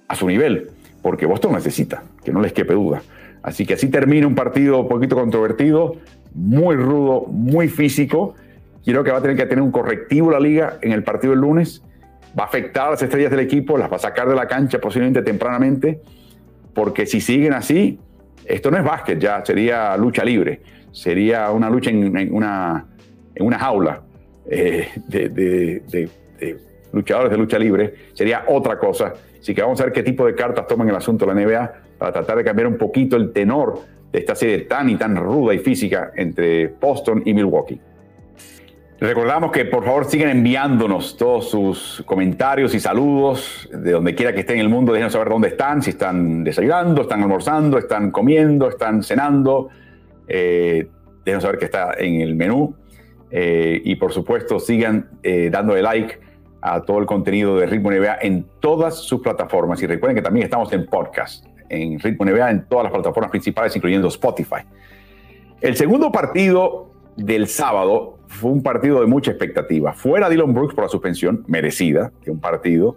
a 0.08 0.14
su 0.14 0.26
nivel, 0.26 0.70
porque 1.02 1.26
Boston 1.26 1.52
necesita, 1.52 2.02
que 2.24 2.32
no 2.32 2.40
les 2.40 2.52
quepe 2.52 2.74
duda. 2.74 3.02
Así 3.42 3.66
que 3.66 3.74
así 3.74 3.88
termina 3.88 4.26
un 4.26 4.34
partido 4.34 4.80
un 4.80 4.88
poquito 4.88 5.16
controvertido, 5.16 5.96
muy 6.34 6.76
rudo, 6.76 7.26
muy 7.26 7.68
físico. 7.68 8.34
Creo 8.84 9.02
que 9.04 9.10
va 9.10 9.18
a 9.18 9.22
tener 9.22 9.36
que 9.36 9.46
tener 9.46 9.62
un 9.62 9.72
correctivo 9.72 10.30
la 10.30 10.40
liga 10.40 10.78
en 10.80 10.92
el 10.92 11.02
partido 11.02 11.32
del 11.32 11.40
lunes. 11.40 11.82
Va 12.38 12.44
a 12.44 12.46
afectar 12.46 12.88
a 12.88 12.90
las 12.92 13.02
estrellas 13.02 13.30
del 13.30 13.40
equipo, 13.40 13.76
las 13.76 13.90
va 13.90 13.96
a 13.96 14.00
sacar 14.00 14.28
de 14.28 14.34
la 14.34 14.46
cancha 14.46 14.80
posiblemente 14.80 15.22
tempranamente, 15.22 16.00
porque 16.72 17.04
si 17.04 17.20
siguen 17.20 17.52
así, 17.52 17.98
esto 18.46 18.70
no 18.70 18.78
es 18.78 18.84
básquet 18.84 19.18
ya, 19.18 19.44
sería 19.44 19.96
lucha 19.96 20.24
libre, 20.24 20.62
sería 20.92 21.50
una 21.50 21.68
lucha 21.68 21.90
en, 21.90 22.34
una, 22.34 22.86
en 23.34 23.46
una 23.46 23.58
jaula 23.58 24.00
eh, 24.48 24.88
de, 25.08 25.28
de 25.28 26.08
luchadores 26.92 27.30
de 27.30 27.36
lucha 27.36 27.58
libre, 27.58 27.94
sería 28.14 28.44
otra 28.48 28.78
cosa. 28.78 29.12
Así 29.38 29.54
que 29.54 29.60
vamos 29.60 29.80
a 29.80 29.84
ver 29.84 29.92
qué 29.92 30.02
tipo 30.02 30.24
de 30.24 30.34
cartas 30.34 30.66
toman 30.66 30.88
el 30.88 30.96
asunto 30.96 31.26
la 31.26 31.34
NBA 31.34 31.81
para 32.02 32.14
tratar 32.14 32.36
de 32.36 32.42
cambiar 32.42 32.66
un 32.66 32.76
poquito 32.76 33.16
el 33.16 33.32
tenor 33.32 33.78
de 34.10 34.18
esta 34.18 34.34
serie 34.34 34.62
tan 34.62 34.90
y 34.90 34.96
tan 34.96 35.14
ruda 35.14 35.54
y 35.54 35.60
física 35.60 36.10
entre 36.16 36.66
Boston 36.66 37.22
y 37.24 37.32
Milwaukee. 37.32 37.80
Recordamos 38.98 39.52
que 39.52 39.66
por 39.66 39.84
favor 39.84 40.06
sigan 40.06 40.30
enviándonos 40.30 41.16
todos 41.16 41.48
sus 41.48 42.02
comentarios 42.04 42.74
y 42.74 42.80
saludos 42.80 43.70
de 43.72 43.92
donde 43.92 44.16
quiera 44.16 44.32
que 44.32 44.40
estén 44.40 44.56
en 44.56 44.62
el 44.62 44.68
mundo. 44.68 44.92
Déjenos 44.92 45.12
saber 45.12 45.28
dónde 45.28 45.46
están, 45.46 45.80
si 45.80 45.90
están 45.90 46.42
desayunando, 46.42 47.02
están 47.02 47.22
almorzando, 47.22 47.78
están 47.78 48.10
comiendo, 48.10 48.68
están 48.68 49.04
cenando. 49.04 49.68
Eh, 50.26 50.88
déjenos 51.24 51.44
saber 51.44 51.60
que 51.60 51.66
está 51.66 51.92
en 51.98 52.20
el 52.20 52.34
menú. 52.34 52.74
Eh, 53.30 53.80
y 53.84 53.94
por 53.94 54.12
supuesto 54.12 54.58
sigan 54.58 55.08
eh, 55.22 55.50
dándole 55.52 55.82
like 55.82 56.18
a 56.62 56.82
todo 56.82 56.98
el 56.98 57.06
contenido 57.06 57.58
de 57.58 57.66
Ritmo 57.66 57.92
NBA 57.92 58.18
en 58.22 58.44
todas 58.58 58.96
sus 58.98 59.20
plataformas. 59.20 59.80
Y 59.82 59.86
recuerden 59.86 60.16
que 60.16 60.22
también 60.22 60.44
estamos 60.44 60.72
en 60.72 60.86
podcast, 60.86 61.46
en 61.72 61.98
Ritmo 61.98 62.24
NBA, 62.24 62.50
en 62.50 62.64
todas 62.66 62.84
las 62.84 62.92
plataformas 62.92 63.30
principales, 63.30 63.74
incluyendo 63.74 64.08
Spotify. 64.08 64.62
El 65.60 65.76
segundo 65.76 66.12
partido 66.12 66.92
del 67.16 67.46
sábado 67.48 68.18
fue 68.26 68.50
un 68.50 68.62
partido 68.62 69.00
de 69.00 69.06
mucha 69.06 69.30
expectativa. 69.30 69.92
Fuera 69.92 70.28
Dylan 70.28 70.52
Brooks 70.52 70.74
por 70.74 70.84
la 70.84 70.88
suspensión, 70.88 71.44
merecida, 71.46 72.12
de 72.24 72.30
un 72.30 72.40
partido. 72.40 72.96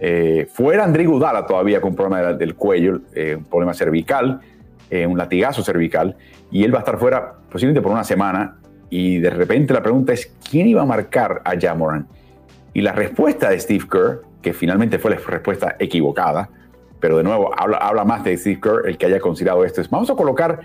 Eh, 0.00 0.46
fuera 0.52 0.84
André 0.84 1.06
Gudala 1.06 1.46
todavía 1.46 1.80
con 1.80 1.94
problema 1.94 2.32
del 2.34 2.54
cuello, 2.54 3.00
eh, 3.14 3.36
un 3.36 3.44
problema 3.44 3.74
cervical, 3.74 4.40
eh, 4.90 5.06
un 5.06 5.16
latigazo 5.16 5.62
cervical, 5.62 6.16
y 6.50 6.64
él 6.64 6.72
va 6.72 6.78
a 6.78 6.80
estar 6.80 6.98
fuera 6.98 7.34
posiblemente 7.50 7.82
por 7.82 7.92
una 7.92 8.04
semana. 8.04 8.58
Y 8.90 9.18
de 9.18 9.30
repente 9.30 9.72
la 9.72 9.82
pregunta 9.82 10.12
es, 10.12 10.32
¿quién 10.48 10.68
iba 10.68 10.82
a 10.82 10.86
marcar 10.86 11.42
a 11.44 11.58
Jamoran? 11.58 12.06
Y 12.74 12.82
la 12.82 12.92
respuesta 12.92 13.50
de 13.50 13.58
Steve 13.58 13.84
Kerr, 13.90 14.22
que 14.42 14.52
finalmente 14.52 14.98
fue 14.98 15.12
la 15.12 15.16
respuesta 15.16 15.76
equivocada, 15.78 16.50
pero 17.04 17.18
de 17.18 17.22
nuevo 17.22 17.50
habla, 17.54 17.76
habla 17.76 18.06
más 18.06 18.24
de 18.24 18.34
Steve 18.34 18.58
Kerr 18.62 18.88
el 18.88 18.96
que 18.96 19.04
haya 19.04 19.20
considerado 19.20 19.62
esto, 19.62 19.82
es 19.82 19.90
vamos 19.90 20.08
a 20.08 20.14
colocar 20.14 20.60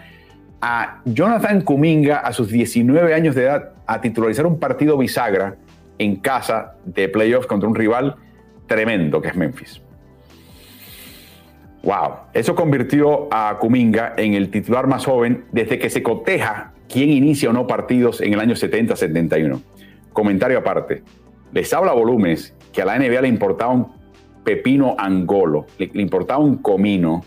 a 0.62 1.02
Jonathan 1.04 1.60
Kuminga 1.60 2.20
a 2.20 2.32
sus 2.32 2.48
19 2.48 3.14
años 3.14 3.36
de 3.36 3.44
edad 3.44 3.74
a 3.86 4.00
titularizar 4.00 4.46
un 4.46 4.58
partido 4.58 4.98
bisagra 4.98 5.58
en 5.98 6.16
casa 6.16 6.76
de 6.86 7.10
playoffs 7.10 7.46
contra 7.46 7.68
un 7.68 7.76
rival 7.76 8.16
tremendo 8.68 9.22
que 9.22 9.28
es 9.28 9.36
Memphis. 9.36 9.82
Wow, 11.84 12.20
eso 12.32 12.56
convirtió 12.56 13.28
a 13.34 13.58
Kuminga 13.60 14.14
en 14.16 14.34
el 14.34 14.50
titular 14.50 14.88
más 14.88 15.06
joven 15.06 15.44
desde 15.52 15.78
que 15.78 15.90
se 15.90 16.02
coteja 16.02 16.72
quién 16.88 17.10
inicia 17.10 17.50
o 17.50 17.54
no 17.54 17.68
partidos 17.68 18.22
en 18.22 18.32
el 18.32 18.40
año 18.40 18.56
70-71. 18.56 19.62
Comentario 20.14 20.60
aparte, 20.60 21.04
les 21.52 21.74
habla 21.74 21.92
volúmenes 21.92 22.56
que 22.72 22.82
a 22.82 22.86
la 22.86 22.98
NBA 22.98 23.24
le 23.24 23.28
importaba 23.28 23.74
un 23.74 23.99
pepino 24.50 24.96
angolo, 24.98 25.68
le, 25.78 25.92
importaba 26.02 26.40
un 26.40 26.58
comino 26.58 27.24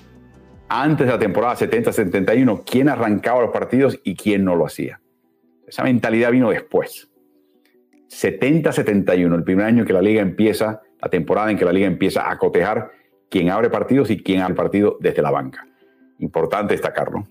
antes 0.68 1.06
de 1.06 1.12
la 1.12 1.18
temporada 1.20 1.54
70-71, 1.54 2.64
quién 2.68 2.88
arrancaba 2.88 3.42
los 3.42 3.52
partidos 3.52 4.00
y 4.02 4.16
quién 4.16 4.44
no 4.44 4.56
lo 4.56 4.66
hacía. 4.66 5.00
Esa 5.64 5.84
mentalidad 5.84 6.32
vino 6.32 6.50
después. 6.50 7.08
70-71, 8.08 9.36
el 9.36 9.44
primer 9.44 9.66
año 9.66 9.84
que 9.84 9.92
la 9.92 10.02
liga 10.02 10.20
empieza, 10.20 10.82
la 11.00 11.08
temporada 11.10 11.52
en 11.52 11.56
que 11.56 11.64
la 11.64 11.72
liga 11.72 11.86
empieza 11.86 12.28
a 12.28 12.36
cotejar 12.38 12.90
quién 13.30 13.50
abre 13.50 13.70
partidos 13.70 14.10
y 14.10 14.20
quién 14.20 14.40
abre 14.40 14.56
partido 14.56 14.96
desde 14.98 15.22
la 15.22 15.30
banca. 15.30 15.64
Importante 16.18 16.74
destacarlo. 16.74 17.28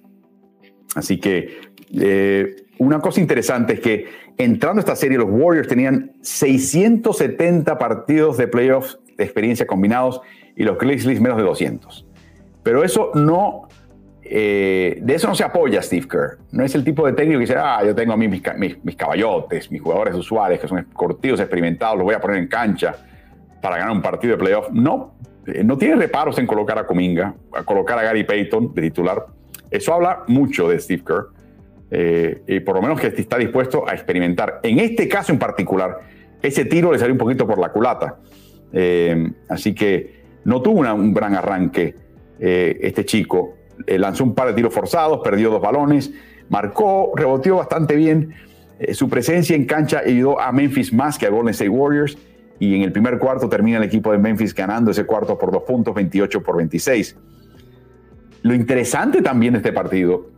Así 0.95 1.19
que 1.19 1.59
eh, 1.93 2.55
una 2.77 2.99
cosa 2.99 3.19
interesante 3.19 3.73
es 3.73 3.79
que 3.81 4.05
entrando 4.37 4.79
a 4.79 4.83
esta 4.83 4.95
serie, 4.95 5.17
los 5.17 5.27
Warriors 5.29 5.67
tenían 5.67 6.13
670 6.21 7.77
partidos 7.77 8.37
de 8.37 8.47
playoffs 8.47 8.97
de 9.17 9.23
experiencia 9.23 9.65
combinados 9.65 10.21
y 10.55 10.63
los 10.63 10.77
Grizzlies 10.77 11.21
menos 11.21 11.37
de 11.37 11.43
200. 11.43 12.05
Pero 12.63 12.83
eso 12.83 13.11
no 13.15 13.67
eh, 14.33 14.99
de 15.01 15.15
eso 15.15 15.27
no 15.27 15.35
se 15.35 15.43
apoya 15.43 15.81
Steve 15.81 16.07
Kerr. 16.07 16.37
No 16.51 16.63
es 16.63 16.73
el 16.73 16.85
tipo 16.85 17.05
de 17.05 17.11
técnico 17.11 17.39
que 17.39 17.47
dice, 17.47 17.57
ah, 17.57 17.81
yo 17.83 17.93
tengo 17.93 18.13
a 18.13 18.17
mis, 18.17 18.29
mis, 18.81 18.95
caballotes, 18.95 19.69
mis 19.69 19.81
jugadores 19.81 20.15
usuales 20.15 20.57
que 20.57 20.69
son 20.69 20.87
cortidos, 20.93 21.41
experimentados, 21.41 21.97
los 21.97 22.05
voy 22.05 22.15
a 22.15 22.21
poner 22.21 22.37
en 22.37 22.47
cancha 22.47 22.95
para 23.61 23.77
ganar 23.77 23.91
un 23.91 24.01
partido 24.01 24.37
de 24.37 24.37
playoff. 24.37 24.69
No, 24.71 25.15
eh, 25.45 25.65
no 25.65 25.77
tiene 25.77 25.97
reparos 25.97 26.37
en 26.37 26.47
colocar 26.47 26.79
a 26.79 26.87
Cominga, 26.87 27.35
a 27.51 27.63
colocar 27.63 27.99
a 27.99 28.03
Gary 28.03 28.23
Payton 28.23 28.73
de 28.73 28.81
titular. 28.83 29.25
Eso 29.69 29.93
habla 29.93 30.23
mucho 30.27 30.69
de 30.69 30.79
Steve 30.79 31.03
Kerr. 31.05 31.27
Eh, 31.93 32.43
y 32.47 32.61
por 32.61 32.75
lo 32.75 32.81
menos 32.81 33.01
que 33.01 33.07
está 33.07 33.37
dispuesto 33.37 33.85
a 33.85 33.91
experimentar. 33.91 34.61
En 34.63 34.79
este 34.79 35.09
caso 35.09 35.33
en 35.33 35.39
particular, 35.39 35.99
ese 36.41 36.63
tiro 36.63 36.93
le 36.93 36.99
salió 36.99 37.13
un 37.13 37.19
poquito 37.19 37.45
por 37.45 37.59
la 37.59 37.69
culata. 37.69 38.15
Así 39.49 39.73
que 39.75 40.21
no 40.45 40.61
tuvo 40.61 40.81
un 40.93 41.13
gran 41.13 41.35
arranque 41.35 41.95
este 42.39 43.05
chico. 43.05 43.55
Eh, 43.87 43.97
lanzó 43.97 44.23
un 44.23 44.35
par 44.35 44.47
de 44.47 44.53
tiros 44.53 44.73
forzados, 44.73 45.21
perdió 45.23 45.49
dos 45.49 45.61
balones, 45.61 46.11
marcó, 46.49 47.11
reboteó 47.15 47.57
bastante 47.57 47.95
bien. 47.95 48.33
Eh, 48.79 48.93
su 48.93 49.09
presencia 49.09 49.55
en 49.55 49.65
cancha 49.65 50.01
ayudó 50.05 50.39
a 50.39 50.51
Memphis 50.51 50.93
más 50.93 51.17
que 51.17 51.25
a 51.25 51.29
Golden 51.29 51.51
State 51.51 51.69
Warriors. 51.69 52.17
Y 52.59 52.75
en 52.75 52.83
el 52.83 52.91
primer 52.91 53.17
cuarto 53.17 53.49
termina 53.49 53.77
el 53.77 53.83
equipo 53.83 54.11
de 54.11 54.19
Memphis 54.19 54.53
ganando 54.53 54.91
ese 54.91 55.05
cuarto 55.05 55.37
por 55.37 55.51
dos 55.51 55.63
puntos, 55.63 55.95
28 55.95 56.43
por 56.43 56.57
26. 56.57 57.17
Lo 58.43 58.53
interesante 58.53 59.21
también 59.21 59.53
de 59.53 59.57
este 59.57 59.71
partido, 59.71 60.29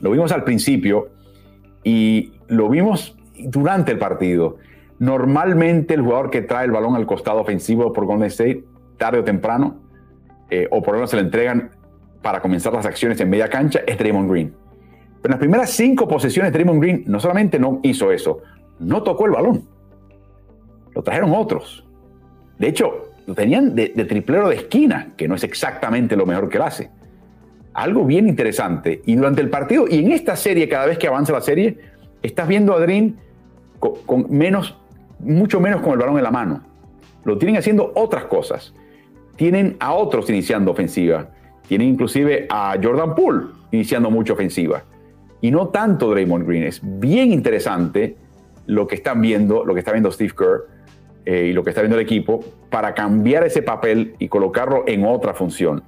lo 0.00 0.10
vimos 0.10 0.32
al 0.32 0.44
principio 0.44 1.10
y 1.84 2.32
lo 2.48 2.68
vimos 2.68 3.16
durante 3.38 3.92
el 3.92 3.98
partido. 3.98 4.58
Normalmente 5.02 5.94
el 5.94 6.02
jugador 6.02 6.30
que 6.30 6.42
trae 6.42 6.64
el 6.64 6.70
balón 6.70 6.94
al 6.94 7.06
costado 7.06 7.40
ofensivo 7.40 7.92
por 7.92 8.06
Golden 8.06 8.28
State, 8.28 8.62
tarde 8.98 9.18
o 9.18 9.24
temprano, 9.24 9.80
eh, 10.48 10.68
o 10.70 10.80
por 10.80 10.94
lo 10.94 10.98
menos 10.98 11.10
se 11.10 11.16
le 11.16 11.22
entregan 11.22 11.72
para 12.22 12.40
comenzar 12.40 12.72
las 12.72 12.86
acciones 12.86 13.20
en 13.20 13.28
media 13.28 13.50
cancha 13.50 13.80
es 13.84 13.98
Draymond 13.98 14.30
Green. 14.30 14.54
Pero 15.20 15.24
en 15.24 15.30
las 15.30 15.40
primeras 15.40 15.70
cinco 15.70 16.06
posesiones, 16.06 16.52
Draymond 16.52 16.80
Green 16.80 17.02
no 17.08 17.18
solamente 17.18 17.58
no 17.58 17.80
hizo 17.82 18.12
eso, 18.12 18.42
no 18.78 19.02
tocó 19.02 19.26
el 19.26 19.32
balón. 19.32 19.64
Lo 20.94 21.02
trajeron 21.02 21.32
otros. 21.34 21.84
De 22.60 22.68
hecho, 22.68 23.08
lo 23.26 23.34
tenían 23.34 23.74
de, 23.74 23.88
triplero 23.88 24.50
de 24.50 24.54
esquina, 24.54 25.14
que 25.16 25.26
no 25.26 25.34
es 25.34 25.42
exactamente 25.42 26.14
lo 26.14 26.26
mejor 26.26 26.48
que 26.48 26.58
él 26.58 26.62
hace. 26.62 26.90
Algo 27.74 28.04
bien 28.04 28.28
interesante. 28.28 29.02
Y 29.04 29.16
durante 29.16 29.40
el 29.40 29.50
partido, 29.50 29.86
y 29.90 29.98
en 29.98 30.12
esta 30.12 30.36
serie, 30.36 30.68
cada 30.68 30.86
vez 30.86 30.96
que 30.96 31.08
avanza 31.08 31.32
la 31.32 31.40
serie, 31.40 31.76
estás 32.22 32.46
viendo 32.46 32.72
a 32.72 32.78
Green 32.78 33.18
con, 33.80 33.94
con 34.06 34.26
menos, 34.30 34.78
mucho 35.22 35.60
menos 35.60 35.80
con 35.80 35.92
el 35.92 35.98
balón 35.98 36.18
en 36.18 36.24
la 36.24 36.30
mano. 36.30 36.62
Lo 37.24 37.38
tienen 37.38 37.56
haciendo 37.56 37.92
otras 37.94 38.24
cosas. 38.24 38.74
Tienen 39.36 39.76
a 39.80 39.92
otros 39.94 40.28
iniciando 40.28 40.70
ofensiva 40.70 41.28
tiene 41.72 41.84
inclusive 41.84 42.46
a 42.50 42.76
Jordan 42.82 43.14
Poole 43.14 43.46
iniciando 43.70 44.10
mucha 44.10 44.34
ofensiva. 44.34 44.84
Y 45.40 45.50
no 45.50 45.68
tanto 45.68 46.10
Draymond 46.10 46.46
Green. 46.46 46.64
Es 46.64 46.80
bien 46.82 47.32
interesante 47.32 48.16
lo 48.66 48.86
que 48.86 48.96
están 48.96 49.20
viendo, 49.22 49.64
lo 49.64 49.72
que 49.72 49.80
está 49.80 49.92
viendo 49.92 50.12
Steve 50.12 50.34
Kerr 50.36 50.66
eh, 51.24 51.46
y 51.46 51.52
lo 51.52 51.64
que 51.64 51.70
está 51.70 51.80
viendo 51.80 51.96
el 51.96 52.02
equipo 52.02 52.44
para 52.70 52.94
cambiar 52.94 53.44
ese 53.44 53.62
papel 53.62 54.14
y 54.18 54.28
colocarlo 54.28 54.84
en 54.86 55.06
otra 55.06 55.34
función. 55.34 55.82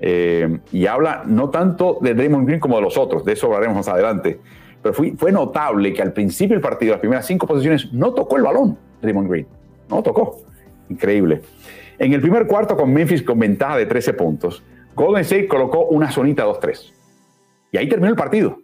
Eh, 0.00 0.58
y 0.72 0.86
habla 0.86 1.22
no 1.26 1.50
tanto 1.50 1.98
de 2.00 2.14
Draymond 2.14 2.46
Green 2.46 2.60
como 2.60 2.76
de 2.76 2.82
los 2.82 2.96
otros, 2.96 3.24
de 3.24 3.34
eso 3.34 3.46
hablaremos 3.46 3.76
más 3.76 3.88
adelante. 3.88 4.40
Pero 4.86 5.16
fue, 5.16 5.32
notable 5.32 5.92
que 5.92 6.00
al 6.00 6.12
principio 6.12 6.54
del 6.54 6.62
partido, 6.62 6.92
las 6.92 7.00
primeras 7.00 7.26
cinco 7.26 7.46
posiciones, 7.46 7.92
no 7.92 8.14
tocó 8.14 8.36
el 8.36 8.44
balón 8.44 8.78
Draymond 9.02 9.28
Green. 9.28 9.46
No 9.88 10.00
tocó. 10.00 10.42
Increíble. 10.88 11.42
En 11.98 12.12
el 12.12 12.20
primer 12.20 12.46
cuarto, 12.46 12.76
con 12.76 12.92
Memphis 12.92 13.22
con 13.22 13.38
ventaja 13.38 13.76
de 13.78 13.86
13 13.86 14.14
puntos, 14.14 14.62
Golden 14.94 15.22
State 15.22 15.48
colocó 15.48 15.86
una 15.86 16.10
zonita 16.12 16.46
2-3. 16.46 16.92
Y 17.72 17.78
ahí 17.78 17.88
terminó 17.88 18.10
el 18.10 18.16
partido. 18.16 18.60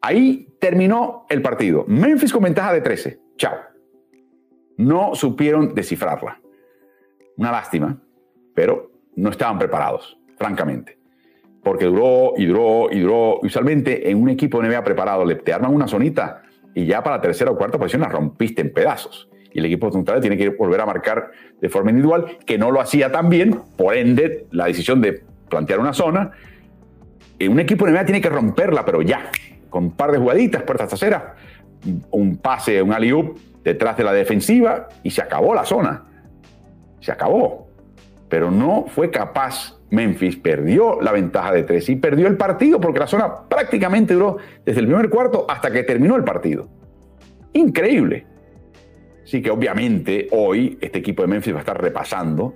Ahí 0.00 0.48
terminó 0.58 1.26
el 1.28 1.42
partido. 1.42 1.84
Memphis 1.86 2.32
con 2.32 2.42
ventaja 2.42 2.72
de 2.72 2.80
13. 2.80 3.20
Chao. 3.36 3.54
No 4.78 5.14
supieron 5.14 5.74
descifrarla. 5.74 6.40
Una 7.36 7.52
lástima, 7.52 8.02
pero 8.54 8.90
no 9.14 9.30
estaban 9.30 9.58
preparados, 9.58 10.18
francamente. 10.36 10.98
Porque 11.62 11.84
duró 11.84 12.34
y 12.36 12.46
duró 12.46 12.88
y 12.90 13.00
duró. 13.00 13.38
Usualmente 13.42 14.10
en 14.10 14.22
un 14.22 14.28
equipo 14.28 14.60
de 14.60 14.68
NBA 14.68 14.84
preparado 14.84 15.24
le 15.24 15.36
te 15.36 15.52
arman 15.52 15.74
una 15.74 15.86
zonita 15.86 16.42
y 16.74 16.86
ya 16.86 17.02
para 17.02 17.16
la 17.16 17.22
tercera 17.22 17.50
o 17.50 17.56
cuarta 17.56 17.78
posición 17.78 18.02
la 18.02 18.08
rompiste 18.08 18.62
en 18.62 18.72
pedazos. 18.72 19.28
Y 19.52 19.58
el 19.58 19.64
equipo 19.64 19.90
contrario 19.90 20.20
tiene 20.20 20.36
que 20.36 20.48
volver 20.50 20.80
a 20.80 20.86
marcar 20.86 21.30
de 21.60 21.68
forma 21.68 21.90
individual, 21.90 22.38
que 22.46 22.56
no 22.56 22.70
lo 22.70 22.80
hacía 22.80 23.10
tan 23.10 23.28
bien. 23.28 23.60
Por 23.76 23.96
ende, 23.96 24.46
la 24.52 24.66
decisión 24.66 25.00
de 25.00 25.24
plantear 25.48 25.80
una 25.80 25.92
zona. 25.92 26.30
un 27.40 27.60
equipo 27.60 27.86
de 27.86 27.92
NBA 27.92 28.04
tiene 28.04 28.20
que 28.20 28.28
romperla, 28.28 28.84
pero 28.84 29.02
ya, 29.02 29.30
con 29.68 29.84
un 29.84 29.90
par 29.96 30.12
de 30.12 30.18
jugaditas, 30.18 30.62
puertas 30.62 30.88
traseras, 30.88 31.22
un 32.10 32.36
pase, 32.36 32.80
un 32.80 32.92
alley 32.92 33.12
detrás 33.64 33.96
de 33.96 34.04
la 34.04 34.12
defensiva 34.12 34.88
y 35.02 35.10
se 35.10 35.22
acabó 35.22 35.54
la 35.54 35.64
zona. 35.64 36.04
Se 37.00 37.10
acabó. 37.10 37.69
Pero 38.30 38.50
no 38.50 38.86
fue 38.88 39.10
capaz. 39.10 39.76
Memphis 39.90 40.36
perdió 40.36 41.00
la 41.00 41.12
ventaja 41.12 41.52
de 41.52 41.64
tres 41.64 41.88
y 41.88 41.96
perdió 41.96 42.28
el 42.28 42.36
partido 42.36 42.80
porque 42.80 43.00
la 43.00 43.08
zona 43.08 43.48
prácticamente 43.48 44.14
duró 44.14 44.38
desde 44.64 44.80
el 44.80 44.86
primer 44.86 45.10
cuarto 45.10 45.44
hasta 45.48 45.70
que 45.70 45.82
terminó 45.82 46.16
el 46.16 46.24
partido. 46.24 46.68
Increíble. 47.52 48.24
Así 49.24 49.42
que 49.42 49.50
obviamente 49.50 50.28
hoy 50.30 50.78
este 50.80 51.00
equipo 51.00 51.22
de 51.22 51.28
Memphis 51.28 51.52
va 51.52 51.58
a 51.58 51.60
estar 51.60 51.82
repasando 51.82 52.54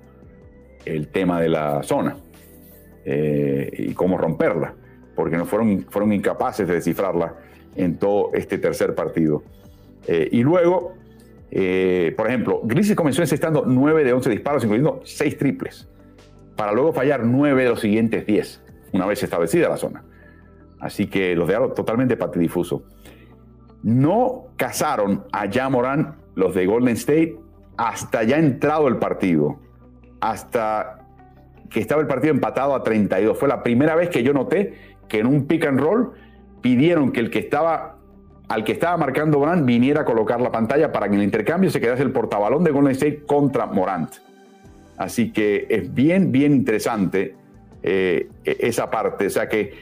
el 0.84 1.08
tema 1.08 1.40
de 1.40 1.48
la 1.48 1.82
zona. 1.82 2.16
Eh, 3.06 3.70
y 3.76 3.92
cómo 3.92 4.16
romperla, 4.16 4.74
porque 5.14 5.36
no 5.36 5.44
fueron, 5.44 5.84
fueron 5.90 6.12
incapaces 6.12 6.66
de 6.66 6.74
descifrarla 6.74 7.34
en 7.76 7.98
todo 7.98 8.30
este 8.32 8.56
tercer 8.56 8.94
partido. 8.94 9.42
Eh, 10.06 10.28
y 10.32 10.42
luego, 10.42 10.94
eh, 11.57 12.12
por 12.16 12.26
ejemplo, 12.26 12.62
Grizzlies 12.64 12.96
comenzó 12.96 13.22
encestando 13.22 13.62
9 13.64 14.02
de 14.02 14.12
11 14.12 14.28
disparos, 14.28 14.64
incluyendo 14.64 15.00
6 15.05 15.38
triples, 15.38 15.88
para 16.57 16.72
luego 16.72 16.92
fallar 16.92 17.24
9 17.24 17.62
de 17.62 17.68
los 17.68 17.80
siguientes 17.80 18.26
10, 18.26 18.64
una 18.92 19.07
vez 19.07 19.22
establecida 19.22 19.68
la 19.68 19.76
zona. 19.76 20.02
Así 20.80 21.07
que 21.07 21.36
los 21.36 21.46
dejaron 21.46 21.72
totalmente 21.72 22.16
patidifuso. 22.16 22.82
No 23.84 24.46
cazaron 24.57 25.26
a 25.30 25.48
Jamoran 25.48 26.16
los 26.34 26.57
de 26.57 26.66
Golden 26.66 26.94
State 26.94 27.38
hasta 27.76 28.24
ya 28.24 28.38
entrado 28.38 28.88
el 28.88 28.96
partido, 28.96 29.61
hasta 30.20 31.07
que 31.70 31.78
estaba 31.78 32.00
el 32.00 32.09
partido 32.09 32.34
empatado 32.34 32.74
a 32.74 32.82
32. 32.82 33.38
Fue 33.38 33.46
la 33.46 33.62
primera 33.62 33.94
vez 33.94 34.09
que 34.09 34.24
yo 34.24 34.32
noté 34.32 34.74
que 35.09 35.20
en 35.20 35.26
un 35.26 35.46
pick 35.46 35.66
and 35.66 35.78
roll 35.78 36.14
pidieron 36.62 37.12
que 37.12 37.20
el 37.20 37.30
que 37.30 37.38
estaba 37.38 37.93
al 38.49 38.64
que 38.64 38.72
estaba 38.72 38.97
marcando 38.97 39.38
Morant 39.38 39.64
viniera 39.64 40.03
a 40.03 40.05
colocar 40.05 40.40
la 40.40 40.53
pantalla 40.53 40.92
para 40.92 41.09
que 41.09 41.14
en 41.14 41.20
el 41.20 41.24
intercambio 41.24 41.70
se 41.70 41.80
quedase 41.80 42.03
el 42.03 42.12
portabalón 42.12 42.62
de 42.64 42.70
Golden 42.70 42.92
State 42.92 43.22
contra 43.26 43.66
Morant. 43.66 44.14
Así 44.97 45.32
que 45.32 45.66
es 45.68 45.92
bien, 45.92 46.30
bien 46.30 46.53
interesante 46.53 47.34
eh, 47.82 48.28
e-, 48.45 48.57
esa 48.61 48.90
parte. 48.90 49.26
O 49.26 49.30
sea 49.30 49.49
que 49.49 49.72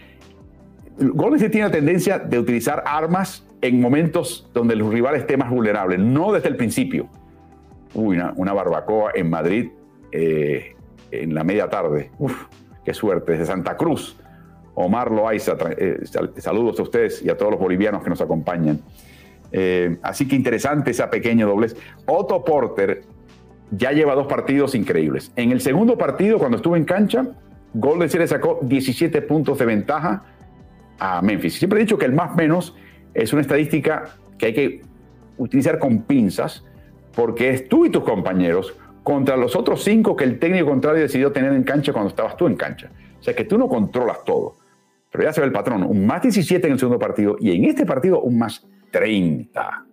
Golden 0.99 1.37
State 1.37 1.51
tiene 1.51 1.67
la 1.69 1.73
tendencia 1.73 2.19
de 2.19 2.39
utilizar 2.39 2.85
armas 2.87 3.47
en 3.61 3.81
momentos 3.81 4.49
donde 4.53 4.75
el 4.75 4.91
rival 4.91 5.15
esté 5.17 5.37
más 5.37 5.51
vulnerable, 5.51 5.99
no 5.99 6.33
desde 6.33 6.49
el 6.49 6.57
principio. 6.57 7.09
Uy, 7.95 8.19
una, 8.37 8.53
barbacoa 8.53 9.13
en 9.15 9.29
Madrid 9.29 9.71
eh, 10.13 10.75
en 11.11 11.35
la 11.35 11.45
media 11.45 11.69
tarde. 11.69 12.11
Uf, 12.19 12.47
qué 12.85 12.95
suerte, 12.95 13.33
desde 13.33 13.47
Santa 13.47 13.77
Cruz. 13.77 14.17
Omar 14.75 15.11
Loaiza, 15.11 15.57
eh, 15.77 16.01
saludos 16.37 16.81
a 16.81 16.83
ustedes 16.83 17.23
y 17.23 17.29
a 17.29 17.37
todos 17.37 17.53
los 17.53 17.61
bolivianos 17.61 18.03
que 18.03 18.11
nos 18.11 18.21
acompañan. 18.21 18.81
Eh, 19.53 19.99
así 20.03 20.27
que 20.27 20.35
interesante 20.35 20.93
esa 20.93 21.11
pequeña 21.11 21.45
doblez. 21.45 21.77
Otto 22.07 22.43
Porter 22.43 23.03
ya 23.71 23.93
lleva 23.93 24.15
dos 24.15 24.27
partidos 24.27 24.75
increíbles. 24.75 25.33
En 25.37 25.53
el 25.53 25.61
segundo 25.61 25.99
partido, 25.99 26.39
cuando 26.39 26.57
estuvo 26.57 26.77
en 26.77 26.85
cancha, 26.85 27.27
Golden 27.75 28.07
State 28.07 28.29
sacó 28.29 28.61
17 28.63 29.23
puntos 29.23 29.59
de 29.59 29.67
ventaja 29.67 30.25
a 30.99 31.21
Memphis. 31.23 31.55
Siempre 31.55 31.81
he 31.81 31.83
dicho 31.83 31.99
que 31.99 32.07
el 32.07 32.13
más 32.13 32.35
menos 32.35 32.75
es 33.15 33.33
una 33.33 33.43
estadística 33.43 34.05
que 34.39 34.47
hay 34.47 34.55
que 34.55 34.83
utilizar 35.37 35.79
con 35.79 36.03
pinzas 36.03 36.65
porque 37.15 37.51
es 37.51 37.69
tú 37.69 37.85
y 37.85 37.91
tus 37.91 38.05
compañeros 38.05 38.75
contra 39.03 39.37
los 39.37 39.57
otros 39.57 39.83
cinco 39.83 40.17
que 40.17 40.25
el 40.25 40.39
técnico 40.39 40.67
contrario 40.67 41.03
decidió 41.03 41.33
tener 41.33 41.53
en 41.53 41.65
cancha 41.65 41.93
cuando 41.93 42.09
estabas 42.11 42.37
tú 42.37 42.47
en 42.47 42.57
cancha. 42.57 42.91
O 43.19 43.23
sea 43.23 43.35
que 43.35 43.45
tú 43.45 43.59
no 43.59 43.69
controlas 43.69 44.25
todo. 44.25 44.57
Pero 45.13 45.25
ya 45.25 45.33
se 45.33 45.41
ve 45.41 45.47
el 45.47 45.53
patrón, 45.53 45.85
un 45.85 46.07
más 46.07 46.23
17 46.23 46.67
en 46.67 46.73
el 46.73 46.79
segundo 46.79 46.99
partido 46.99 47.37
y 47.39 47.55
en 47.55 47.67
este 47.67 47.85
partido 47.87 48.21
un 48.23 48.39
más 48.39 48.67
30. 48.91 49.87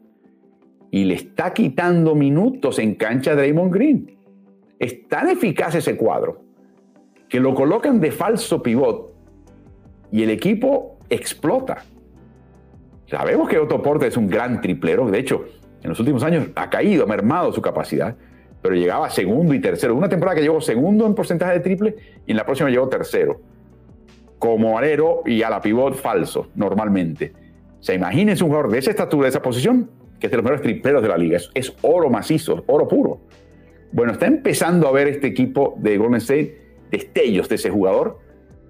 Y 0.92 1.04
le 1.04 1.14
está 1.14 1.54
quitando 1.54 2.16
minutos 2.16 2.80
en 2.80 2.96
cancha 2.96 3.32
a 3.32 3.36
Draymond 3.36 3.74
Green. 3.74 4.18
Es 4.80 5.08
tan 5.08 5.30
eficaz 5.30 5.76
ese 5.76 5.98
cuadro 5.98 6.42
que 7.28 7.40
lo 7.40 7.54
colocan 7.54 8.00
de 8.00 8.12
falso 8.12 8.64
pivot 8.64 9.14
y 10.12 10.24
el 10.24 10.30
equipo 10.32 10.98
explota. 11.10 11.84
Sabemos 13.06 13.50
que 13.50 13.60
Otto 13.60 13.82
Porter 13.82 14.08
es 14.08 14.18
un 14.18 14.28
gran 14.28 14.62
triplero, 14.62 15.10
de 15.10 15.20
hecho, 15.20 15.46
en 15.84 15.90
los 15.90 16.00
últimos 16.00 16.24
años 16.24 16.48
ha 16.56 16.70
caído, 16.70 17.04
ha 17.04 17.08
mermado 17.08 17.52
su 17.52 17.62
capacidad, 17.62 18.16
pero 18.62 18.76
llegaba 18.76 19.10
segundo 19.10 19.54
y 19.54 19.62
tercero. 19.62 19.96
Una 19.96 20.10
temporada 20.10 20.36
que 20.36 20.42
llegó 20.42 20.60
segundo 20.62 21.06
en 21.06 21.16
porcentaje 21.16 21.54
de 21.54 21.60
triple 21.60 21.96
y 22.26 22.32
en 22.32 22.38
la 22.38 22.46
próxima 22.46 22.70
llegó 22.70 22.88
tercero. 22.90 23.40
Como 24.40 24.78
arero 24.78 25.22
y 25.26 25.44
a 25.44 25.50
la 25.50 25.62
pivot 25.62 25.96
falso, 25.96 26.48
normalmente. 26.56 27.34
O 27.80 27.84
sea, 27.84 27.96
imagínense 27.96 28.44
un 28.44 28.50
jugador 28.50 28.72
de 28.72 28.80
esa 28.80 28.92
estatura, 28.92 29.26
de 29.26 29.30
esa 29.30 29.42
posición, 29.42 29.90
que 30.20 30.28
es 30.28 30.32
de 30.32 30.38
los 30.38 30.44
mejores 30.44 30.62
tripleros 30.62 31.02
de 31.02 31.08
la 31.10 31.18
liga. 31.18 31.40
Es, 31.54 31.74
oro 31.82 32.10
macizo, 32.10 32.64
oro 32.68 32.88
puro. 32.88 33.22
Bueno, 33.92 34.14
está 34.14 34.28
empezando 34.28 34.88
a 34.88 34.92
ver 34.92 35.08
este 35.08 35.28
equipo 35.28 35.76
de 35.78 35.98
Golden 35.98 36.18
State 36.18 36.58
destellos 36.92 37.48
de 37.50 37.56
ese 37.56 37.70
jugador, 37.70 38.20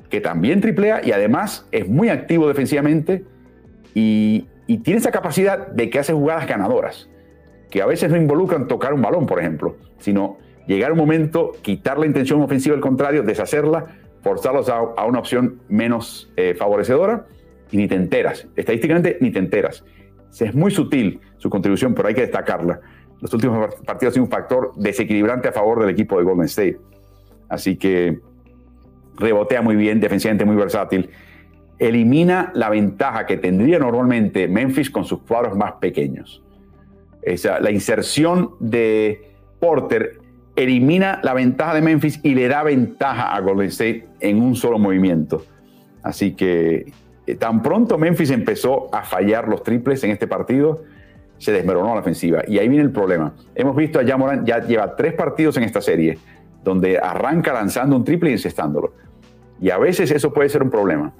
que 0.09 0.19
también 0.21 0.59
triplea 0.59 1.01
y 1.03 1.11
además 1.11 1.67
es 1.71 1.87
muy 1.87 2.09
activo 2.09 2.47
defensivamente 2.47 3.23
y, 3.93 4.47
y 4.67 4.79
tiene 4.79 4.99
esa 4.99 5.11
capacidad 5.11 5.67
de 5.67 5.89
que 5.89 5.99
hace 5.99 6.13
jugadas 6.13 6.47
ganadoras 6.47 7.09
que 7.69 7.81
a 7.81 7.85
veces 7.85 8.09
no 8.09 8.17
involucran 8.17 8.67
tocar 8.67 8.93
un 8.93 9.01
balón, 9.01 9.25
por 9.25 9.39
ejemplo, 9.39 9.77
sino 9.99 10.37
llegar 10.67 10.91
un 10.91 10.97
momento, 10.97 11.51
quitar 11.61 11.97
la 11.97 12.05
intención 12.05 12.41
ofensiva 12.41 12.73
del 12.73 12.81
contrario, 12.81 13.23
deshacerla, 13.23 13.85
forzarlos 14.21 14.69
a, 14.69 14.81
una 15.05 15.19
opción 15.19 15.61
menos 15.69 16.31
eh, 16.35 16.55
favorecedora 16.57 17.25
y 17.71 17.77
ni 17.77 17.87
te 17.87 17.95
enteras. 17.95 18.47
Estadísticamente 18.55 19.17
ni 19.21 19.31
te 19.31 19.39
enteras. 19.39 19.83
Es 20.39 20.53
muy 20.53 20.71
sutil 20.71 21.19
su 21.37 21.49
contribución, 21.49 21.93
pero 21.93 22.07
hay 22.07 22.13
que 22.13 22.21
destacarla. 22.21 22.79
Los 23.21 23.33
últimos 23.33 23.75
partidos 23.85 24.11
han 24.11 24.13
sido 24.13 24.25
un 24.25 24.31
factor 24.31 24.73
desequilibrante 24.75 25.49
a 25.49 25.51
favor 25.51 25.81
del 25.81 25.89
equipo 25.89 26.17
de 26.17 26.23
Golden 26.23 26.45
State. 26.45 26.79
Así 27.49 27.75
que 27.75 28.19
rebotea 29.17 29.61
muy 29.61 29.75
bien, 29.75 29.99
defensivamente 29.99 30.45
muy 30.45 30.55
versátil. 30.55 31.09
Elimina 31.79 32.51
la 32.53 32.69
ventaja 32.69 33.25
que 33.25 33.37
tendría 33.37 33.79
normalmente 33.79 34.47
Memphis 34.47 34.89
con 34.89 35.05
sus 35.05 35.19
cuadros 35.21 35.57
más 35.57 35.73
pequeños 35.73 36.43
la 37.59 37.71
inserción 37.71 38.51
de 38.59 39.33
Porter 39.59 40.18
elimina 40.63 41.19
la 41.23 41.33
ventaja 41.33 41.73
de 41.73 41.81
Memphis 41.81 42.19
y 42.23 42.35
le 42.35 42.47
da 42.47 42.63
ventaja 42.63 43.33
a 43.33 43.39
Golden 43.39 43.67
State 43.67 44.07
en 44.19 44.41
un 44.41 44.55
solo 44.55 44.77
movimiento. 44.77 45.45
Así 46.03 46.33
que 46.33 46.91
eh, 47.25 47.35
tan 47.35 47.61
pronto 47.61 47.97
Memphis 47.97 48.31
empezó 48.31 48.93
a 48.93 49.03
fallar 49.03 49.47
los 49.47 49.63
triples 49.63 50.03
en 50.03 50.11
este 50.11 50.27
partido, 50.27 50.83
se 51.37 51.51
desmeronó 51.51 51.93
la 51.93 52.01
ofensiva. 52.01 52.43
Y 52.47 52.59
ahí 52.59 52.67
viene 52.67 52.83
el 52.83 52.91
problema. 52.91 53.33
Hemos 53.55 53.75
visto 53.75 53.99
a 53.99 54.05
Jamoran, 54.05 54.45
ya 54.45 54.59
lleva 54.59 54.95
tres 54.95 55.13
partidos 55.13 55.55
en 55.57 55.63
esta 55.63 55.81
serie, 55.81 56.17
donde 56.63 56.97
arranca 56.97 57.53
lanzando 57.53 57.95
un 57.95 58.03
triple 58.03 58.31
y 58.31 58.33
encestándolo. 58.33 58.93
Y 59.61 59.69
a 59.69 59.77
veces 59.77 60.11
eso 60.11 60.33
puede 60.33 60.49
ser 60.49 60.63
un 60.63 60.69
problema. 60.69 61.13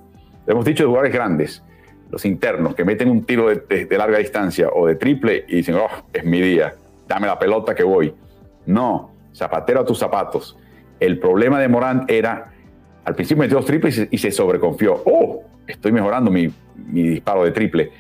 Hemos 0.48 0.66
dicho 0.66 0.84
de 0.84 0.88
jugadores 0.88 1.14
grandes 1.14 1.64
los 2.12 2.26
internos 2.26 2.76
que 2.76 2.84
meten 2.84 3.10
un 3.10 3.24
tiro 3.24 3.50
de, 3.50 3.88
larga 3.92 4.18
distancia 4.18 4.70
o 4.74 4.88
de 4.88 4.96
triple 4.96 5.46
y 5.48 5.58
dicen, 5.58 5.76
oh, 5.76 5.88
es 6.12 6.26
mi 6.26 6.42
día, 6.42 6.74
dame 7.08 7.28
la 7.28 7.38
pelota 7.38 7.76
que 7.76 7.84
voy. 7.84 8.14
No, 8.66 9.12
zapatero 9.34 9.82
a 9.82 9.86
tus 9.86 10.00
zapatos. 10.00 10.58
El 11.00 11.20
problema 11.20 11.60
de 11.60 11.68
Morant 11.68 12.10
era, 12.10 12.52
al 13.06 13.16
principio 13.16 13.42
metió 13.42 13.58
dos 13.58 13.66
triples 13.66 14.08
y 14.10 14.18
se, 14.18 14.32
sobreconfió. 14.32 15.02
Oh, 15.06 15.44
estoy 15.68 15.92
mejorando 15.92 16.30
mi, 16.30 16.52
mi 16.76 17.04
disparo 17.04 17.44
de 17.44 17.52
triple. 17.52 17.92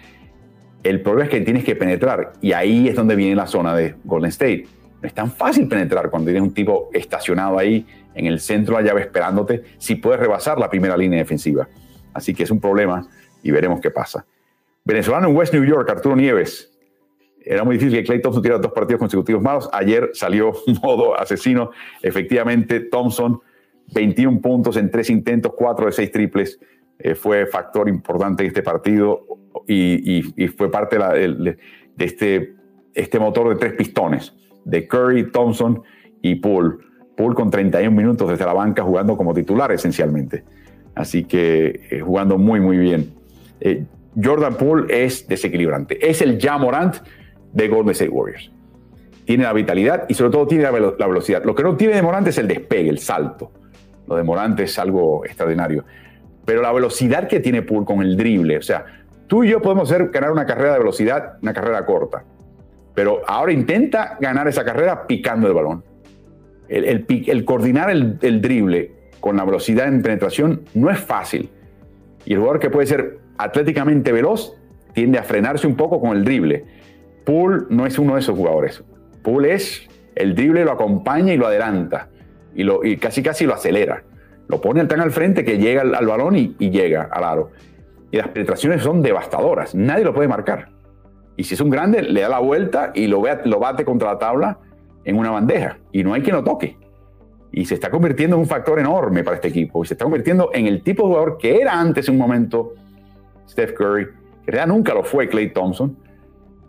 El 0.83 1.01
problema 1.01 1.25
es 1.25 1.29
que 1.29 1.41
tienes 1.41 1.63
que 1.63 1.75
penetrar 1.75 2.33
y 2.41 2.53
ahí 2.53 2.87
es 2.87 2.95
donde 2.95 3.15
viene 3.15 3.35
la 3.35 3.47
zona 3.47 3.75
de 3.75 3.95
Golden 4.03 4.29
State. 4.29 4.67
No 5.01 5.07
es 5.07 5.13
tan 5.13 5.31
fácil 5.31 5.67
penetrar 5.67 6.09
cuando 6.09 6.27
tienes 6.27 6.43
un 6.43 6.53
tipo 6.53 6.89
estacionado 6.93 7.57
ahí 7.57 7.85
en 8.15 8.25
el 8.25 8.39
centro 8.39 8.75
de 8.75 8.83
la 8.83 8.87
llave 8.89 9.01
esperándote 9.01 9.63
si 9.77 9.95
puedes 9.95 10.19
rebasar 10.19 10.57
la 10.59 10.69
primera 10.69 10.97
línea 10.97 11.19
defensiva. 11.19 11.67
Así 12.13 12.33
que 12.33 12.43
es 12.43 12.51
un 12.51 12.59
problema 12.59 13.07
y 13.43 13.51
veremos 13.51 13.79
qué 13.79 13.91
pasa. 13.91 14.25
Venezolano 14.83 15.29
en 15.29 15.35
West 15.35 15.53
New 15.53 15.63
York, 15.63 15.89
Arturo 15.89 16.15
Nieves. 16.15 16.68
Era 17.49 17.63
muy 17.63 17.77
difícil 17.77 17.97
que 17.97 18.03
Clay 18.05 18.21
Thompson 18.21 18.43
tuviera 18.43 18.59
dos 18.59 18.71
partidos 18.71 18.99
consecutivos 18.99 19.41
malos. 19.41 19.67
Ayer 19.73 20.11
salió 20.13 20.53
modo 20.83 21.19
asesino. 21.19 21.71
Efectivamente, 22.03 22.79
Thompson, 22.79 23.39
21 23.91 24.39
puntos 24.39 24.77
en 24.77 24.91
tres 24.91 25.09
intentos, 25.09 25.53
4 25.57 25.87
de 25.87 25.91
6 25.91 26.11
triples. 26.11 26.59
Eh, 26.99 27.15
fue 27.15 27.47
factor 27.47 27.89
importante 27.89 28.43
en 28.43 28.49
este 28.49 28.61
partido 28.61 29.25
y, 29.67 30.21
fue 30.55 30.69
parte 30.69 30.99
de, 30.99 31.57
este, 31.97 32.53
este 32.93 33.19
motor 33.19 33.49
de 33.49 33.55
tres 33.55 33.73
pistones, 33.73 34.31
de 34.63 34.87
Curry, 34.87 35.31
Thompson 35.31 35.81
y 36.21 36.35
Poole. 36.35 36.77
Poole 37.17 37.33
con 37.33 37.49
31 37.49 37.89
minutos 37.89 38.29
desde 38.29 38.45
la 38.45 38.53
banca 38.53 38.83
jugando 38.83 39.17
como 39.17 39.33
titular 39.33 39.71
esencialmente. 39.71 40.43
Así 40.93 41.23
que 41.23 41.81
eh, 41.89 41.99
jugando 42.01 42.37
muy, 42.37 42.59
muy 42.59 42.77
bien. 42.77 43.11
Eh, 43.59 43.85
Jordan 44.23 44.53
Poole 44.55 45.03
es 45.03 45.27
desequilibrante. 45.27 46.07
Es 46.07 46.21
el 46.21 46.39
Jamorant 46.39 46.97
de 47.53 47.67
Golden 47.67 47.91
State 47.91 48.11
Warriors. 48.11 48.51
Tiene 49.25 49.43
la 49.43 49.53
vitalidad 49.53 50.05
y 50.07 50.13
sobre 50.13 50.31
todo 50.31 50.47
tiene 50.47 50.63
la, 50.63 50.71
velocidad. 50.71 51.43
Lo 51.43 51.53
que 51.53 51.63
no 51.63 51.75
tiene 51.75 51.95
de 51.95 52.01
Morant 52.01 52.27
es 52.27 52.37
el 52.37 52.47
despegue, 52.47 52.89
el 52.89 52.99
salto. 52.99 53.51
Lo 54.07 54.15
de 54.15 54.23
Morant 54.23 54.59
es 54.59 54.79
algo 54.79 55.23
extraordinario. 55.25 55.85
Pero 56.45 56.61
la 56.61 56.71
velocidad 56.71 57.27
que 57.27 57.39
tiene 57.39 57.61
Poole 57.61 57.85
con 57.85 58.01
el 58.01 58.17
drible, 58.17 58.57
o 58.57 58.61
sea, 58.61 58.85
tú 59.27 59.43
y 59.43 59.49
yo 59.49 59.61
podemos 59.61 59.91
hacer, 59.91 60.09
ganar 60.09 60.31
una 60.31 60.45
carrera 60.45 60.73
de 60.73 60.79
velocidad, 60.79 61.37
una 61.41 61.53
carrera 61.53 61.85
corta. 61.85 62.23
Pero 62.95 63.21
ahora 63.27 63.51
intenta 63.51 64.17
ganar 64.19 64.47
esa 64.47 64.65
carrera 64.65 65.05
picando 65.05 65.47
el 65.47 65.53
balón. 65.53 65.83
El, 66.67 67.45
coordinar 67.45 67.89
el, 67.89 68.17
el 68.21 68.41
drible 68.41 68.91
con 69.19 69.37
la 69.37 69.45
velocidad 69.45 69.87
en 69.87 70.01
penetración 70.01 70.61
no 70.73 70.89
es 70.89 70.99
fácil. 70.99 71.49
Y 72.25 72.33
el 72.33 72.39
jugador 72.39 72.59
que 72.59 72.69
puede 72.69 72.87
ser 72.87 73.19
atléticamente 73.37 74.11
veloz 74.11 74.55
tiende 74.93 75.17
a 75.17 75.23
frenarse 75.23 75.67
un 75.67 75.75
poco 75.75 76.01
con 76.01 76.17
el 76.17 76.23
drible. 76.23 76.65
Poole 77.29 77.65
no 77.69 77.85
es 77.85 77.99
uno 77.99 78.15
de 78.15 78.21
esos 78.21 78.35
jugadores. 78.35 78.83
Poole 79.21 79.53
es 79.53 79.87
el 80.15 80.33
drible 80.33 80.65
lo 80.65 80.71
acompaña 80.71 81.31
y 81.31 81.37
lo 81.37 81.45
adelanta 81.45 82.09
y, 82.55 82.97
casi 82.97 83.21
casi 83.21 83.45
lo 83.45 83.53
acelera. 83.53 84.03
Lo 84.47 84.59
pone 84.59 84.83
tan 84.85 84.99
al 84.99 85.11
frente 85.11 85.45
que 85.45 85.59
llega 85.59 85.81
al, 85.81 86.07
balón 86.07 86.35
y, 86.35 86.55
llega 86.57 87.03
al 87.03 87.23
aro. 87.23 87.51
Y 88.09 88.17
las 88.17 88.29
penetraciones 88.29 88.81
son 88.81 89.03
devastadoras. 89.03 89.75
Nadie 89.75 90.05
lo 90.05 90.11
puede 90.11 90.27
marcar. 90.27 90.69
Y 91.37 91.43
si 91.43 91.53
es 91.53 91.61
un 91.61 91.69
grande, 91.69 92.01
le 92.01 92.21
da 92.21 92.29
la 92.29 92.39
vuelta 92.39 92.93
y 92.95 93.05
lo, 93.05 93.21
bate 93.21 93.85
contra 93.85 94.13
la 94.13 94.17
tabla 94.17 94.57
en 95.03 95.15
una 95.15 95.29
bandeja. 95.29 95.77
Y 95.91 96.03
no 96.03 96.15
hay 96.15 96.23
quien 96.23 96.35
lo 96.35 96.43
toque. 96.43 96.79
Y 97.51 97.65
se 97.65 97.75
está 97.75 97.91
convirtiendo 97.91 98.37
en 98.37 98.39
un 98.39 98.47
factor 98.47 98.79
enorme 98.79 99.23
para 99.23 99.35
este 99.35 99.49
equipo. 99.49 99.83
Y 99.83 99.87
se 99.87 99.93
está 99.93 100.03
convirtiendo 100.03 100.49
en 100.51 100.65
el 100.65 100.81
tipo 100.81 101.03
de 101.03 101.09
jugador 101.09 101.37
que 101.37 101.61
era 101.61 101.79
antes 101.79 102.07
en 102.07 102.15
un 102.15 102.21
momento 102.21 102.73
Steph 103.47 103.73
Curry, 103.73 104.07
que 104.43 104.51
realidad 104.51 104.73
nunca 104.73 104.95
lo 104.95 105.03
fue 105.03 105.29
Clay 105.29 105.53
Thompson, 105.53 105.95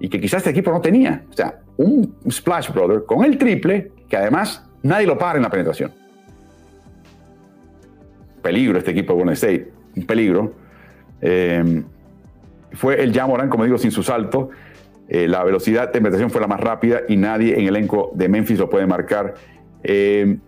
y 0.01 0.09
que 0.09 0.19
quizás 0.19 0.39
este 0.39 0.51
equipo 0.51 0.73
no 0.73 0.81
tenía. 0.81 1.23
O 1.31 1.33
sea, 1.35 1.61
un 1.77 2.17
Splash 2.29 2.73
Brother 2.73 3.05
con 3.05 3.25
el 3.25 3.37
triple, 3.37 3.93
que 4.09 4.17
además 4.17 4.67
nadie 4.83 5.07
lo 5.07 5.17
para 5.19 5.37
en 5.37 5.43
la 5.43 5.51
penetración. 5.51 5.93
Peligro 8.43 8.79
este 8.79 8.91
equipo 8.93 9.13
de 9.13 9.19
Golden 9.19 9.35
State, 9.35 9.71
un 9.97 10.07
peligro. 10.07 10.55
Eh, 11.21 11.83
fue 12.73 13.03
el 13.03 13.13
Jamoran, 13.13 13.51
como 13.51 13.65
digo, 13.65 13.77
sin 13.77 13.91
su 13.91 14.03
salto. 14.03 14.49
Eh, 15.09 15.29
la 15.29 15.45
velocidad 15.45 15.87
de 15.87 15.93
penetración 15.93 16.31
fue 16.31 16.41
la 16.41 16.47
más 16.47 16.61
rápida 16.61 17.03
y 17.09 17.17
nadie 17.17 17.55
en 17.55 17.63
el 17.63 17.77
elenco 17.77 18.11
de 18.15 18.29
Memphis 18.29 18.59
lo 18.59 18.71
puede 18.71 18.87
marcar. 18.87 19.35
Eh, 19.83 20.39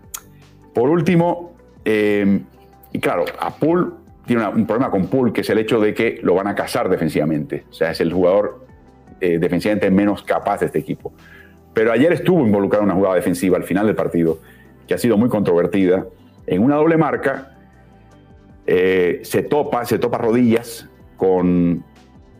por 0.73 0.89
último, 0.89 1.53
y 1.85 2.99
claro, 3.01 3.25
a 3.39 3.55
Poole 3.55 3.91
tiene 4.25 4.47
un 4.49 4.67
problema 4.67 4.91
con 4.91 5.09
Poole, 5.09 5.33
que 5.33 5.43
es 5.43 5.51
el 5.51 5.59
hecho 5.59 5.81
de 5.81 5.93
que 5.93 6.21
lo 6.23 6.35
van 6.35 6.47
a 6.47 6.55
cazar 6.55 6.89
defensivamente. 6.89 7.65
O 7.69 7.73
sea, 7.75 7.91
es 7.91 8.01
el 8.01 8.13
jugador 8.13 8.63
eh, 9.23 9.39
defensivamente 9.39 9.89
menos 9.89 10.25
capaz 10.25 10.59
de 10.59 10.67
este 10.67 10.81
equipo. 10.81 11.13
Pero 11.73 11.93
ayer 11.93 12.13
estuvo 12.13 12.45
involucrado 12.45 12.83
en 12.83 12.91
una 12.91 12.97
jugada 12.97 13.15
defensiva 13.15 13.57
al 13.57 13.63
final 13.63 13.87
del 13.87 13.95
partido, 13.95 14.41
que 14.89 14.95
ha 14.95 14.99
sido 14.99 15.17
muy 15.17 15.29
controvertida. 15.29 16.07
En 16.45 16.61
una 16.61 16.75
doble 16.75 16.97
marca, 16.97 17.57
eh, 18.67 19.21
se 19.23 19.45
topa, 19.45 19.85
se 19.85 20.01
topa 20.01 20.19
rodillas 20.19 20.89
con. 21.17 21.85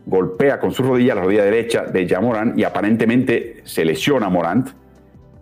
golpea 0.05 0.59
con 0.59 0.73
su 0.73 0.83
rodilla, 0.83 1.15
la 1.15 1.21
rodilla 1.21 1.45
derecha 1.45 1.83
de 1.85 2.05
Jamoran, 2.05 2.53
y 2.59 2.65
aparentemente 2.65 3.61
se 3.63 3.85
lesiona 3.85 4.25
a 4.25 4.29
Morant. 4.29 4.71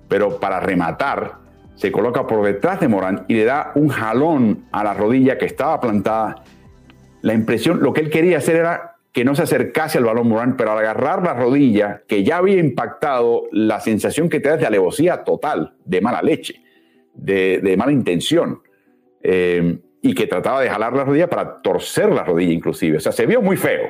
Pero 0.08 0.40
para 0.40 0.60
rematar, 0.60 1.40
se 1.74 1.92
coloca 1.92 2.28
por 2.28 2.46
detrás 2.46 2.80
de 2.80 2.88
Morán 2.88 3.26
y 3.28 3.34
le 3.34 3.46
da 3.46 3.72
un 3.74 3.88
jalón 3.88 4.66
a 4.72 4.84
la 4.84 4.94
rodilla 4.94 5.40
que 5.40 5.46
estaba 5.46 5.82
plantada. 5.82 6.44
La 7.24 7.34
impresión, 7.34 7.82
lo 7.82 7.94
que 7.94 8.02
él 8.02 8.12
quería 8.12 8.38
hacer 8.38 8.58
era 8.58 8.92
que 9.12 9.26
no 9.26 9.36
se 9.36 9.44
acercase 9.44 9.98
al 9.98 10.06
balón 10.06 10.30
Morán, 10.30 10.56
pero 10.56 10.72
al 10.72 10.80
agarrar 10.80 11.24
la 11.24 11.34
rodilla, 11.34 12.04
que 12.08 12.24
ya 12.24 12.38
había 12.38 12.60
impactado, 12.60 13.44
la 13.52 13.80
sensación 13.82 14.30
que 14.30 14.40
te 14.40 14.50
da 14.50 14.58
de 14.58 14.66
alevosía 14.66 15.24
total, 15.24 15.74
de 15.84 16.02
mala 16.02 16.22
leche, 16.22 16.62
de, 17.14 17.76
mala 17.78 17.92
intención, 17.92 18.62
eh, 19.22 19.80
y 20.02 20.14
que 20.16 20.28
trataba 20.28 20.62
de 20.62 20.70
jalar 20.70 20.94
la 20.94 21.04
rodilla 21.04 21.30
para 21.30 21.62
torcer 21.62 22.12
la 22.12 22.24
rodilla 22.24 22.54
inclusive. 22.54 22.98
O 22.98 23.00
sea, 23.02 23.12
se 23.12 23.26
vio 23.26 23.42
muy 23.42 23.58
feo. 23.58 23.90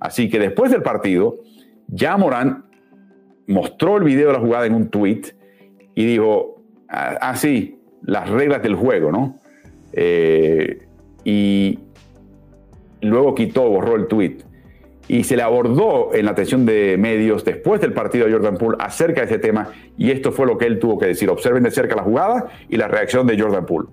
Así 0.00 0.28
que 0.28 0.38
después 0.38 0.70
del 0.70 0.82
partido, 0.82 1.38
ya 1.86 2.16
Morán 2.16 2.66
mostró 3.46 3.98
el 3.98 4.04
video 4.04 4.28
de 4.28 4.32
la 4.34 4.40
jugada 4.40 4.66
en 4.66 4.74
un 4.74 4.88
tweet 4.90 5.22
y 5.94 6.06
dijo, 6.06 6.62
así, 6.88 7.74
ah, 7.74 7.76
ah, 7.76 8.00
las 8.02 8.30
reglas 8.30 8.62
del 8.62 8.74
juego, 8.74 9.12
¿no? 9.12 9.38
Eh, 9.92 10.86
y 11.24 11.78
luego 13.00 13.34
quitó, 13.34 13.68
borró 13.68 13.96
el 13.96 14.06
tweet. 14.06 14.38
Y 15.08 15.24
se 15.24 15.36
le 15.36 15.42
abordó 15.42 16.14
en 16.14 16.26
la 16.26 16.30
atención 16.30 16.64
de 16.64 16.96
medios 16.96 17.44
después 17.44 17.80
del 17.80 17.92
partido 17.92 18.26
de 18.26 18.32
Jordan 18.32 18.56
Poole 18.56 18.76
acerca 18.78 19.22
de 19.22 19.26
ese 19.26 19.38
tema. 19.38 19.70
Y 19.98 20.10
esto 20.10 20.30
fue 20.30 20.46
lo 20.46 20.56
que 20.56 20.66
él 20.66 20.78
tuvo 20.78 20.98
que 20.98 21.06
decir. 21.06 21.28
Observen 21.28 21.64
de 21.64 21.72
cerca 21.72 21.96
la 21.96 22.02
jugada 22.02 22.46
y 22.68 22.76
la 22.76 22.86
reacción 22.86 23.26
de 23.26 23.36
Jordan 23.36 23.66
Poole. 23.66 23.88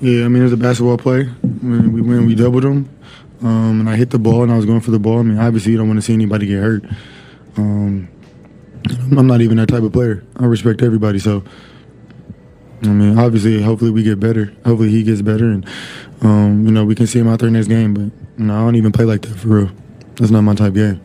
Yeah, 0.00 0.24
I 0.24 0.28
mean, 0.28 0.44
it's 0.44 0.52
a 0.52 0.56
basketball 0.56 0.96
play. 0.96 1.22
I 1.22 1.46
mean, 1.62 1.92
we 1.92 2.00
win, 2.00 2.26
we 2.26 2.34
doubled 2.34 2.62
them. 2.62 2.88
Um, 3.42 3.80
and 3.80 3.88
I 3.90 3.96
hit 3.96 4.10
the 4.10 4.18
ball 4.18 4.42
and 4.42 4.52
I 4.52 4.56
was 4.56 4.64
going 4.64 4.80
for 4.80 4.90
the 4.90 4.98
ball. 4.98 5.18
I 5.18 5.22
mean, 5.22 5.38
obviously, 5.38 5.72
you 5.72 5.78
don't 5.78 5.88
want 5.88 5.98
to 5.98 6.02
see 6.02 6.14
anybody 6.14 6.46
get 6.46 6.62
hurt. 6.62 6.84
Um, 7.56 8.08
I'm 9.16 9.26
not 9.26 9.40
even 9.40 9.58
that 9.58 9.68
type 9.68 9.82
of 9.82 9.92
player. 9.92 10.24
I 10.36 10.46
respect 10.46 10.82
everybody. 10.82 11.18
So, 11.18 11.42
I 12.82 12.88
mean, 12.88 13.18
obviously, 13.18 13.60
hopefully 13.60 13.90
we 13.90 14.02
get 14.02 14.18
better. 14.18 14.46
Hopefully 14.64 14.90
he 14.90 15.02
gets 15.02 15.20
better, 15.20 15.50
and 15.50 15.66
um, 16.22 16.64
you 16.64 16.72
know 16.72 16.84
we 16.84 16.94
can 16.94 17.06
see 17.06 17.18
him 17.18 17.28
out 17.28 17.40
there 17.40 17.50
next 17.50 17.68
game. 17.68 17.92
But 17.94 18.12
you 18.38 18.44
know, 18.46 18.54
I 18.54 18.60
don't 18.60 18.76
even 18.76 18.92
play 18.92 19.04
like 19.04 19.22
that 19.22 19.36
for 19.36 19.48
real. 19.48 19.70
That's 20.16 20.30
not 20.30 20.42
my 20.42 20.54
type 20.54 20.74
game. 20.74 21.00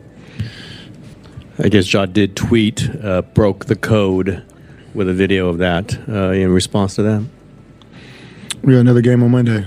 I 1.58 1.68
guess 1.68 1.90
Ja 1.92 2.06
did 2.06 2.36
tweet, 2.36 2.88
uh, 3.02 3.22
broke 3.22 3.66
the 3.66 3.76
code 3.76 4.44
with 4.94 5.08
a 5.08 5.14
video 5.14 5.48
of 5.48 5.58
that 5.58 5.98
uh, 6.08 6.32
in 6.32 6.50
response 6.50 6.94
to 6.96 7.02
that. 7.02 7.24
We 8.62 8.72
got 8.72 8.80
another 8.80 9.00
game 9.02 9.22
on 9.22 9.30
Monday. 9.30 9.66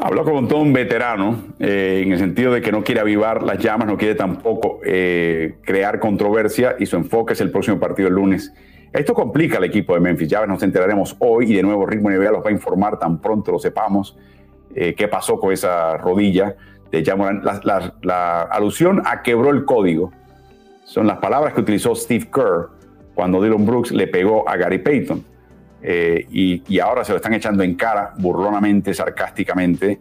Habló 0.00 0.22
con 0.22 0.36
un 0.36 0.52
un 0.52 0.72
veterano, 0.72 1.38
eh, 1.58 2.02
en 2.04 2.12
el 2.12 2.18
sentido 2.20 2.52
de 2.52 2.60
que 2.60 2.70
no 2.70 2.84
quiere 2.84 3.00
avivar 3.00 3.42
las 3.42 3.58
llamas, 3.58 3.88
no 3.88 3.96
quiere 3.96 4.14
tampoco 4.14 4.78
eh, 4.84 5.56
crear 5.62 5.98
controversia 5.98 6.76
y 6.78 6.86
su 6.86 6.94
enfoque 6.94 7.32
es 7.32 7.40
el 7.40 7.50
próximo 7.50 7.80
partido 7.80 8.06
el 8.06 8.14
lunes. 8.14 8.54
Esto 8.92 9.12
complica 9.12 9.58
al 9.58 9.64
equipo 9.64 9.94
de 9.94 10.00
Memphis. 10.00 10.28
Ya 10.28 10.46
nos 10.46 10.62
enteraremos 10.62 11.16
hoy 11.18 11.50
y 11.50 11.56
de 11.56 11.64
nuevo 11.64 11.84
Ritmo 11.84 12.10
NBA 12.10 12.30
los 12.30 12.44
va 12.44 12.50
a 12.50 12.52
informar 12.52 12.98
tan 13.00 13.20
pronto 13.20 13.50
lo 13.50 13.58
sepamos 13.58 14.16
eh, 14.74 14.94
qué 14.94 15.08
pasó 15.08 15.40
con 15.40 15.52
esa 15.52 15.96
rodilla 15.96 16.54
de 16.92 17.04
Jamoran. 17.04 17.42
La, 17.44 17.92
la, 18.02 18.42
alusión 18.42 19.02
a 19.04 19.22
quebró 19.22 19.50
el 19.50 19.64
código 19.64 20.12
son 20.84 21.08
las 21.08 21.18
palabras 21.18 21.54
que 21.54 21.60
utilizó 21.60 21.96
Steve 21.96 22.30
Kerr 22.32 22.68
cuando 23.14 23.42
Dylan 23.42 23.66
Brooks 23.66 23.90
le 23.90 24.06
pegó 24.06 24.48
a 24.48 24.56
Gary 24.56 24.78
Payton. 24.78 25.24
Eh, 25.82 26.26
y, 26.30 26.78
ahora 26.80 27.04
se 27.04 27.12
lo 27.12 27.16
están 27.16 27.34
echando 27.34 27.62
en 27.62 27.74
cara 27.74 28.12
burlonamente, 28.18 28.92
sarcásticamente 28.92 30.00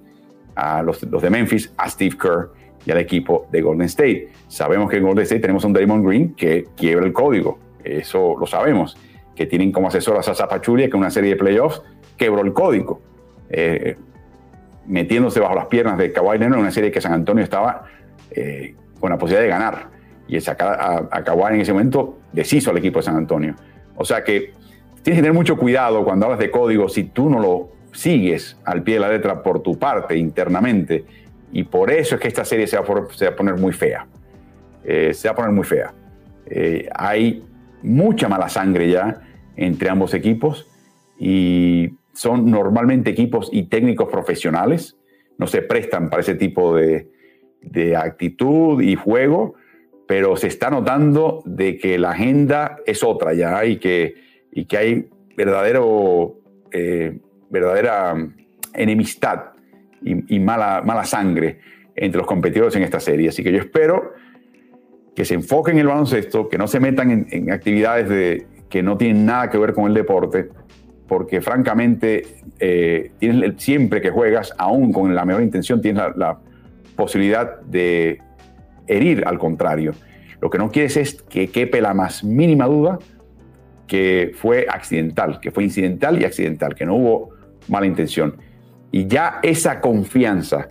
a 0.55 0.81
los, 0.81 0.99
de 0.99 1.29
Memphis, 1.29 1.73
a 1.77 1.89
Steve 1.89 2.17
Kerr 2.19 2.51
y 2.85 2.91
al 2.91 2.97
equipo 2.97 3.47
de 3.51 3.61
Golden 3.61 3.85
State. 3.85 4.29
Sabemos 4.47 4.89
que 4.89 4.97
en 4.97 5.03
Golden 5.03 5.23
State 5.23 5.41
tenemos 5.41 5.63
a 5.63 5.67
un 5.67 5.73
Draymond 5.73 6.05
Green 6.05 6.33
que 6.35 6.65
quiebra 6.75 7.05
el 7.05 7.13
código, 7.13 7.59
eso 7.83 8.35
lo 8.39 8.47
sabemos, 8.47 8.97
que 9.35 9.45
tienen 9.45 9.71
como 9.71 9.87
asesor 9.87 10.17
a 10.17 10.23
Sasa 10.23 10.47
Pachulia, 10.47 10.87
que 10.87 10.95
en 10.95 11.01
una 11.01 11.11
serie 11.11 11.31
de 11.31 11.35
playoffs 11.35 11.81
quebró 12.17 12.41
el 12.41 12.53
código, 12.53 13.01
eh, 13.49 13.97
metiéndose 14.87 15.39
bajo 15.39 15.53
las 15.53 15.67
piernas 15.67 15.97
de 15.97 16.11
Kawhi 16.11 16.39
Leonard 16.39 16.57
en 16.57 16.61
una 16.63 16.71
serie 16.71 16.91
que 16.91 17.01
San 17.01 17.13
Antonio 17.13 17.43
estaba 17.43 17.85
eh, 18.31 18.75
con 18.99 19.11
la 19.11 19.17
posibilidad 19.17 19.43
de 19.43 19.49
ganar. 19.49 19.97
Y 20.29 20.41
sacar 20.41 20.77
a, 20.77 21.07
a 21.09 21.23
Kawhi 21.23 21.53
en 21.53 21.61
ese 21.61 21.71
momento 21.71 22.17
deshizo 22.33 22.71
al 22.71 22.77
equipo 22.77 22.99
de 22.99 23.03
San 23.03 23.15
Antonio. 23.15 23.55
O 23.95 24.03
sea 24.03 24.23
que 24.25 24.51
Tienes 25.03 25.19
que 25.19 25.23
tener 25.23 25.33
mucho 25.33 25.57
cuidado 25.57 26.03
cuando 26.03 26.25
hablas 26.25 26.39
de 26.39 26.51
código 26.51 26.89
si 26.89 27.05
tú 27.05 27.29
no 27.29 27.39
lo 27.39 27.69
sigues 27.91 28.57
al 28.65 28.83
pie 28.83 28.95
de 28.95 28.99
la 28.99 29.09
letra 29.09 29.41
por 29.41 29.61
tu 29.61 29.77
parte 29.77 30.15
internamente. 30.17 31.05
Y 31.51 31.63
por 31.63 31.91
eso 31.91 32.15
es 32.15 32.21
que 32.21 32.27
esta 32.27 32.45
serie 32.45 32.67
se 32.67 32.77
va 32.77 32.83
a, 32.83 33.35
poner 33.35 33.55
muy 33.55 33.73
fea. 33.73 34.05
Eh, 34.83 35.13
se 35.13 35.27
va 35.27 35.33
a 35.33 35.35
poner 35.35 35.51
muy 35.51 35.63
fea. 35.63 35.93
Eh, 36.45 36.87
hay 36.93 37.43
mucha 37.81 38.27
mala 38.27 38.49
sangre 38.49 38.89
ya 38.89 39.21
entre 39.55 39.89
ambos 39.89 40.13
equipos 40.13 40.67
y 41.19 41.89
son 42.13 42.49
normalmente 42.51 43.09
equipos 43.09 43.49
y 43.51 43.63
técnicos 43.63 44.09
profesionales. 44.09 44.97
No 45.37 45.47
se 45.47 45.61
prestan 45.61 46.09
para 46.09 46.21
ese 46.21 46.35
tipo 46.35 46.75
de, 46.75 47.09
de 47.61 47.95
actitud 47.95 48.81
y 48.81 48.95
juego, 48.95 49.55
pero 50.07 50.35
se 50.35 50.47
está 50.47 50.69
notando 50.69 51.41
de 51.45 51.77
que 51.77 51.97
la 51.97 52.11
agenda 52.11 52.77
es 52.85 53.03
otra 53.03 53.33
ya 53.33 53.65
y 53.65 53.77
que 53.77 54.26
y 54.57 54.65
que 54.65 54.75
hay 54.75 55.09
verdadero, 55.35 56.39
eh, 56.71 57.19
verdadera 57.51 58.15
enemistad 58.73 59.51
y, 60.01 60.39
mala, 60.39 60.81
mala 60.83 61.03
sangre 61.03 61.59
entre 61.95 62.17
los 62.17 62.25
competidores 62.25 62.75
en 62.75 62.81
esta 62.81 62.99
serie. 62.99 63.29
Así 63.29 63.43
que 63.43 63.51
yo 63.51 63.59
espero 63.59 64.13
que 65.15 65.25
se 65.25 65.35
enfoquen 65.35 65.75
en 65.75 65.81
el 65.81 65.87
baloncesto, 65.87 66.49
que 66.49 66.57
no 66.57 66.65
se 66.65 66.79
metan 66.79 67.27
en, 67.29 67.51
actividades 67.51 68.09
de, 68.09 68.47
que 68.67 68.81
no 68.81 68.97
tienen 68.97 69.27
nada 69.27 69.51
que 69.51 69.59
ver 69.59 69.73
con 69.75 69.85
el 69.85 69.93
deporte, 69.93 70.49
porque 71.07 71.39
francamente 71.39 72.23
eh, 72.59 73.11
siempre 73.57 74.01
que 74.01 74.09
juegas, 74.09 74.55
aún 74.57 74.91
con 74.91 75.13
la 75.13 75.23
mejor 75.23 75.43
intención, 75.43 75.83
tienes 75.83 76.01
la, 76.01 76.13
la, 76.17 76.39
posibilidad 76.95 77.61
de 77.61 78.19
herir 78.87 79.23
al 79.27 79.37
contrario. 79.37 79.91
Lo 80.41 80.49
que 80.49 80.57
no 80.57 80.71
quieres 80.71 80.97
es 80.97 81.21
que 81.21 81.49
quepe 81.49 81.79
la 81.79 81.93
más 81.93 82.23
mínima 82.23 82.65
duda 82.65 82.97
que 83.87 84.31
fue 84.35 84.67
accidental, 84.69 85.39
que 85.39 85.51
fue 85.51 85.63
incidental 85.63 86.21
y 86.21 86.25
accidental, 86.25 86.75
que 86.75 86.85
no 86.85 86.95
hubo 86.95 87.29
mala 87.67 87.85
intención. 87.85 88.35
Y 88.91 89.07
ya 89.07 89.39
esa 89.41 89.79
confianza 89.81 90.67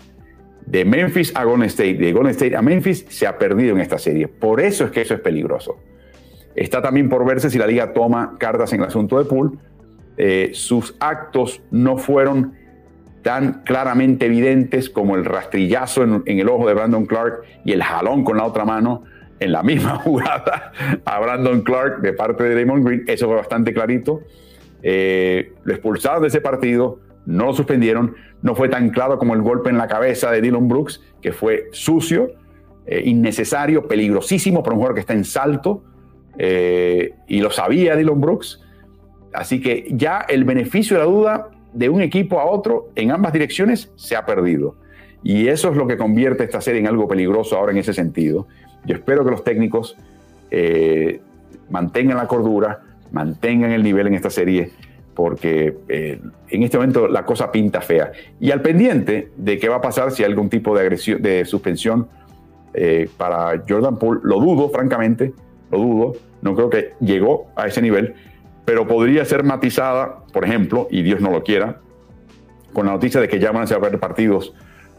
de 0.67 0.85
Memphis 0.85 1.35
a 1.35 1.45
Golden 1.45 1.67
State, 1.67 1.95
de 1.95 2.13
Golden 2.13 2.33
State 2.33 2.57
a 2.57 2.63
Memphis, 2.63 3.07
se 3.09 3.27
ha 3.27 3.39
perdido 3.39 3.75
en 3.75 3.81
esta 3.81 3.99
serie. 3.99 4.29
Por 4.29 4.61
eso 4.61 4.85
es 4.85 4.91
que 4.91 5.01
eso 5.01 5.15
es 5.15 5.21
peligroso. 5.21 5.77
Está 6.55 6.83
también 6.83 7.09
por 7.09 7.25
verse 7.25 7.51
si 7.51 7.59
la 7.59 7.67
liga 7.67 7.93
toma 7.93 8.37
cartas 8.39 8.73
en 8.73 8.81
el 8.81 8.87
asunto 8.87 9.19
de 9.19 9.25
Poole. 9.25 9.57
Eh, 10.17 10.51
sus 10.55 10.97
actos 10.99 11.63
no 11.71 11.99
fueron 11.99 12.55
tan 13.23 13.63
claramente 13.65 14.27
evidentes 14.27 14.89
como 14.89 15.17
el 15.17 15.25
rastrillazo 15.25 16.03
en, 16.03 16.23
en, 16.27 16.39
el 16.39 16.49
ojo 16.49 16.67
de 16.67 16.75
Brandon 16.75 17.05
Clark 17.05 17.43
y 17.65 17.73
el 17.73 17.83
jalón 17.83 18.25
con 18.25 18.39
la 18.39 18.45
otra 18.45 18.65
mano 18.65 19.03
en 19.41 19.53
la 19.53 19.63
misma 19.63 19.97
jugada 20.05 20.73
a 21.05 21.21
Brandon 21.21 21.63
Clark 21.63 22.01
de 22.01 22.13
parte 22.13 22.45
de 22.45 22.65
Damon 22.65 22.85
Green. 22.85 23.05
Eso 23.07 23.27
fue 23.27 23.37
bastante 23.37 23.73
clarito. 23.73 24.23
Eh, 24.83 25.53
lo 25.65 25.73
expulsaron 25.73 26.23
de 26.23 26.29
ese 26.29 26.41
partido, 26.41 27.01
no 27.27 27.47
lo 27.47 27.55
suspendieron. 27.55 28.15
No 28.43 28.55
fue 28.55 28.69
tan 28.69 28.91
claro 28.91 29.19
como 29.19 29.35
el 29.35 29.43
golpe 29.43 29.71
en 29.71 29.79
la 29.79 29.89
cabeza 29.89 30.31
de 30.31 30.41
Dylan 30.41 30.69
Brooks, 30.69 31.03
que 31.21 31.33
fue 31.33 31.65
sucio, 31.73 32.31
eh, 32.87 33.03
innecesario, 33.05 33.89
peligrosísimo 33.89 34.63
para 34.63 34.75
un 34.75 34.79
jugador 34.79 34.95
que 34.95 35.01
está 35.01 35.15
en 35.15 35.25
salto. 35.25 35.85
Eh, 36.39 37.15
y 37.27 37.41
lo 37.41 37.51
sabía 37.51 37.97
Dylan 37.97 38.21
Brooks. 38.21 38.63
Así 39.33 39.61
que 39.61 39.89
ya 39.91 40.25
el 40.29 40.45
beneficio 40.45 40.97
de 40.97 41.03
la 41.03 41.11
duda 41.11 41.51
de 41.73 41.89
un 41.89 42.01
equipo 42.01 42.41
a 42.41 42.47
otro 42.47 42.91
en 42.95 43.11
ambas 43.11 43.33
direcciones 43.33 43.93
se 43.97 44.17
ha 44.17 44.25
perdido. 44.25 44.77
Y 45.23 45.49
eso 45.49 45.71
es 45.71 45.77
lo 45.77 45.87
que 45.87 45.97
convierte 45.97 46.45
esta 46.45 46.61
serie 46.61 46.81
en 46.81 46.87
algo 46.87 47.09
peligroso 47.09 47.57
ahora 47.57 47.73
en 47.73 47.79
ese 47.79 47.93
sentido. 47.93 48.47
Yo 48.87 48.95
espero 48.95 49.25
que 49.25 49.31
los 49.31 49.45
técnicos 49.45 49.97
eh, 50.51 51.21
mantengan 51.71 52.17
la 52.17 52.27
cordura, 52.27 52.81
mantengan 53.11 53.73
el 53.73 53.83
nivel 53.83 54.07
en 54.07 54.15
esta 54.15 54.31
serie, 54.31 54.71
porque 55.15 55.77
eh, 55.89 56.21
en 56.49 56.63
este 56.63 56.77
momento 56.77 57.09
la 57.09 57.25
cosa 57.25 57.51
pinta 57.51 57.81
fea. 57.81 58.13
Y 58.39 58.51
al 58.51 58.63
pendiente 58.63 59.31
de 59.37 59.59
qué 59.59 59.69
va 59.69 59.77
a 59.77 59.81
pasar 59.81 60.11
si 60.13 60.23
hay 60.23 60.31
algún 60.31 60.49
tipo 60.49 60.75
de, 60.75 60.83
agresión, 60.83 61.21
de 61.21 61.45
suspensión 61.45 62.09
eh, 62.75 63.09
para 63.17 63.63
Jordan 63.69 63.99
Poole, 63.99 64.21
lo 64.25 64.39
dudo, 64.39 64.69
francamente, 64.69 65.33
lo 65.71 65.79
dudo. 65.79 66.13
No 66.43 66.55
creo 66.55 66.71
que 66.71 66.93
llegó 67.01 67.49
a 67.57 67.67
ese 67.67 67.83
nivel, 67.83 68.15
pero 68.65 68.87
podría 68.87 69.25
ser 69.25 69.43
matizada, 69.43 70.19
por 70.33 70.45
ejemplo, 70.45 70.87
y 70.91 71.03
Dios 71.03 71.21
no 71.21 71.31
lo 71.31 71.43
quiera, 71.43 71.81
con 72.73 72.87
la 72.87 72.93
noticia 72.93 73.21
de 73.21 73.29
que 73.29 73.39
ya 73.39 73.53
van 73.53 73.67
a 73.73 73.75
haber 73.75 73.99
partidos 73.99 74.55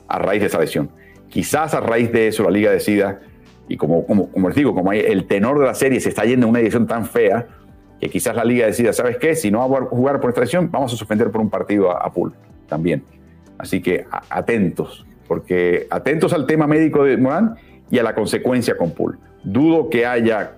a 0.07 0.17
raíz 0.19 0.41
de 0.41 0.47
esa 0.47 0.59
lesión. 0.59 0.89
Quizás 1.29 1.73
a 1.73 1.79
raíz 1.79 2.11
de 2.11 2.27
eso 2.27 2.43
la 2.43 2.49
liga 2.49 2.71
decida 2.71 3.19
y 3.67 3.77
como, 3.77 4.05
como, 4.05 4.29
como 4.31 4.47
les 4.47 4.55
digo, 4.55 4.73
como 4.73 4.91
el 4.93 5.25
tenor 5.25 5.59
de 5.59 5.65
la 5.65 5.73
serie 5.73 5.99
se 5.99 6.09
está 6.09 6.23
yendo 6.25 6.45
en 6.45 6.51
una 6.51 6.59
edición 6.59 6.87
tan 6.87 7.05
fea, 7.05 7.47
que 7.99 8.09
quizás 8.09 8.35
la 8.35 8.45
liga 8.45 8.65
decida, 8.65 8.93
¿sabes 8.93 9.17
qué? 9.17 9.35
Si 9.35 9.49
no 9.49 9.67
va 9.67 9.79
a 9.79 9.81
jugar 9.83 10.19
por 10.19 10.29
esta 10.29 10.41
edición, 10.41 10.69
vamos 10.71 10.93
a 10.93 10.97
suspender 10.97 11.31
por 11.31 11.41
un 11.41 11.49
partido 11.49 11.91
a, 11.91 12.05
a 12.05 12.11
Pool 12.11 12.33
también. 12.67 13.03
Así 13.57 13.81
que 13.81 14.05
atentos, 14.29 15.05
porque 15.27 15.87
atentos 15.89 16.33
al 16.33 16.45
tema 16.45 16.67
médico 16.67 17.03
de 17.03 17.17
Morán 17.17 17.55
y 17.89 17.97
a 17.97 18.03
la 18.03 18.13
consecuencia 18.13 18.77
con 18.77 18.91
Pool. 18.91 19.17
Dudo 19.43 19.89
que 19.89 20.05
haya 20.05 20.51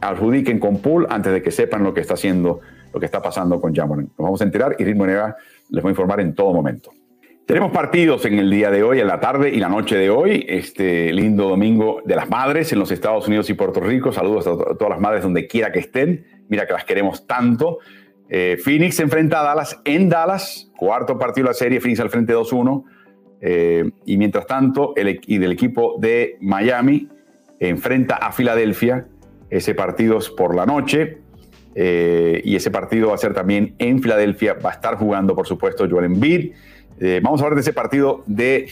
adjudiquen 0.00 0.58
con 0.58 0.78
Pool 0.78 1.06
antes 1.10 1.32
de 1.32 1.42
que 1.42 1.50
sepan 1.50 1.82
lo 1.82 1.92
que 1.92 2.00
está 2.00 2.14
haciendo 2.14 2.60
lo 2.92 2.98
que 2.98 3.06
está 3.06 3.22
pasando 3.22 3.60
con 3.60 3.74
Jamoran. 3.74 4.06
Nos 4.06 4.18
vamos 4.18 4.40
a 4.40 4.44
enterar 4.44 4.76
y 4.78 4.84
Ritmo 4.84 5.06
NBA 5.06 5.36
les 5.70 5.82
voy 5.82 5.90
a 5.90 5.92
informar 5.92 6.20
en 6.20 6.34
todo 6.34 6.52
momento. 6.52 6.90
Tenemos 7.50 7.72
partidos 7.72 8.24
en 8.26 8.38
el 8.38 8.48
día 8.48 8.70
de 8.70 8.84
hoy, 8.84 9.00
en 9.00 9.08
la 9.08 9.18
tarde 9.18 9.50
y 9.50 9.56
la 9.56 9.68
noche 9.68 9.96
de 9.96 10.08
hoy, 10.08 10.46
este 10.48 11.12
lindo 11.12 11.48
domingo 11.48 12.00
de 12.04 12.14
las 12.14 12.30
madres 12.30 12.72
en 12.72 12.78
los 12.78 12.92
Estados 12.92 13.26
Unidos 13.26 13.50
y 13.50 13.54
Puerto 13.54 13.80
Rico. 13.80 14.12
Saludos 14.12 14.46
a, 14.46 14.52
todas 14.76 14.88
las 14.88 15.00
madres 15.00 15.24
donde 15.24 15.48
quiera 15.48 15.72
que 15.72 15.80
estén. 15.80 16.24
Mira 16.48 16.64
que 16.64 16.74
las 16.74 16.84
queremos 16.84 17.26
tanto. 17.26 17.78
Eh, 18.28 18.56
Phoenix 18.62 19.00
enfrenta 19.00 19.40
a 19.40 19.42
Dallas 19.42 19.80
en 19.84 20.08
Dallas, 20.08 20.70
cuarto 20.76 21.18
partido 21.18 21.46
de 21.46 21.50
la 21.50 21.54
serie, 21.54 21.80
Phoenix 21.80 21.98
al 21.98 22.10
frente 22.10 22.32
2-1. 22.32 22.84
Eh, 23.40 23.90
y 24.06 24.16
mientras 24.16 24.46
tanto, 24.46 24.94
el, 24.94 25.20
y 25.26 25.38
del 25.38 25.50
equipo 25.50 25.96
de 25.98 26.36
Miami 26.40 27.08
enfrenta 27.58 28.14
a 28.14 28.30
Filadelfia. 28.30 29.08
Ese 29.50 29.74
partido 29.74 30.18
es 30.18 30.30
por 30.30 30.54
la 30.54 30.66
noche. 30.66 31.18
Eh, 31.74 32.42
y 32.44 32.54
ese 32.54 32.70
partido 32.70 33.08
va 33.08 33.16
a 33.16 33.18
ser 33.18 33.34
también 33.34 33.74
en 33.78 34.00
Filadelfia. 34.00 34.54
Va 34.54 34.70
a 34.70 34.74
estar 34.74 34.94
jugando, 34.94 35.34
por 35.34 35.48
supuesto, 35.48 35.88
Joel 35.90 36.04
Embiid. 36.04 36.52
Eh, 37.00 37.20
vamos 37.22 37.40
a 37.40 37.44
hablar 37.44 37.56
de 37.56 37.62
ese 37.62 37.72
partido 37.72 38.22
de 38.26 38.68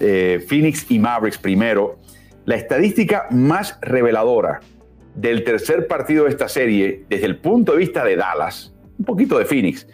eh, 0.00 0.44
Phoenix 0.48 0.90
y 0.90 0.98
Mavericks 0.98 1.38
primero. 1.38 1.98
La 2.44 2.56
estadística 2.56 3.26
más 3.30 3.78
reveladora 3.80 4.60
del 5.14 5.44
tercer 5.44 5.86
partido 5.86 6.24
de 6.24 6.30
esta 6.30 6.48
serie, 6.48 7.04
desde 7.08 7.26
el 7.26 7.36
punto 7.36 7.72
de 7.72 7.78
vista 7.78 8.04
de 8.04 8.16
Dallas, 8.16 8.74
un 8.98 9.04
poquito 9.04 9.38
de 9.38 9.44
Phoenix, 9.44 9.86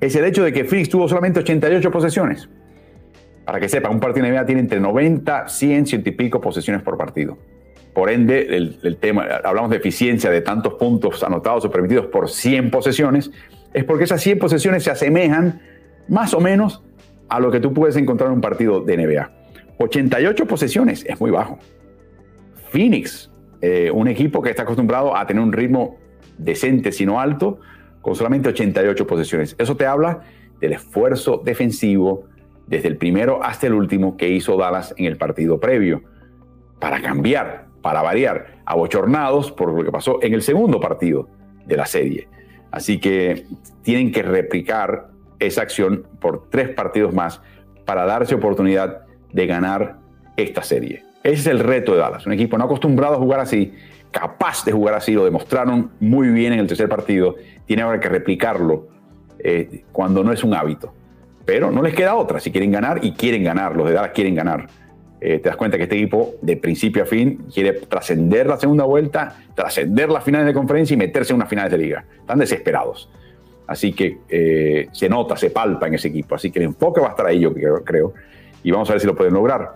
es 0.00 0.14
el 0.16 0.24
hecho 0.24 0.44
de 0.44 0.52
que 0.52 0.64
Phoenix 0.64 0.88
tuvo 0.88 1.08
solamente 1.08 1.40
88 1.40 1.90
posesiones. 1.90 2.48
Para 3.44 3.58
que 3.58 3.68
sepan, 3.68 3.92
un 3.92 4.00
partido 4.00 4.26
de 4.26 4.32
NBA 4.32 4.46
tiene 4.46 4.60
entre 4.60 4.78
90, 4.78 5.48
100, 5.48 5.86
100 5.86 6.02
y 6.04 6.10
pico 6.10 6.40
posesiones 6.40 6.82
por 6.82 6.98
partido. 6.98 7.38
Por 7.94 8.10
ende, 8.10 8.56
el, 8.56 8.96
tema, 9.00 9.26
hablamos 9.42 9.70
de 9.70 9.78
eficiencia 9.78 10.30
de 10.30 10.42
tantos 10.42 10.74
puntos 10.74 11.22
anotados 11.22 11.64
o 11.64 11.70
permitidos 11.70 12.06
por 12.06 12.28
100 12.28 12.70
posesiones, 12.70 13.30
es 13.72 13.84
porque 13.84 14.04
esas 14.04 14.20
100 14.20 14.38
posesiones 14.38 14.84
se 14.84 14.90
asemejan 14.90 15.62
más 16.08 16.34
o 16.34 16.40
menos 16.40 16.84
a 17.28 17.40
lo 17.40 17.50
que 17.50 17.60
tú 17.60 17.72
puedes 17.72 17.96
encontrar 17.96 18.30
en 18.30 18.36
un 18.36 18.40
partido 18.40 18.80
de 18.80 18.96
NBA. 18.96 19.30
88 19.78 20.46
posesiones 20.46 21.04
es 21.06 21.20
muy 21.20 21.30
bajo. 21.30 21.58
Phoenix, 22.70 23.30
eh, 23.60 23.90
un 23.92 24.08
equipo 24.08 24.42
que 24.42 24.50
está 24.50 24.62
acostumbrado 24.62 25.16
a 25.16 25.26
tener 25.26 25.42
un 25.42 25.52
ritmo 25.52 25.96
decente, 26.36 26.92
sino 26.92 27.20
alto, 27.20 27.60
con 28.00 28.14
solamente 28.14 28.48
88 28.48 29.06
posesiones. 29.06 29.56
Eso 29.58 29.76
te 29.76 29.86
habla 29.86 30.20
del 30.60 30.72
esfuerzo 30.72 31.40
defensivo 31.44 32.24
desde 32.66 32.88
el 32.88 32.96
primero 32.96 33.42
hasta 33.42 33.66
el 33.66 33.74
último 33.74 34.16
que 34.16 34.28
hizo 34.28 34.56
Dallas 34.56 34.94
en 34.96 35.06
el 35.06 35.16
partido 35.16 35.58
previo 35.58 36.02
para 36.78 37.00
cambiar 37.00 37.68
para 37.82 38.02
variar, 38.02 38.58
abochornados 38.64 39.52
por 39.52 39.72
lo 39.72 39.84
que 39.84 39.92
pasó 39.92 40.18
en 40.22 40.34
el 40.34 40.42
segundo 40.42 40.80
partido 40.80 41.28
de 41.66 41.76
la 41.76 41.86
serie. 41.86 42.28
Así 42.70 42.98
que 42.98 43.46
tienen 43.82 44.12
que 44.12 44.22
replicar 44.22 45.07
esa 45.38 45.62
acción 45.62 46.06
por 46.20 46.48
tres 46.50 46.68
partidos 46.70 47.14
más 47.14 47.40
para 47.84 48.04
darse 48.04 48.34
oportunidad 48.34 49.02
de 49.32 49.46
ganar 49.46 49.96
esta 50.36 50.62
serie. 50.62 51.04
Ese 51.22 51.40
es 51.40 51.46
el 51.46 51.58
reto 51.60 51.92
de 51.92 51.98
Dallas, 51.98 52.26
un 52.26 52.32
equipo 52.32 52.56
no 52.58 52.64
acostumbrado 52.64 53.14
a 53.14 53.18
jugar 53.18 53.40
así, 53.40 53.74
capaz 54.10 54.64
de 54.64 54.72
jugar 54.72 54.94
así, 54.94 55.12
lo 55.12 55.24
demostraron 55.24 55.90
muy 56.00 56.28
bien 56.28 56.52
en 56.52 56.60
el 56.60 56.66
tercer 56.66 56.88
partido, 56.88 57.36
tiene 57.66 57.82
ahora 57.82 58.00
que 58.00 58.08
replicarlo 58.08 58.88
eh, 59.38 59.84
cuando 59.92 60.24
no 60.24 60.32
es 60.32 60.44
un 60.44 60.54
hábito. 60.54 60.92
Pero 61.44 61.70
no 61.70 61.82
les 61.82 61.94
queda 61.94 62.14
otra, 62.14 62.40
si 62.40 62.50
quieren 62.52 62.70
ganar 62.70 63.04
y 63.04 63.12
quieren 63.12 63.42
ganar, 63.42 63.74
los 63.74 63.88
de 63.88 63.94
Dallas 63.94 64.12
quieren 64.12 64.34
ganar. 64.34 64.68
Eh, 65.20 65.40
te 65.40 65.48
das 65.48 65.56
cuenta 65.56 65.76
que 65.76 65.84
este 65.84 65.96
equipo, 65.96 66.34
de 66.42 66.56
principio 66.56 67.02
a 67.02 67.06
fin, 67.06 67.46
quiere 67.52 67.72
trascender 67.72 68.46
la 68.46 68.56
segunda 68.56 68.84
vuelta, 68.84 69.36
trascender 69.54 70.10
las 70.10 70.22
finales 70.22 70.46
de 70.46 70.54
conferencia 70.54 70.94
y 70.94 70.96
meterse 70.96 71.32
en 71.32 71.36
unas 71.36 71.48
finales 71.48 71.72
de 71.72 71.78
liga. 71.78 72.04
Están 72.20 72.38
desesperados. 72.38 73.10
Así 73.68 73.92
que 73.92 74.20
eh, 74.30 74.88
se 74.92 75.08
nota, 75.10 75.36
se 75.36 75.50
palpa 75.50 75.86
en 75.86 75.94
ese 75.94 76.08
equipo. 76.08 76.34
Así 76.34 76.50
que 76.50 76.58
el 76.58 76.64
enfoque 76.64 77.00
va 77.00 77.08
a 77.08 77.10
estar 77.10 77.26
ahí, 77.26 77.38
yo 77.38 77.52
creo, 77.84 78.14
Y 78.64 78.70
vamos 78.70 78.88
a 78.88 78.94
ver 78.94 79.00
si 79.00 79.06
lo 79.06 79.14
pueden 79.14 79.34
lograr. 79.34 79.74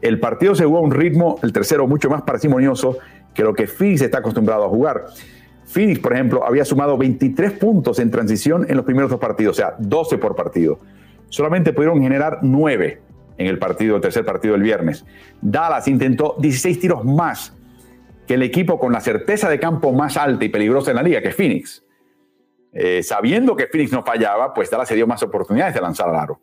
El 0.00 0.18
partido 0.18 0.54
se 0.54 0.64
jugó 0.64 0.78
a 0.78 0.80
un 0.80 0.90
ritmo, 0.90 1.38
el 1.42 1.52
tercero, 1.52 1.86
mucho 1.86 2.08
más 2.08 2.22
parsimonioso 2.22 2.96
que 3.34 3.42
lo 3.42 3.52
que 3.54 3.66
Phoenix 3.66 4.00
está 4.00 4.18
acostumbrado 4.18 4.64
a 4.64 4.68
jugar. 4.68 5.04
Phoenix, 5.66 5.98
por 5.98 6.14
ejemplo, 6.14 6.46
había 6.46 6.64
sumado 6.64 6.96
23 6.96 7.52
puntos 7.52 7.98
en 7.98 8.10
transición 8.10 8.64
en 8.68 8.76
los 8.76 8.84
primeros 8.84 9.10
dos 9.10 9.20
partidos, 9.20 9.58
o 9.58 9.60
sea, 9.60 9.74
12 9.78 10.18
por 10.18 10.34
partido. 10.34 10.80
Solamente 11.28 11.72
pudieron 11.72 12.00
generar 12.00 12.38
9 12.42 13.00
en 13.36 13.46
el 13.46 13.58
partido, 13.58 13.96
el 13.96 14.02
tercer 14.02 14.24
partido 14.24 14.54
del 14.54 14.62
viernes. 14.62 15.04
Dallas 15.42 15.86
intentó 15.88 16.36
16 16.38 16.80
tiros 16.80 17.04
más 17.04 17.54
que 18.26 18.34
el 18.34 18.42
equipo 18.42 18.78
con 18.78 18.92
la 18.92 19.00
certeza 19.00 19.50
de 19.50 19.58
campo 19.58 19.92
más 19.92 20.16
alta 20.16 20.44
y 20.44 20.48
peligrosa 20.48 20.92
en 20.92 20.96
la 20.96 21.02
liga, 21.02 21.20
que 21.20 21.28
es 21.28 21.36
Phoenix. 21.36 21.83
Eh, 22.74 23.02
sabiendo 23.02 23.54
que 23.54 23.68
Phoenix 23.68 23.92
no 23.92 24.04
fallaba, 24.04 24.52
pues 24.52 24.68
Dallas 24.68 24.88
se 24.88 24.96
dio 24.96 25.06
más 25.06 25.22
oportunidades 25.22 25.74
de 25.74 25.80
lanzar 25.80 26.08
al 26.08 26.16
aro. 26.16 26.40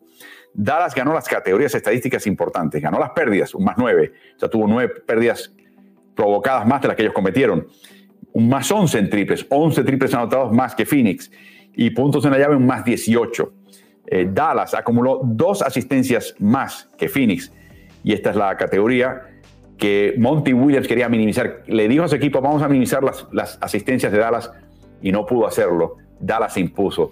Dallas 0.54 0.94
ganó 0.94 1.12
las 1.12 1.28
categorías 1.28 1.74
estadísticas 1.74 2.26
importantes, 2.26 2.80
ganó 2.82 2.98
las 2.98 3.10
pérdidas, 3.10 3.54
un 3.54 3.64
más 3.64 3.76
nueve, 3.78 4.12
o 4.36 4.38
sea, 4.38 4.48
tuvo 4.48 4.66
nueve 4.66 4.94
pérdidas 5.06 5.54
provocadas 6.14 6.66
más 6.66 6.80
de 6.82 6.88
las 6.88 6.96
que 6.96 7.02
ellos 7.02 7.14
cometieron, 7.14 7.66
un 8.32 8.48
más 8.48 8.70
once 8.70 8.98
en 8.98 9.10
triples, 9.10 9.46
once 9.50 9.82
triples 9.84 10.12
anotados 10.14 10.52
más 10.52 10.74
que 10.74 10.86
Phoenix, 10.86 11.30
y 11.74 11.90
puntos 11.90 12.24
en 12.24 12.32
la 12.32 12.38
llave 12.38 12.56
un 12.56 12.66
más 12.66 12.84
18. 12.84 13.52
Eh, 14.06 14.28
Dallas 14.30 14.74
acumuló 14.74 15.20
dos 15.22 15.62
asistencias 15.62 16.34
más 16.38 16.88
que 16.98 17.08
Phoenix. 17.08 17.52
Y 18.04 18.12
esta 18.12 18.30
es 18.30 18.36
la 18.36 18.56
categoría 18.56 19.22
que 19.78 20.14
Monty 20.18 20.52
Williams 20.52 20.86
quería 20.86 21.08
minimizar. 21.08 21.62
Le 21.66 21.88
dijo 21.88 22.04
a 22.04 22.08
su 22.08 22.16
equipo, 22.16 22.40
vamos 22.40 22.62
a 22.62 22.68
minimizar 22.68 23.02
las, 23.02 23.26
las 23.32 23.58
asistencias 23.60 24.12
de 24.12 24.18
Dallas 24.18 24.52
y 25.00 25.12
no 25.12 25.24
pudo 25.24 25.46
hacerlo. 25.46 25.96
Dallas 26.22 26.54
se 26.54 26.60
impuso. 26.60 27.10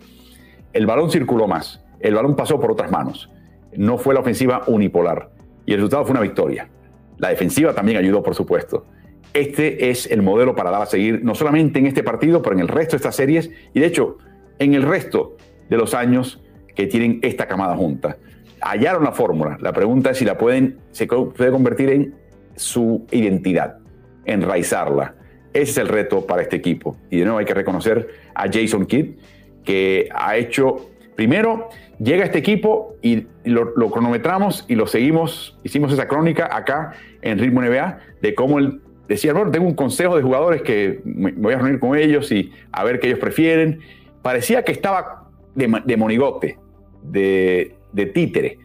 El 0.72 0.86
balón 0.86 1.10
circuló 1.10 1.46
más. 1.46 1.84
El 2.00 2.14
balón 2.14 2.36
pasó 2.36 2.58
por 2.58 2.72
otras 2.72 2.90
manos. 2.90 3.30
No 3.76 3.98
fue 3.98 4.14
la 4.14 4.20
ofensiva 4.20 4.62
unipolar. 4.66 5.30
Y 5.66 5.72
el 5.72 5.78
resultado 5.78 6.04
fue 6.04 6.12
una 6.12 6.22
victoria. 6.22 6.70
La 7.18 7.28
defensiva 7.28 7.74
también 7.74 7.98
ayudó, 7.98 8.22
por 8.22 8.34
supuesto. 8.34 8.86
Este 9.34 9.90
es 9.90 10.10
el 10.10 10.22
modelo 10.22 10.56
para 10.56 10.70
Dallas 10.70 10.90
seguir, 10.90 11.22
no 11.22 11.34
solamente 11.34 11.78
en 11.78 11.86
este 11.86 12.02
partido, 12.02 12.40
pero 12.42 12.56
en 12.56 12.62
el 12.62 12.68
resto 12.68 12.92
de 12.92 12.96
estas 12.96 13.14
series 13.14 13.50
y 13.74 13.80
de 13.80 13.86
hecho 13.86 14.18
en 14.58 14.74
el 14.74 14.82
resto 14.82 15.36
de 15.68 15.76
los 15.76 15.94
años 15.94 16.42
que 16.74 16.86
tienen 16.86 17.20
esta 17.22 17.46
camada 17.46 17.76
junta. 17.76 18.16
Hallaron 18.60 19.04
la 19.04 19.12
fórmula. 19.12 19.56
La 19.60 19.72
pregunta 19.72 20.10
es 20.10 20.18
si 20.18 20.24
la 20.24 20.36
pueden, 20.36 20.78
se 20.90 21.06
puede 21.06 21.50
convertir 21.50 21.90
en 21.90 22.14
su 22.56 23.06
identidad, 23.10 23.78
enraizarla. 24.24 25.14
Ese 25.52 25.70
es 25.70 25.78
el 25.78 25.88
reto 25.88 26.26
para 26.26 26.42
este 26.42 26.56
equipo. 26.56 26.96
Y 27.10 27.18
de 27.18 27.24
nuevo 27.24 27.38
hay 27.38 27.44
que 27.44 27.54
reconocer 27.54 28.08
a 28.34 28.46
Jason 28.50 28.86
Kidd, 28.86 29.16
que 29.64 30.08
ha 30.14 30.36
hecho, 30.36 30.90
primero, 31.16 31.68
llega 31.98 32.24
este 32.24 32.38
equipo 32.38 32.96
y 33.02 33.26
lo, 33.44 33.74
cronometramos 33.90 34.64
y 34.68 34.74
lo 34.74 34.86
seguimos, 34.86 35.58
hicimos 35.64 35.92
esa 35.92 36.06
crónica 36.06 36.48
acá 36.50 36.92
en 37.22 37.38
Ritmo 37.38 37.62
NBA, 37.62 37.98
de 38.22 38.34
cómo 38.34 38.58
él 38.58 38.80
decía, 39.08 39.32
bueno, 39.32 39.50
tengo 39.50 39.66
un 39.66 39.74
consejo 39.74 40.16
de 40.16 40.22
jugadores 40.22 40.62
que 40.62 41.00
me 41.04 41.32
voy 41.32 41.54
a 41.54 41.58
reunir 41.58 41.80
con 41.80 41.96
ellos 41.96 42.30
y 42.30 42.52
a 42.72 42.84
ver 42.84 43.00
qué 43.00 43.08
ellos 43.08 43.18
prefieren. 43.18 43.80
Parecía 44.22 44.62
que 44.62 44.72
estaba 44.72 45.28
de 45.54 45.96
monigote, 45.96 46.58
de, 47.02 47.76
títere, 48.14 48.58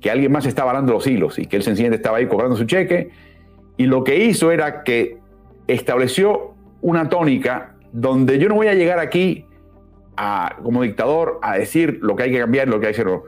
que 0.00 0.10
alguien 0.10 0.30
más 0.30 0.46
estaba 0.46 0.72
dando 0.72 0.92
los 0.92 1.06
hilos 1.06 1.38
y 1.38 1.46
que 1.46 1.56
él 1.56 1.62
sencillamente 1.62 1.96
estaba 1.96 2.18
ahí 2.18 2.26
cobrando 2.26 2.56
su 2.56 2.64
cheque. 2.64 3.10
Y 3.76 3.86
lo 3.86 4.04
que 4.04 4.24
hizo 4.24 4.50
era 4.50 4.82
que 4.82 5.17
estableció 5.68 6.54
una 6.80 7.08
tónica 7.08 7.74
donde 7.92 8.38
yo 8.38 8.48
no 8.48 8.56
voy 8.56 8.68
a 8.68 8.74
llegar 8.74 8.98
aquí 8.98 9.44
a, 10.16 10.56
como 10.62 10.82
dictador 10.82 11.38
a 11.42 11.56
decir 11.56 11.98
lo 12.02 12.16
que 12.16 12.24
hay 12.24 12.32
que 12.32 12.40
cambiar 12.40 12.68
lo 12.68 12.80
que 12.80 12.88
hay 12.88 12.94
que 12.94 13.02
hacer. 13.02 13.20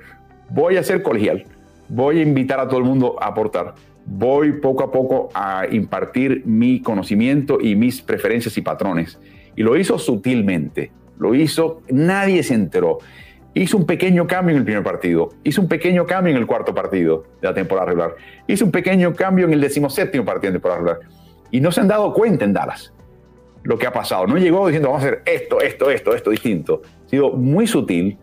Voy 0.48 0.76
a 0.76 0.82
ser 0.82 1.02
colegial, 1.02 1.44
voy 1.88 2.18
a 2.18 2.22
invitar 2.22 2.58
a 2.58 2.66
todo 2.66 2.78
el 2.78 2.84
mundo 2.84 3.16
a 3.20 3.28
aportar, 3.28 3.74
voy 4.04 4.52
poco 4.52 4.82
a 4.82 4.90
poco 4.90 5.28
a 5.34 5.66
impartir 5.70 6.42
mi 6.44 6.80
conocimiento 6.80 7.58
y 7.60 7.76
mis 7.76 8.02
preferencias 8.02 8.56
y 8.58 8.62
patrones. 8.62 9.20
Y 9.54 9.62
lo 9.62 9.76
hizo 9.76 9.98
sutilmente, 9.98 10.90
lo 11.18 11.34
hizo, 11.34 11.82
nadie 11.90 12.42
se 12.42 12.54
enteró. 12.54 12.98
Hizo 13.52 13.76
un 13.76 13.84
pequeño 13.84 14.26
cambio 14.26 14.52
en 14.52 14.58
el 14.58 14.64
primer 14.64 14.84
partido, 14.84 15.30
hizo 15.42 15.60
un 15.60 15.68
pequeño 15.68 16.06
cambio 16.06 16.32
en 16.32 16.38
el 16.38 16.46
cuarto 16.46 16.72
partido 16.72 17.24
de 17.40 17.48
la 17.48 17.54
temporada 17.54 17.88
regular, 17.88 18.14
hizo 18.46 18.64
un 18.64 18.70
pequeño 18.70 19.12
cambio 19.12 19.44
en 19.44 19.52
el 19.52 19.60
decimoséptimo 19.60 20.24
partido 20.24 20.52
de 20.52 20.58
temporada 20.58 20.78
regular. 20.78 21.19
Y 21.50 21.60
no 21.60 21.72
se 21.72 21.80
han 21.80 21.88
dado 21.88 22.12
cuenta 22.12 22.44
en 22.44 22.52
Dallas 22.52 22.92
lo 23.62 23.78
que 23.78 23.86
ha 23.86 23.92
pasado. 23.92 24.26
No 24.26 24.38
llegó 24.38 24.66
diciendo 24.66 24.88
vamos 24.88 25.04
a 25.04 25.06
hacer 25.06 25.22
esto, 25.26 25.60
esto, 25.60 25.90
esto, 25.90 26.14
esto 26.14 26.30
distinto. 26.30 26.82
Ha 27.06 27.08
sido 27.08 27.32
muy 27.32 27.66
sutil, 27.66 28.18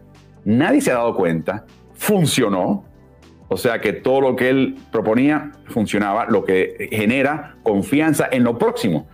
nadie 0.45 0.81
se 0.81 0.91
ha 0.91 0.95
dado 0.95 1.15
cuenta, 1.15 1.65
funcionó. 1.93 2.85
O 3.49 3.55
sea 3.55 3.79
que 3.79 3.93
todo 3.93 4.19
lo 4.19 4.35
que 4.35 4.49
él 4.49 4.75
proponía 4.91 5.51
funcionaba, 5.67 6.25
lo 6.25 6.43
que 6.43 6.89
genera 6.91 7.55
confianza 7.63 8.27
en 8.29 8.43
lo 8.43 8.57
próximo 8.57 9.07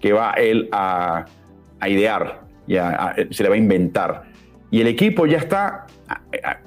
que 0.00 0.12
va 0.12 0.32
él 0.32 0.68
a, 0.72 1.24
idear, 1.86 2.42
y 2.66 2.74
se 3.34 3.42
le 3.42 3.48
va 3.48 3.54
a 3.56 3.58
inventar 3.58 4.32
y 4.72 4.80
el 4.80 4.86
equipo 4.86 5.26
ya 5.26 5.36
está 5.36 5.86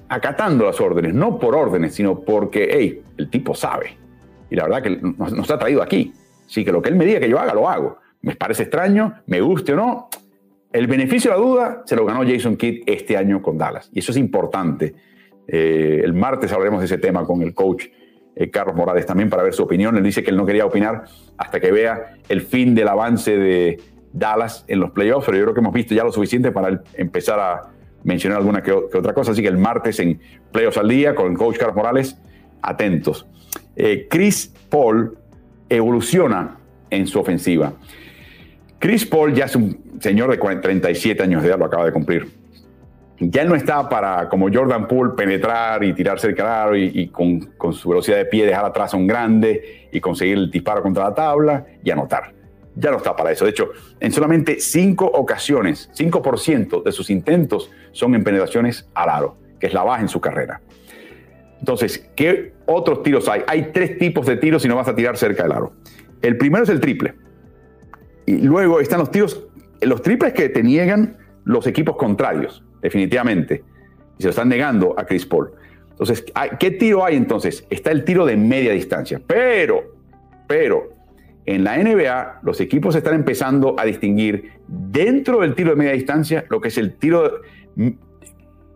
acatando 0.07 0.63
las 0.63 0.79
órdenes, 0.79 1.15
no 1.15 1.39
por 1.39 1.55
órdenes, 1.55 1.95
sino 1.95 2.19
porque, 2.19 2.69
hey, 2.71 3.01
el 3.17 3.31
tipo 3.31 3.55
sabe. 3.55 3.97
Y 4.51 4.55
la 4.55 4.65
verdad 4.65 4.83
que 4.83 4.99
nos, 5.01 5.49
ha 5.49 5.57
traído 5.57 5.81
aquí. 5.81 6.13
Así 6.45 6.63
que 6.63 6.71
lo 6.71 6.81
que 6.81 6.89
él 6.89 6.95
me 6.95 7.05
diga 7.05 7.19
que 7.19 7.29
yo 7.29 7.39
haga, 7.39 7.53
lo 7.53 7.69
hago. 7.69 7.97
Me 8.21 8.35
parece 8.35 8.63
extraño, 8.63 9.21
me 9.27 9.41
guste 9.41 9.73
o 9.73 9.75
no, 9.75 10.09
El 10.71 10.87
beneficio 10.87 11.31
de 11.31 11.37
la 11.37 11.43
duda 11.43 11.83
se 11.85 11.95
lo 11.95 12.05
ganó 12.05 12.23
Jason 12.27 12.57
Kidd 12.57 12.83
este 12.85 13.17
año 13.17 13.41
con 13.41 13.57
Dallas. 13.57 13.89
Y 13.93 13.99
eso 13.99 14.11
es 14.11 14.17
importante. 14.17 14.93
Eh, 15.47 16.01
el 16.03 16.13
martes 16.13 16.51
hablaremos 16.51 16.81
de 16.81 16.85
ese 16.85 16.97
tema 16.97 17.25
con 17.25 17.41
el 17.41 17.53
coach 17.53 17.85
eh, 18.35 18.49
Carlos 18.49 18.75
Morales 18.75 19.05
también 19.05 19.29
para 19.29 19.43
ver 19.43 19.53
su 19.53 19.63
opinión. 19.63 19.95
Él 19.95 20.03
dice 20.03 20.23
que 20.23 20.31
él 20.31 20.37
no 20.37 20.45
quería 20.45 20.65
opinar 20.65 21.05
hasta 21.37 21.59
que 21.59 21.71
vea 21.71 22.17
el 22.27 22.41
fin 22.41 22.75
del 22.75 22.87
avance 22.89 23.37
de 23.37 23.79
Dallas 24.11 24.65
en 24.67 24.79
los 24.79 24.91
playoffs, 24.91 25.25
pero 25.25 25.37
yo 25.37 25.43
creo 25.43 25.53
que 25.53 25.59
hemos 25.61 25.73
visto 25.73 25.93
ya 25.93 26.03
lo 26.03 26.11
suficiente 26.11 26.51
para 26.51 26.81
empezar 26.95 27.39
a 27.39 27.61
mencionar 28.03 28.39
alguna 28.39 28.61
que, 28.61 28.71
otra 28.71 29.13
cosa. 29.13 29.31
Así 29.31 29.41
que 29.41 29.47
el 29.47 29.57
martes 29.57 29.99
en 29.99 30.19
Playoffs 30.51 30.77
al 30.77 30.87
Día 30.87 31.15
con 31.15 31.31
el 31.31 31.37
coach 31.37 31.57
Carlos 31.57 31.75
Morales, 31.75 32.17
atentos. 32.61 33.25
Eh, 33.75 34.07
Chris 34.09 34.53
Paul 34.69 35.17
evoluciona 35.69 36.57
en 36.89 37.07
su 37.07 37.19
ofensiva. 37.19 37.73
Chris 38.79 39.05
Paul 39.05 39.33
ya 39.33 39.45
es 39.45 39.55
un 39.55 39.99
señor 39.99 40.29
de 40.29 40.37
37 40.37 41.23
años 41.23 41.41
de 41.41 41.49
edad, 41.49 41.59
lo 41.59 41.65
acaba 41.65 41.85
de 41.85 41.91
cumplir. 41.91 42.27
Ya 43.17 43.45
no 43.45 43.55
está 43.55 43.87
para, 43.87 44.27
como 44.27 44.51
Jordan 44.53 44.87
Poole, 44.87 45.13
penetrar 45.15 45.83
y 45.83 45.93
tirarse 45.93 46.27
el 46.27 46.35
claro 46.35 46.75
y, 46.75 47.07
con, 47.07 47.39
con, 47.57 47.71
su 47.71 47.87
velocidad 47.87 48.17
de 48.17 48.25
pie 48.25 48.45
dejar 48.45 48.65
atrás 48.65 48.93
a 48.93 48.97
un 48.97 49.07
grande 49.07 49.87
y 49.91 50.01
conseguir 50.01 50.37
el 50.37 50.51
disparo 50.51 50.81
contra 50.83 51.05
la 51.05 51.13
tabla 51.13 51.65
y 51.81 51.89
anotar. 51.91 52.33
Ya 52.75 52.91
no 52.91 52.97
está 52.97 53.15
para 53.15 53.31
eso. 53.31 53.45
De 53.45 53.51
hecho, 53.51 53.69
en 54.01 54.11
solamente 54.11 54.59
cinco 54.59 55.05
ocasiones, 55.05 55.89
5% 55.97 56.83
de 56.83 56.91
sus 56.91 57.09
intentos 57.09 57.71
son 57.93 58.15
en 58.15 58.23
penetraciones 58.23 58.89
al 58.93 59.09
aro, 59.09 59.37
que 59.59 59.67
es 59.67 59.73
la 59.73 59.83
baja 59.83 60.01
en 60.01 60.09
su 60.09 60.19
carrera. 60.19 60.59
Entonces, 61.65 62.07
¿qué 62.15 62.53
otros 62.67 63.01
tiros 63.01 63.27
hay? 63.27 63.41
Hay 63.47 63.71
tres 63.73 63.97
tipos 63.97 64.27
de 64.27 64.37
tiros 64.37 64.61
si 64.61 64.67
no 64.67 64.75
vas 64.75 64.87
a 64.87 64.95
tirar 64.95 65.17
cerca 65.17 65.41
del 65.41 65.51
aro. 65.51 65.73
El 66.21 66.37
primero 66.37 66.63
es 66.63 66.69
el 66.69 66.79
triple. 66.79 67.15
Y 68.27 68.37
luego 68.37 68.79
están 68.79 68.99
los 68.99 69.09
tiros, 69.09 69.47
los 69.81 70.03
triples 70.03 70.33
que 70.33 70.47
te 70.49 70.61
niegan 70.61 71.17
los 71.43 71.65
equipos 71.65 71.95
contrarios, 71.95 72.63
definitivamente. 72.83 73.63
Y 74.19 74.21
se 74.21 74.25
lo 74.25 74.29
están 74.29 74.47
negando 74.47 74.93
a 74.95 75.07
Chris 75.07 75.25
Paul. 75.25 75.53
Entonces, 75.89 76.23
¿qué 76.59 76.69
tiro 76.69 77.03
hay 77.03 77.15
entonces? 77.15 77.65
Está 77.71 77.89
el 77.89 78.05
tiro 78.05 78.27
de 78.27 78.37
media 78.37 78.71
distancia. 78.71 79.19
Pero, 79.25 79.85
pero, 80.45 80.93
en 81.47 81.63
la 81.63 81.79
NBA 81.79 82.41
los 82.43 82.61
equipos 82.61 82.95
están 82.95 83.15
empezando 83.15 83.75
a 83.79 83.85
distinguir 83.85 84.51
dentro 84.67 85.39
del 85.39 85.55
tiro 85.55 85.71
de 85.71 85.77
media 85.77 85.93
distancia 85.93 86.45
lo 86.47 86.61
que 86.61 86.67
es 86.67 86.77
el 86.77 86.93
tiro, 86.93 87.41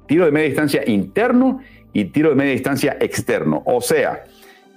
tiro 0.08 0.26
de 0.26 0.32
media 0.32 0.48
distancia 0.48 0.82
interno 0.90 1.60
y 2.00 2.06
tiro 2.06 2.30
de 2.30 2.36
media 2.36 2.54
distancia 2.54 2.98
externo. 3.02 3.62
O 3.66 3.82
sea, 3.82 4.24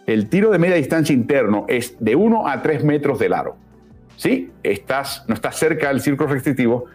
el 0.07 0.29
tiro 0.29 0.51
de 0.51 0.59
media 0.59 0.75
distancia 0.75 1.15
interno 1.15 1.67
es 1.69 1.97
de 2.01 2.17
1 2.17 2.49
a 2.49 2.61
3 2.61 2.83
metros 2.83 3.21
del 3.21 3.33
aro. 3.33 3.57
Sí, 4.17 4.51
estás, 4.63 5.25
no 5.29 5.35
estás 5.35 5.57
cerca 5.57 5.89
del 5.89 6.01
círculo 6.01 6.31
restrictivo, 6.31 6.87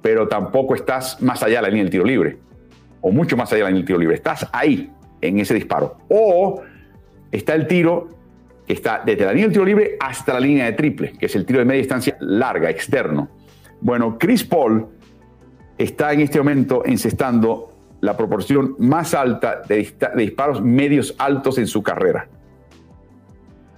pero 0.00 0.26
tampoco 0.26 0.74
estás 0.74 1.20
más 1.20 1.42
allá 1.42 1.56
de 1.56 1.62
la 1.62 1.68
línea 1.68 1.84
del 1.84 1.90
tiro 1.90 2.04
libre, 2.04 2.38
o 3.02 3.12
mucho 3.12 3.36
más 3.36 3.52
allá 3.52 3.58
de 3.58 3.62
la 3.64 3.68
línea 3.68 3.80
del 3.80 3.86
tiro 3.86 3.98
libre. 3.98 4.16
Estás 4.16 4.48
ahí, 4.52 4.90
en 5.20 5.38
ese 5.38 5.52
disparo. 5.52 5.98
O 6.08 6.62
está 7.30 7.54
el 7.54 7.66
tiro 7.66 8.08
que 8.66 8.72
está 8.72 9.02
desde 9.04 9.26
la 9.26 9.32
línea 9.32 9.48
del 9.48 9.52
tiro 9.52 9.64
libre 9.66 9.96
hasta 10.00 10.32
la 10.32 10.40
línea 10.40 10.64
de 10.64 10.72
triple, 10.72 11.12
que 11.12 11.26
es 11.26 11.36
el 11.36 11.44
tiro 11.44 11.58
de 11.58 11.66
media 11.66 11.80
distancia 11.80 12.16
larga, 12.20 12.70
externo. 12.70 13.28
Bueno, 13.82 14.16
Chris 14.18 14.44
Paul 14.44 14.86
está 15.76 16.14
en 16.14 16.20
este 16.20 16.38
momento 16.38 16.82
encestando 16.86 17.77
la 18.00 18.16
proporción 18.16 18.76
más 18.78 19.14
alta 19.14 19.62
de, 19.66 19.88
disparos 20.16 20.62
medios 20.62 21.14
altos 21.18 21.58
en 21.58 21.66
su 21.66 21.82
carrera. 21.82 22.28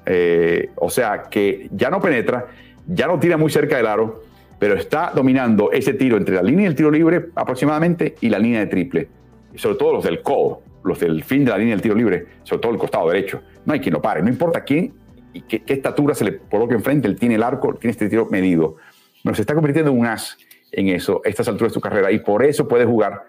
Eh, 0.06 0.70
o 0.76 0.90
sea 0.90 1.24
que 1.30 1.68
ya 1.72 1.90
no 1.90 2.00
penetra, 2.00 2.48
ya 2.86 3.06
no 3.06 3.18
tira 3.18 3.36
muy 3.36 3.50
cerca 3.50 3.76
del 3.76 3.86
aro, 3.86 4.22
pero 4.58 4.74
está 4.74 5.12
dominando 5.14 5.72
ese 5.72 5.94
tiro 5.94 6.16
entre 6.16 6.34
la 6.34 6.42
línea 6.42 6.66
del 6.66 6.74
tiro 6.74 6.90
libre 6.90 7.30
aproximadamente 7.34 8.14
y 8.20 8.28
la 8.28 8.38
línea 8.38 8.60
de 8.60 8.66
triple. 8.66 9.08
Sobre 9.54 9.76
todo 9.76 9.94
los 9.94 10.04
del 10.04 10.22
codo, 10.22 10.62
los 10.84 11.00
del 11.00 11.24
fin 11.24 11.44
de 11.44 11.50
la 11.50 11.58
línea 11.58 11.74
del 11.74 11.82
tiro 11.82 11.94
libre, 11.94 12.26
sobre 12.42 12.60
todo 12.60 12.72
el 12.72 12.78
costado 12.78 13.08
derecho. 13.08 13.42
No 13.64 13.72
hay 13.72 13.80
quien 13.80 13.94
lo 13.94 14.02
pare, 14.02 14.22
no 14.22 14.28
importa 14.28 14.62
quién 14.64 14.92
y 15.32 15.42
qué, 15.42 15.62
estatura 15.66 16.14
se 16.14 16.24
le 16.24 16.38
coloque 16.38 16.74
enfrente, 16.74 17.08
él 17.08 17.18
tiene 17.18 17.36
el 17.36 17.42
arco, 17.42 17.74
tiene 17.74 17.92
este 17.92 18.08
tiro 18.08 18.26
medido. 18.30 18.76
Pero 19.22 19.34
se 19.34 19.42
está 19.42 19.54
convirtiendo 19.54 19.90
en 19.90 19.98
un 19.98 20.06
as 20.06 20.36
en 20.72 20.88
eso, 20.88 21.20
estas 21.24 21.48
alturas 21.48 21.72
de 21.72 21.74
su 21.74 21.80
carrera, 21.80 22.12
y 22.12 22.20
por 22.20 22.44
eso 22.44 22.68
puede 22.68 22.84
jugar 22.84 23.24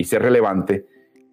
y 0.00 0.04
ser 0.04 0.22
relevante 0.22 0.86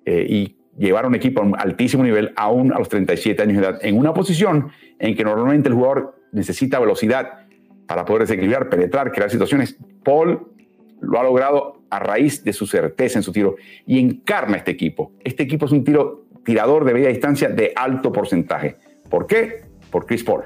eh, 0.06 0.26
y 0.28 0.58
llevar 0.78 1.06
un 1.06 1.16
equipo 1.16 1.42
a 1.42 1.46
un 1.46 1.58
altísimo 1.58 2.04
nivel 2.04 2.34
aún 2.36 2.74
a 2.74 2.80
los 2.80 2.90
37 2.90 3.42
años 3.42 3.62
de 3.62 3.64
edad, 3.64 3.80
en 3.82 3.98
una 3.98 4.14
posición 4.14 4.72
en 5.00 5.16
que 5.16 5.24
normalmente 5.24 5.70
el 5.70 5.76
jugador 5.76 6.20
necesita 6.34 6.78
velocidad 6.78 7.48
para 7.88 8.04
poder 8.04 8.24
desequilibrar, 8.24 8.68
penetrar, 8.68 9.14
crear 9.14 9.32
situaciones. 9.32 9.78
Paul 10.04 10.52
lo 11.00 11.18
ha 11.18 11.24
logrado 11.24 11.82
a 11.90 12.00
raíz 12.00 12.44
de 12.44 12.52
su 12.52 12.68
certeza 12.68 13.18
en 13.18 13.24
su 13.24 13.32
tiro 13.32 13.56
y 13.86 14.00
encarna 14.00 14.58
este 14.58 14.72
equipo. 14.72 15.14
Este 15.24 15.44
equipo 15.44 15.66
es 15.66 15.72
un 15.72 15.86
tiro 15.86 16.26
tirador 16.44 16.84
de 16.84 16.94
media 16.94 17.08
distancia 17.08 17.48
de 17.48 17.72
alto 17.74 18.12
porcentaje. 18.12 18.76
¿Por 19.10 19.28
qué? 19.28 19.62
Por 19.90 20.06
Chris 20.06 20.26
Paul. 20.26 20.44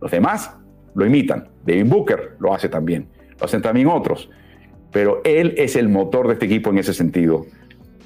Los 0.00 0.10
demás 0.10 0.56
lo 0.96 1.06
imitan. 1.06 1.48
Devin 1.64 1.88
Booker 1.88 2.34
lo 2.40 2.52
hace 2.52 2.68
también. 2.68 3.08
Lo 3.38 3.44
hacen 3.44 3.62
también 3.62 3.86
otros 3.86 4.28
pero 4.92 5.22
él 5.24 5.54
es 5.56 5.74
el 5.74 5.88
motor 5.88 6.28
de 6.28 6.34
este 6.34 6.46
equipo 6.46 6.70
en 6.70 6.78
ese 6.78 6.94
sentido. 6.94 7.46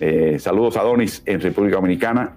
Eh, 0.01 0.39
saludos 0.39 0.77
a 0.77 0.83
Donis 0.83 1.23
en 1.27 1.41
República 1.41 1.77
Dominicana. 1.77 2.37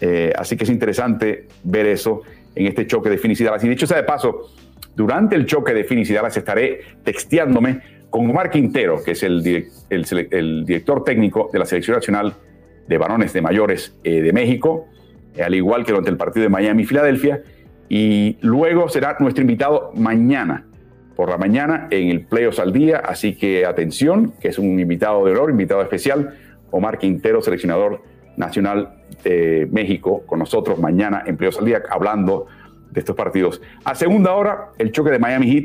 Eh, 0.00 0.32
así 0.36 0.56
que 0.56 0.64
es 0.64 0.70
interesante 0.70 1.48
ver 1.64 1.86
eso 1.86 2.22
en 2.54 2.66
este 2.66 2.86
choque 2.86 3.08
de 3.10 3.18
Phoenix 3.18 3.40
y 3.40 3.68
dicho 3.68 3.86
sea 3.86 3.96
de 3.96 4.02
paso, 4.04 4.50
durante 4.94 5.36
el 5.36 5.46
choque 5.46 5.72
de 5.72 5.84
Phoenix 5.84 6.10
estaré 6.10 6.80
texteándome 7.04 7.80
con 8.10 8.28
Omar 8.28 8.50
Quintero, 8.50 9.02
que 9.02 9.12
es 9.12 9.22
el, 9.22 9.42
director 9.42 11.04
técnico 11.04 11.48
de 11.52 11.58
la 11.58 11.64
Selección 11.64 11.96
Nacional 11.96 12.34
de 12.88 12.98
Varones 12.98 13.32
de 13.32 13.40
Mayores 13.40 13.96
eh, 14.02 14.20
de 14.20 14.32
México, 14.32 14.88
al 15.42 15.54
igual 15.54 15.84
que 15.84 15.92
durante 15.92 16.10
el 16.10 16.16
partido 16.16 16.42
de 16.42 16.48
Miami 16.48 16.82
y 16.82 16.86
Filadelfia. 16.86 17.42
Y 17.88 18.36
luego 18.40 18.88
será 18.88 19.16
nuestro 19.20 19.42
invitado 19.42 19.92
mañana 19.94 20.66
por 21.20 21.28
la 21.28 21.36
mañana 21.36 21.86
en 21.90 22.08
el 22.08 22.24
Playoffs 22.24 22.60
al 22.60 22.72
Día. 22.72 22.96
Así 22.96 23.36
que 23.36 23.66
atención, 23.66 24.32
que 24.40 24.48
es 24.48 24.58
un 24.58 24.80
invitado 24.80 25.22
de 25.26 25.32
honor, 25.32 25.50
invitado 25.50 25.82
especial, 25.82 26.34
Omar 26.70 26.96
Quintero, 26.96 27.42
seleccionador 27.42 28.00
nacional 28.38 29.02
de 29.22 29.68
México, 29.70 30.22
con 30.24 30.38
nosotros 30.38 30.78
mañana 30.78 31.22
en 31.26 31.36
Playoffs 31.36 31.58
al 31.58 31.66
Día, 31.66 31.82
hablando 31.90 32.46
de 32.90 33.00
estos 33.00 33.14
partidos. 33.14 33.60
A 33.84 33.94
segunda 33.94 34.32
hora, 34.32 34.70
el 34.78 34.92
choque 34.92 35.10
de 35.10 35.18
Miami 35.18 35.52
Heat 35.52 35.64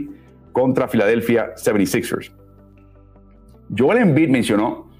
contra 0.52 0.90
Philadelphia 0.90 1.54
76ers. 1.56 2.34
Joel 3.78 4.00
Embiid 4.00 4.28
mencionó 4.28 4.92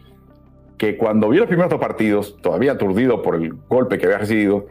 que 0.78 0.96
cuando 0.96 1.28
vio 1.28 1.42
los 1.42 1.50
primeros 1.50 1.70
dos 1.70 1.82
partidos, 1.82 2.38
todavía 2.42 2.72
aturdido 2.72 3.22
por 3.22 3.36
el 3.36 3.56
golpe 3.68 3.98
que 3.98 4.06
había 4.06 4.20
recibido, 4.20 4.68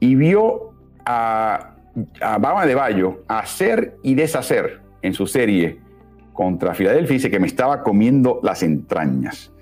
y 0.00 0.14
vio 0.14 0.72
a, 1.04 1.74
a 2.22 2.38
Bama 2.38 2.64
de 2.64 2.74
Bayo 2.74 3.24
hacer 3.28 3.98
y 4.02 4.14
deshacer 4.14 4.81
en 5.02 5.14
su 5.14 5.26
serie 5.26 5.78
contra 6.32 6.74
Filadelfia, 6.74 7.14
dice 7.14 7.30
que 7.30 7.38
me 7.38 7.46
estaba 7.46 7.82
comiendo 7.82 8.40
las 8.42 8.62
entrañas. 8.62 9.52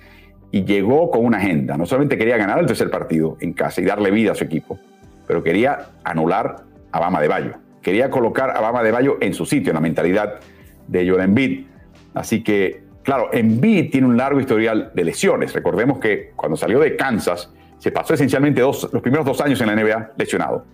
Y 0.53 0.65
llegó 0.65 1.11
con 1.11 1.25
una 1.25 1.39
agenda. 1.39 1.77
No 1.77 1.87
solamente 1.87 2.19
quería 2.19 2.37
ganar 2.37 2.59
el 2.59 2.67
tercer 2.67 2.91
partido 2.91 3.37
en 3.41 3.53
casa 3.53 3.81
y 3.81 3.85
darle 3.85 4.11
vida 4.11 4.33
a 4.33 4.35
su 4.35 4.45
equipo, 4.45 4.79
pero 5.27 5.43
quería 5.43 5.91
anular 6.05 6.65
a 6.91 7.01
Bama 7.01 7.21
de 7.21 7.29
Bayo. 7.29 7.55
Quería 7.83 8.11
colocar 8.11 8.57
a 8.57 8.61
Bama 8.61 8.83
de 8.83 8.91
Bayo 8.91 9.19
en 9.21 9.33
su 9.33 9.47
sitio, 9.47 9.71
en 9.71 9.75
la 9.75 9.81
mentalidad 9.81 10.41
de 10.87 11.09
Joel 11.09 11.23
Embiid. 11.23 11.67
Así 12.15 12.43
que, 12.43 12.83
claro, 13.03 13.31
Embiid 13.33 13.91
tiene 13.91 14.07
un 14.09 14.17
largo 14.17 14.41
historial 14.41 14.91
de 14.93 15.05
lesiones. 15.05 15.53
Recordemos 15.53 15.99
que 15.99 16.33
cuando 16.35 16.57
salió 16.57 16.81
de 16.81 16.97
Kansas, 16.97 17.51
se 17.79 17.93
pasó 17.93 18.15
esencialmente 18.15 18.61
los 18.61 18.89
primeros 19.03 19.25
dos 19.25 19.41
años 19.41 19.61
en 19.61 19.69
la 19.69 19.77
NBA 19.77 20.13
lesionado, 20.19 20.65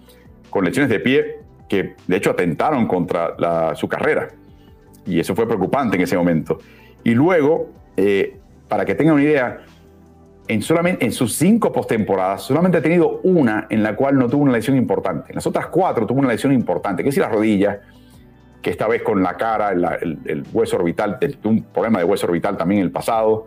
con 0.50 0.64
lesiones 0.64 0.90
de 0.90 1.00
pie 1.00 1.36
que 1.68 1.94
de 2.06 2.16
hecho 2.16 2.30
atentaron 2.30 2.86
contra 2.86 3.74
su 3.76 3.88
carrera 3.88 4.28
y 5.06 5.20
eso 5.20 5.34
fue 5.34 5.46
preocupante 5.46 5.96
en 5.96 6.02
ese 6.02 6.16
momento. 6.16 6.58
Y 7.04 7.14
luego, 7.14 7.70
eh, 7.96 8.36
para 8.68 8.84
que 8.84 8.94
tengan 8.94 9.14
una 9.14 9.22
idea, 9.22 9.60
en, 10.48 10.62
solamente, 10.62 11.04
en 11.04 11.12
sus 11.12 11.34
cinco 11.34 11.72
postemporadas 11.72 12.42
solamente 12.42 12.78
ha 12.78 12.82
tenido 12.82 13.20
una 13.22 13.66
en 13.70 13.82
la 13.82 13.96
cual 13.96 14.18
no 14.18 14.28
tuvo 14.28 14.42
una 14.42 14.52
lesión 14.52 14.76
importante. 14.76 15.30
En 15.30 15.36
las 15.36 15.46
otras 15.46 15.66
cuatro 15.66 16.06
tuvo 16.06 16.20
una 16.20 16.28
lesión 16.28 16.52
importante, 16.52 17.02
que 17.02 17.08
es 17.08 17.16
la 17.16 17.28
rodilla, 17.28 17.80
que 18.62 18.70
esta 18.70 18.88
vez 18.88 19.02
con 19.02 19.22
la 19.22 19.36
cara, 19.36 19.70
el, 19.70 20.44
hueso 20.52 20.76
orbital, 20.76 21.18
un 21.44 21.62
problema 21.62 21.98
de 21.98 22.04
hueso 22.04 22.26
orbital 22.26 22.56
también 22.56 22.80
en 22.80 22.86
el 22.86 22.92
pasado. 22.92 23.46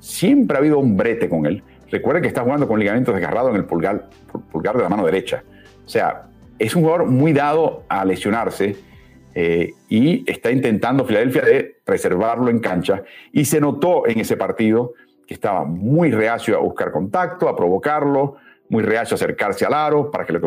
Siempre 0.00 0.56
ha 0.56 0.60
habido 0.60 0.78
un 0.78 0.96
brete 0.96 1.28
con 1.28 1.46
él. 1.46 1.62
Recuerden 1.90 2.22
que 2.22 2.28
está 2.28 2.42
jugando 2.42 2.66
con 2.66 2.78
ligamentos 2.78 3.14
desgarrados 3.14 3.50
en 3.50 3.56
el 3.56 3.64
pulgar, 3.64 4.08
pulgar 4.50 4.76
de 4.76 4.82
la 4.82 4.88
mano 4.88 5.04
derecha. 5.04 5.42
O 5.84 5.88
sea, 5.88 6.24
es 6.58 6.74
un 6.74 6.82
jugador 6.82 7.06
muy 7.06 7.32
dado 7.32 7.84
a 7.88 8.04
lesionarse 8.04 8.76
eh, 9.34 9.72
y 9.88 10.30
está 10.30 10.52
intentando 10.52 11.04
Filadelfia 11.04 11.42
de 11.42 11.76
preservarlo 11.84 12.50
en 12.50 12.60
cancha. 12.60 13.02
Y 13.32 13.44
se 13.44 13.60
notó 13.60 14.06
en 14.06 14.20
ese 14.20 14.36
partido 14.36 14.92
que 15.26 15.34
estaba 15.34 15.64
muy 15.64 16.12
reacio 16.12 16.56
a 16.56 16.60
buscar 16.60 16.92
contacto, 16.92 17.48
a 17.48 17.56
provocarlo, 17.56 18.36
muy 18.68 18.82
reacio 18.82 19.14
a 19.14 19.16
acercarse 19.16 19.64
al 19.64 19.74
aro 19.74 20.10
para 20.10 20.24
que 20.24 20.32
le, 20.34 20.40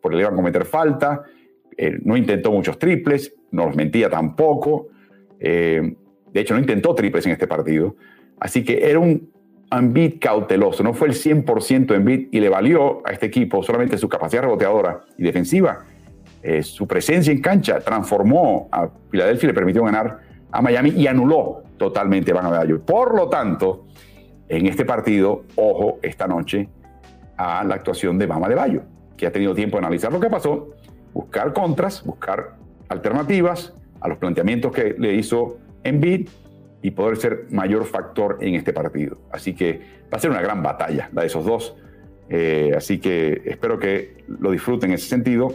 porque 0.00 0.16
le 0.16 0.22
iban 0.22 0.34
a 0.34 0.36
cometer 0.36 0.64
falta. 0.64 1.22
Eh, 1.76 1.98
no 2.04 2.16
intentó 2.16 2.52
muchos 2.52 2.78
triples, 2.78 3.34
no 3.50 3.66
los 3.66 3.74
mentía 3.74 4.08
tampoco. 4.08 4.88
Eh, 5.38 5.94
De 6.32 6.40
hecho, 6.40 6.54
no 6.54 6.60
intentó 6.60 6.94
triples 6.94 7.26
en 7.26 7.32
este 7.32 7.48
partido. 7.48 7.96
Así 8.38 8.64
que 8.64 8.88
era 8.88 8.98
un 8.98 9.30
Embiid 9.72 10.18
cauteloso. 10.20 10.82
No 10.82 10.94
fue 10.94 11.08
el 11.08 11.14
100% 11.14 11.94
Embiid 11.94 12.28
y 12.30 12.40
le 12.40 12.48
valió 12.48 13.06
a 13.06 13.12
este 13.12 13.26
equipo 13.26 13.62
solamente 13.62 13.98
su 13.98 14.08
capacidad 14.08 14.42
reboteadora 14.42 15.00
y 15.16 15.22
defensiva. 15.22 15.84
Eh, 16.42 16.62
su 16.62 16.86
presencia 16.86 17.32
en 17.32 17.40
cancha 17.40 17.80
transformó 17.80 18.68
a 18.72 18.88
Filadelfia 19.10 19.46
y 19.46 19.48
le 19.48 19.54
permitió 19.54 19.84
ganar 19.84 20.20
a 20.50 20.62
Miami 20.62 20.90
y 20.90 21.06
anuló 21.06 21.62
totalmente 21.76 22.32
Bam 22.32 22.46
Adebayo. 22.46 22.80
Por 22.80 23.14
lo 23.14 23.28
tanto, 23.28 23.86
en 24.48 24.66
este 24.66 24.84
partido, 24.84 25.44
ojo, 25.56 25.98
esta 26.02 26.26
noche, 26.26 26.68
a 27.36 27.64
la 27.64 27.76
actuación 27.76 28.18
de 28.18 28.26
Bama 28.26 28.48
de 28.48 28.54
Bayo, 28.54 28.82
que 29.16 29.26
ha 29.26 29.32
tenido 29.32 29.54
tiempo 29.54 29.78
de 29.78 29.86
analizar 29.86 30.12
lo 30.12 30.20
que 30.20 30.28
pasó, 30.28 30.74
buscar 31.14 31.52
contras, 31.52 32.04
buscar 32.04 32.56
alternativas 32.88 33.72
a 34.00 34.08
los 34.08 34.18
planteamientos 34.18 34.72
que 34.72 34.94
le 34.98 35.14
hizo 35.14 35.58
Embiid 35.84 36.28
y 36.82 36.90
poder 36.90 37.16
ser 37.16 37.46
mayor 37.50 37.84
factor 37.84 38.38
en 38.40 38.54
este 38.56 38.72
partido. 38.72 39.18
Así 39.32 39.54
que 39.54 39.80
va 40.12 40.18
a 40.18 40.20
ser 40.20 40.30
una 40.30 40.42
gran 40.42 40.62
batalla 40.62 41.08
la 41.12 41.22
de 41.22 41.26
esos 41.28 41.44
dos. 41.44 41.76
Eh, 42.28 42.72
así 42.76 42.98
que 42.98 43.42
espero 43.44 43.78
que 43.78 44.24
lo 44.26 44.50
disfruten 44.50 44.90
en 44.90 44.94
ese 44.94 45.08
sentido. 45.08 45.54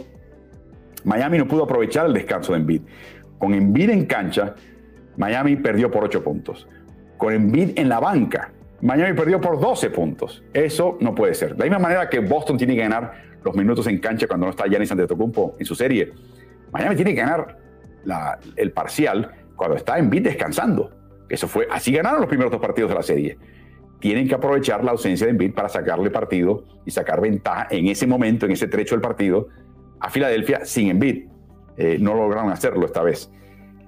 Miami 1.06 1.38
no 1.38 1.46
pudo 1.46 1.62
aprovechar 1.62 2.06
el 2.06 2.12
descanso 2.12 2.52
de 2.52 2.58
Embiid. 2.58 2.82
Con 3.38 3.54
Embiid 3.54 3.90
en 3.90 4.06
cancha, 4.06 4.56
Miami 5.16 5.54
perdió 5.54 5.88
por 5.88 6.02
8 6.02 6.22
puntos. 6.22 6.68
Con 7.16 7.32
Embiid 7.32 7.78
en 7.78 7.88
la 7.88 8.00
banca, 8.00 8.50
Miami 8.82 9.16
perdió 9.16 9.40
por 9.40 9.60
12 9.60 9.90
puntos. 9.90 10.42
Eso 10.52 10.98
no 11.00 11.14
puede 11.14 11.34
ser. 11.34 11.52
De 11.52 11.58
la 11.58 11.64
misma 11.66 11.78
manera 11.78 12.10
que 12.10 12.18
Boston 12.18 12.58
tiene 12.58 12.74
que 12.74 12.80
ganar 12.80 13.12
los 13.44 13.54
minutos 13.54 13.86
en 13.86 14.00
cancha 14.00 14.26
cuando 14.26 14.46
no 14.46 14.50
está 14.50 14.66
Giannis 14.66 14.90
Antetokounmpo 14.90 15.54
en 15.60 15.64
su 15.64 15.76
serie, 15.76 16.12
Miami 16.72 16.96
tiene 16.96 17.14
que 17.14 17.20
ganar 17.20 17.56
el 18.56 18.72
parcial 18.72 19.30
cuando 19.54 19.76
está 19.76 20.00
beat 20.02 20.24
descansando. 20.24 20.90
Eso 21.28 21.46
fue, 21.46 21.68
así 21.70 21.92
ganaron 21.92 22.18
los 22.18 22.28
primeros 22.28 22.50
dos 22.50 22.60
partidos 22.60 22.90
de 22.90 22.96
la 22.96 23.02
serie. 23.02 23.38
Tienen 24.00 24.26
que 24.26 24.34
aprovechar 24.34 24.82
la 24.82 24.90
ausencia 24.90 25.26
de 25.26 25.30
Embiid 25.30 25.54
para 25.54 25.68
sacarle 25.68 26.10
partido 26.10 26.64
y 26.84 26.90
sacar 26.90 27.20
ventaja 27.20 27.68
en 27.70 27.86
ese 27.86 28.08
momento, 28.08 28.44
en 28.44 28.52
ese 28.52 28.66
trecho 28.66 28.96
del 28.96 29.02
partido, 29.02 29.48
a 30.00 30.10
Filadelfia 30.10 30.64
sin 30.64 30.88
Embiid. 30.88 31.26
Eh, 31.76 31.98
no 32.00 32.14
lograron 32.14 32.50
hacerlo 32.50 32.86
esta 32.86 33.02
vez. 33.02 33.30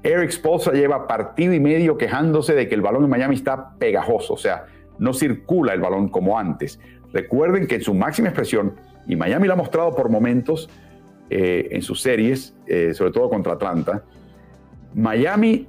Eric 0.03 0.31
Spoelstra 0.31 0.73
lleva 0.73 1.07
partido 1.07 1.53
y 1.53 1.61
medio 1.61 1.97
quejándose 1.99 2.55
de 2.55 2.69
que 2.69 2.75
el 2.75 2.83
balón 2.83 3.05
en 3.05 3.11
Miami 3.11 3.35
está 3.35 3.77
pegajoso, 3.79 4.35
o 4.35 4.39
sea, 4.39 4.67
no 4.99 5.13
circula 5.13 5.75
el 5.75 5.81
balón 5.81 6.09
como 6.09 6.39
antes. 6.39 6.79
Recuerden 7.13 7.67
que 7.67 7.77
en 7.77 7.83
su 7.83 7.95
máxima 7.95 8.29
expresión, 8.29 8.75
y 9.07 9.17
Miami 9.17 9.47
lo 9.47 9.55
ha 9.55 9.57
mostrado 9.57 9.95
por 9.95 10.11
momentos 10.11 10.69
eh, 11.31 11.69
en 11.73 11.83
sus 11.83 12.01
series, 12.01 12.55
eh, 12.67 12.93
sobre 12.95 13.13
todo 13.13 13.29
contra 13.29 13.55
Atlanta, 13.55 14.05
Miami 14.95 15.67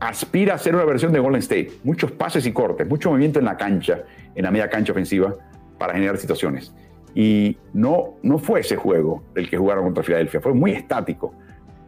aspira 0.00 0.54
a 0.54 0.58
ser 0.58 0.74
una 0.74 0.84
versión 0.84 1.12
de 1.12 1.18
Golden 1.18 1.40
State. 1.40 1.72
Muchos 1.84 2.12
pases 2.12 2.46
y 2.46 2.52
cortes, 2.52 2.88
mucho 2.88 3.10
movimiento 3.10 3.38
en 3.38 3.44
la 3.44 3.56
cancha, 3.56 4.04
en 4.34 4.44
la 4.44 4.50
media 4.50 4.68
cancha 4.68 4.92
ofensiva, 4.92 5.34
para 5.78 5.94
generar 5.94 6.16
situaciones. 6.18 6.74
Y 7.14 7.56
no, 7.72 8.14
no 8.22 8.38
fue 8.38 8.60
ese 8.60 8.76
juego 8.76 9.22
el 9.34 9.48
que 9.48 9.56
jugaron 9.56 9.84
contra 9.84 10.02
Filadelfia, 10.02 10.40
fue 10.40 10.54
muy 10.54 10.72
estático. 10.72 11.34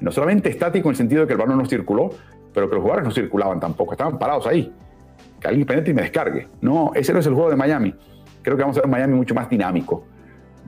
No 0.00 0.10
solamente 0.10 0.48
estático 0.48 0.88
en 0.88 0.92
el 0.92 0.96
sentido 0.96 1.22
de 1.22 1.26
que 1.26 1.34
el 1.34 1.38
balón 1.38 1.58
no 1.58 1.66
circuló, 1.66 2.10
pero 2.52 2.68
que 2.68 2.74
los 2.74 2.82
jugadores 2.82 3.06
no 3.06 3.14
circulaban 3.14 3.60
tampoco, 3.60 3.92
estaban 3.92 4.18
parados 4.18 4.46
ahí 4.46 4.72
que 5.40 5.48
alguien 5.48 5.66
penetre 5.66 5.90
y 5.90 5.94
me 5.94 6.02
descargue. 6.02 6.46
No, 6.60 6.92
ese 6.94 7.12
no 7.12 7.18
es 7.18 7.26
el 7.26 7.34
juego 7.34 7.50
de 7.50 7.56
Miami. 7.56 7.94
Creo 8.42 8.56
que 8.56 8.62
vamos 8.62 8.76
a 8.76 8.80
ver 8.80 8.86
un 8.86 8.90
Miami 8.92 9.14
mucho 9.14 9.34
más 9.34 9.48
dinámico, 9.48 10.04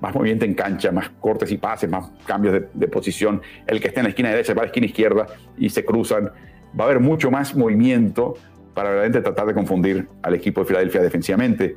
más 0.01 0.15
movimiento 0.15 0.45
en 0.45 0.55
cancha, 0.55 0.91
más 0.91 1.11
cortes 1.21 1.53
y 1.53 1.59
pases, 1.59 1.89
más 1.89 2.11
cambios 2.27 2.63
de, 2.73 2.89
posición. 2.89 3.41
El 3.67 3.81
que 3.81 3.89
esté 3.89 4.01
en 4.01 4.05
la 4.05 4.11
esquina 4.11 4.31
derecha 4.31 4.55
va 4.55 4.63
a 4.63 4.65
la 4.65 4.69
esquina 4.69 4.87
izquierda 4.87 5.27
y 5.59 5.69
se 5.69 5.85
cruzan. 5.85 6.31
Va 6.79 6.85
a 6.85 6.89
haber 6.89 7.01
mucho 7.01 7.31
más 7.31 7.55
movimiento 7.55 8.35
para 8.75 8.91
realmente 8.91 9.21
tratar 9.21 9.47
de 9.47 9.55
confundir 9.55 10.09
al 10.23 10.35
equipo 10.35 10.63
de 10.63 10.67
Filadelfia 10.67 11.03
defensivamente. 11.03 11.77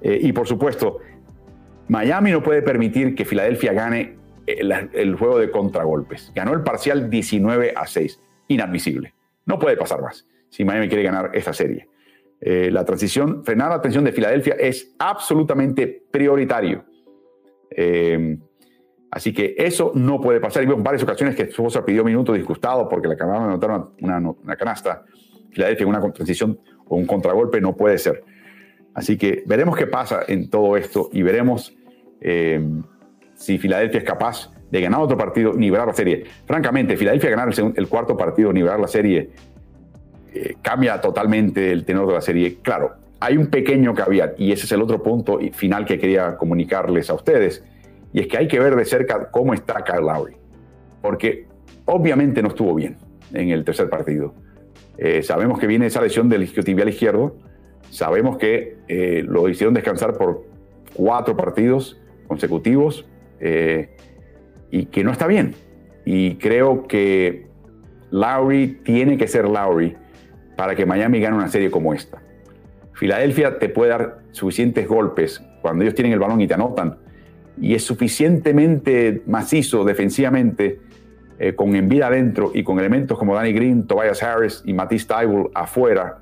Eh, 0.00 0.20
y 0.22 0.32
por 0.32 0.46
supuesto, 0.46 0.98
Miami 1.88 2.32
no 2.32 2.42
puede 2.42 2.62
permitir 2.62 3.14
que 3.14 3.24
Filadelfia 3.24 3.72
gane 3.72 4.16
el, 4.46 4.72
el, 4.92 5.14
juego 5.16 5.38
de 5.38 5.50
contragolpes. 5.50 6.32
Ganó 6.34 6.52
el 6.52 6.62
parcial 6.62 7.10
19 7.10 7.74
a 7.76 7.86
6. 7.86 8.20
Inadmisible. 8.48 9.14
No 9.44 9.58
puede 9.58 9.76
pasar 9.76 10.02
más 10.02 10.26
si 10.48 10.64
Miami 10.64 10.88
quiere 10.88 11.02
ganar 11.02 11.30
esta 11.34 11.52
serie. 11.52 11.88
Eh, 12.40 12.70
la 12.70 12.84
transición, 12.84 13.44
frenar 13.44 13.70
la 13.70 13.80
tensión 13.80 14.04
de 14.04 14.12
Filadelfia 14.12 14.54
es 14.58 14.94
absolutamente 14.98 16.04
prioritario. 16.10 16.84
Eh, 17.70 18.38
así 19.10 19.32
que 19.32 19.54
eso 19.58 19.92
no 19.94 20.20
puede 20.20 20.40
pasar. 20.40 20.64
Y 20.64 20.66
en 20.70 20.82
varias 20.82 21.02
ocasiones 21.02 21.34
que 21.34 21.44
su 21.44 21.62
esposa 21.62 21.84
pidió 21.84 22.04
minutos 22.04 22.36
disgustado 22.36 22.88
porque 22.88 23.08
le 23.08 23.14
acababan 23.14 23.42
de 23.42 23.48
anotar 23.48 23.88
una, 24.00 24.18
una, 24.18 24.56
canasta. 24.56 25.04
Filadelfia 25.50 25.84
en 25.84 25.88
una 25.88 26.12
transición 26.12 26.60
o 26.86 26.96
un 26.96 27.06
contragolpe 27.06 27.60
no 27.60 27.74
puede 27.74 27.98
ser. 27.98 28.22
Así 28.96 29.18
que 29.18 29.44
veremos 29.44 29.76
qué 29.76 29.86
pasa 29.86 30.20
en 30.26 30.48
todo 30.48 30.74
esto 30.74 31.10
y 31.12 31.20
veremos 31.20 31.76
eh, 32.18 32.66
si 33.34 33.58
Filadelfia 33.58 33.98
es 33.98 34.04
capaz 34.04 34.50
de 34.70 34.80
ganar 34.80 35.02
otro 35.02 35.18
partido, 35.18 35.52
nivelar 35.52 35.86
la 35.86 35.92
serie. 35.92 36.24
Francamente, 36.46 36.96
Filadelfia 36.96 37.28
ganar 37.28 37.50
el, 37.76 37.88
cuarto 37.88 38.16
partido, 38.16 38.54
nivelar 38.54 38.80
la 38.80 38.88
serie 38.88 39.28
eh, 40.32 40.54
cambia 40.62 40.98
totalmente 40.98 41.72
el 41.72 41.84
tenor 41.84 42.08
de 42.08 42.14
la 42.14 42.22
serie. 42.22 42.56
Claro, 42.62 42.94
hay 43.20 43.36
un 43.36 43.48
pequeño 43.48 43.92
caveat 43.92 44.40
y 44.40 44.50
ese 44.50 44.64
es 44.64 44.72
el 44.72 44.80
otro 44.80 45.02
punto 45.02 45.40
final 45.52 45.84
que 45.84 45.98
quería 45.98 46.38
comunicarles 46.38 47.10
a 47.10 47.14
ustedes 47.14 47.62
y 48.14 48.20
es 48.20 48.28
que 48.28 48.38
hay 48.38 48.48
que 48.48 48.58
ver 48.58 48.76
de 48.76 48.86
cerca 48.86 49.30
cómo 49.30 49.52
está 49.52 49.84
Kyle 49.84 50.06
Lowry, 50.06 50.36
porque 51.02 51.46
obviamente 51.84 52.40
no 52.40 52.48
estuvo 52.48 52.74
bien 52.74 52.96
en 53.34 53.50
el 53.50 53.62
tercer 53.62 53.90
partido. 53.90 54.32
Eh, 54.96 55.22
sabemos 55.22 55.58
que 55.58 55.66
viene 55.66 55.84
esa 55.84 56.00
lesión 56.00 56.30
del 56.30 56.44
isquiotibial 56.44 56.88
izquierdo, 56.88 57.36
sabemos 57.90 58.38
que 58.38 58.76
eh, 58.88 59.24
lo 59.26 59.48
hicieron 59.48 59.74
descansar 59.74 60.16
por 60.16 60.44
cuatro 60.94 61.36
partidos 61.36 62.00
consecutivos 62.26 63.06
y 64.70 64.86
que 64.86 65.04
no 65.04 65.12
está 65.12 65.26
bien. 65.26 65.54
Y 66.04 66.36
creo 66.36 66.86
que 66.86 67.46
Lowry 68.10 68.80
tiene 68.82 69.18
que 69.18 69.28
ser 69.28 69.46
Lowry 69.46 69.96
para 70.56 70.74
que 70.74 70.86
Miami 70.86 71.20
gane 71.20 71.36
una 71.36 71.48
serie 71.48 71.70
como 71.70 71.92
esta. 71.92 72.22
Filadelfia 72.94 73.58
te 73.58 73.68
puede 73.68 73.90
dar 73.90 74.18
suficientes 74.32 74.88
golpes 74.88 75.42
cuando 75.60 75.84
ellos 75.84 75.94
tienen 75.94 76.12
el 76.12 76.18
balón 76.18 76.40
y 76.40 76.46
te 76.46 76.54
anotan, 76.54 76.96
y 77.60 77.74
es 77.74 77.84
suficientemente 77.84 79.22
macizo 79.26 79.84
defensivamente 79.84 80.80
eh, 81.38 81.54
con 81.54 81.74
envida 81.74 82.06
adentro 82.06 82.52
y 82.54 82.62
con 82.62 82.78
elementos 82.78 83.18
como 83.18 83.34
Danny 83.34 83.52
Green, 83.52 83.86
Tobias 83.86 84.22
Harris 84.22 84.62
y 84.64 84.72
Matisse 84.72 85.06
Tybul 85.06 85.50
afuera 85.54 86.18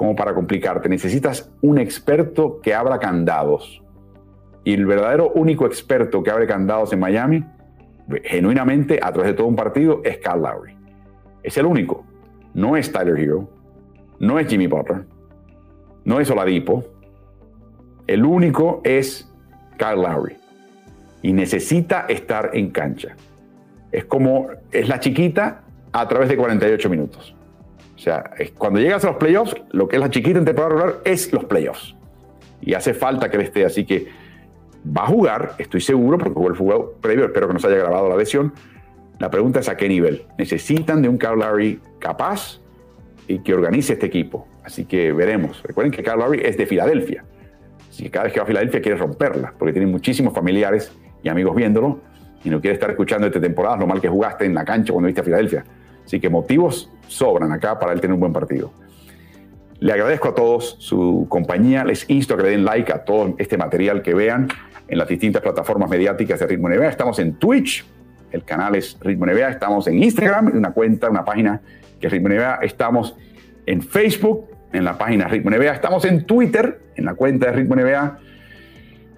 como 0.00 0.16
para 0.16 0.34
complicarte. 0.34 0.88
Necesitas 0.88 1.52
un 1.60 1.76
experto 1.76 2.58
que 2.62 2.72
abra 2.72 2.98
candados. 2.98 3.82
Y 4.64 4.72
el 4.72 4.86
verdadero 4.86 5.30
único 5.34 5.66
experto 5.66 6.22
que 6.22 6.30
abre 6.30 6.46
candados 6.46 6.90
en 6.94 7.00
Miami, 7.00 7.44
genuinamente, 8.24 8.98
a 9.02 9.12
través 9.12 9.32
de 9.32 9.36
todo 9.36 9.46
un 9.46 9.56
partido, 9.56 10.00
es 10.02 10.16
Carl 10.16 10.40
Lowry. 10.40 10.74
Es 11.42 11.58
el 11.58 11.66
único 11.66 12.04
no 12.54 12.76
es 12.76 12.90
Tyler 12.90 13.18
Hero, 13.18 13.48
no 14.18 14.38
es 14.38 14.48
Jimmy 14.48 14.66
Butler, 14.66 15.04
no 16.04 16.20
es 16.20 16.30
Oladipo. 16.30 16.84
El 18.06 18.24
único 18.24 18.80
es 18.84 19.30
Kyle 19.78 20.02
Lowry. 20.02 20.36
Y 21.22 21.32
necesita 21.32 22.06
estar 22.08 22.50
en 22.54 22.70
cancha. 22.70 23.14
Es 23.92 24.04
como, 24.04 24.48
es 24.72 24.88
la 24.88 24.98
chiquita 24.98 25.62
a 25.92 26.08
través 26.08 26.28
de 26.28 26.36
48 26.36 26.88
minutos. 26.88 27.36
O 28.00 28.02
sea, 28.02 28.30
cuando 28.56 28.80
llegas 28.80 29.04
a 29.04 29.08
los 29.08 29.16
playoffs, 29.18 29.54
lo 29.72 29.86
que 29.86 29.96
es 29.96 30.00
la 30.00 30.08
chiquita 30.08 30.38
en 30.38 30.46
temporada 30.46 30.74
regular 30.74 31.00
es 31.04 31.30
los 31.34 31.44
playoffs. 31.44 31.94
Y 32.62 32.72
hace 32.72 32.94
falta 32.94 33.28
que 33.28 33.36
él 33.36 33.42
esté. 33.42 33.66
Así 33.66 33.84
que 33.84 34.08
va 34.86 35.02
a 35.02 35.06
jugar, 35.06 35.52
estoy 35.58 35.82
seguro, 35.82 36.16
porque 36.16 36.32
jugó 36.32 36.48
el 36.48 36.56
fútbol 36.56 36.92
previo, 37.02 37.26
espero 37.26 37.46
que 37.46 37.52
no 37.52 37.60
se 37.60 37.66
haya 37.66 37.76
grabado 37.76 38.08
la 38.08 38.16
lesión, 38.16 38.54
la 39.18 39.30
pregunta 39.30 39.60
es 39.60 39.68
a 39.68 39.76
qué 39.76 39.86
nivel. 39.86 40.22
Necesitan 40.38 41.02
de 41.02 41.10
un 41.10 41.18
Kyle 41.18 41.36
Lowry 41.36 41.78
capaz 41.98 42.62
y 43.28 43.40
que 43.40 43.52
organice 43.52 43.92
este 43.92 44.06
equipo. 44.06 44.48
Así 44.64 44.86
que 44.86 45.12
veremos. 45.12 45.62
Recuerden 45.62 45.92
que 45.92 46.02
Kyle 46.02 46.16
Lowry 46.16 46.40
es 46.42 46.56
de 46.56 46.64
Filadelfia. 46.64 47.26
Así 47.90 48.04
que 48.04 48.10
cada 48.10 48.24
vez 48.24 48.32
que 48.32 48.40
va 48.40 48.44
a 48.44 48.46
Filadelfia 48.46 48.80
quiere 48.80 48.96
romperla, 48.96 49.52
porque 49.58 49.74
tiene 49.74 49.86
muchísimos 49.86 50.32
familiares 50.32 50.90
y 51.22 51.28
amigos 51.28 51.54
viéndolo 51.54 52.00
y 52.44 52.48
no 52.48 52.62
quiere 52.62 52.72
estar 52.72 52.88
escuchando 52.88 53.26
esta 53.26 53.42
temporada 53.42 53.76
lo 53.76 53.86
mal 53.86 54.00
que 54.00 54.08
jugaste 54.08 54.46
en 54.46 54.54
la 54.54 54.64
cancha 54.64 54.90
cuando 54.94 55.08
viste 55.08 55.20
a 55.20 55.24
Filadelfia. 55.24 55.66
Así 56.10 56.18
que 56.18 56.28
motivos 56.28 56.90
sobran 57.06 57.52
acá 57.52 57.78
para 57.78 57.92
él 57.92 58.00
tener 58.00 58.14
un 58.14 58.18
buen 58.18 58.32
partido. 58.32 58.72
Le 59.78 59.92
agradezco 59.92 60.30
a 60.30 60.34
todos 60.34 60.74
su 60.80 61.26
compañía. 61.28 61.84
Les 61.84 62.04
insto 62.10 62.34
a 62.34 62.36
que 62.36 62.42
le 62.42 62.50
den 62.50 62.64
like 62.64 62.92
a 62.92 63.04
todo 63.04 63.36
este 63.38 63.56
material 63.56 64.02
que 64.02 64.12
vean 64.12 64.48
en 64.88 64.98
las 64.98 65.06
distintas 65.06 65.40
plataformas 65.40 65.88
mediáticas 65.88 66.40
de 66.40 66.48
Ritmo 66.48 66.68
NBA. 66.68 66.88
Estamos 66.88 67.20
en 67.20 67.34
Twitch, 67.34 67.86
el 68.32 68.42
canal 68.42 68.74
es 68.74 68.98
Ritmo 69.00 69.24
NBA. 69.24 69.50
Estamos 69.50 69.86
en 69.86 70.02
Instagram, 70.02 70.50
una 70.52 70.72
cuenta, 70.72 71.08
una 71.08 71.24
página 71.24 71.60
que 72.00 72.08
es 72.08 72.12
Ritmo 72.12 72.28
NBA. 72.28 72.56
Estamos 72.62 73.16
en 73.66 73.80
Facebook, 73.80 74.46
en 74.72 74.84
la 74.84 74.98
página 74.98 75.28
Ritmo 75.28 75.50
NBA. 75.52 75.74
Estamos 75.74 76.04
en 76.06 76.26
Twitter, 76.26 76.80
en 76.96 77.04
la 77.04 77.14
cuenta 77.14 77.46
de 77.46 77.52
Ritmo 77.52 77.76
NBA. 77.76 78.18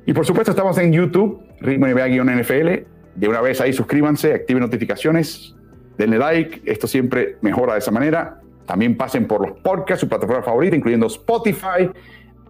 Y 0.04 0.12
por 0.12 0.26
supuesto 0.26 0.50
estamos 0.50 0.76
en 0.76 0.92
YouTube, 0.92 1.40
Ritmo 1.62 1.86
NBA-NFL. 1.86 2.84
De 3.14 3.28
una 3.28 3.40
vez 3.40 3.62
ahí 3.62 3.72
suscríbanse, 3.72 4.34
activen 4.34 4.60
notificaciones, 4.60 5.56
denle 6.02 6.18
like. 6.18 6.62
Esto 6.64 6.86
siempre 6.86 7.36
mejora 7.40 7.74
de 7.74 7.78
esa 7.78 7.90
manera. 7.90 8.40
También 8.66 8.96
pasen 8.96 9.26
por 9.26 9.46
los 9.46 9.58
podcasts, 9.60 10.00
su 10.00 10.08
plataforma 10.08 10.42
favorita, 10.42 10.76
incluyendo 10.76 11.06
Spotify. 11.06 11.90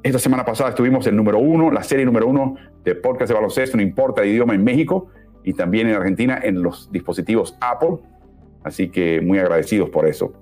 Esta 0.03 0.18
semana 0.18 0.44
pasada 0.44 0.70
estuvimos 0.70 1.07
en 1.07 1.16
número 1.16 1.38
uno, 1.38 1.70
la 1.70 1.82
serie 1.82 2.05
número 2.05 2.26
uno 2.26 2.57
de 2.84 2.94
podcast 2.94 3.28
de 3.28 3.34
baloncesto, 3.34 3.76
no 3.76 3.82
importa 3.82 4.22
el 4.22 4.30
idioma, 4.30 4.55
en 4.55 4.64
México 4.64 5.09
y 5.44 5.53
también 5.53 5.88
en 5.88 5.94
Argentina 5.94 6.40
en 6.42 6.62
los 6.62 6.90
dispositivos 6.90 7.57
Apple. 7.61 7.98
Así 8.64 8.88
que 8.88 9.20
muy 9.20 9.38
agradecidos 9.38 9.90
por 9.90 10.07
eso. 10.07 10.32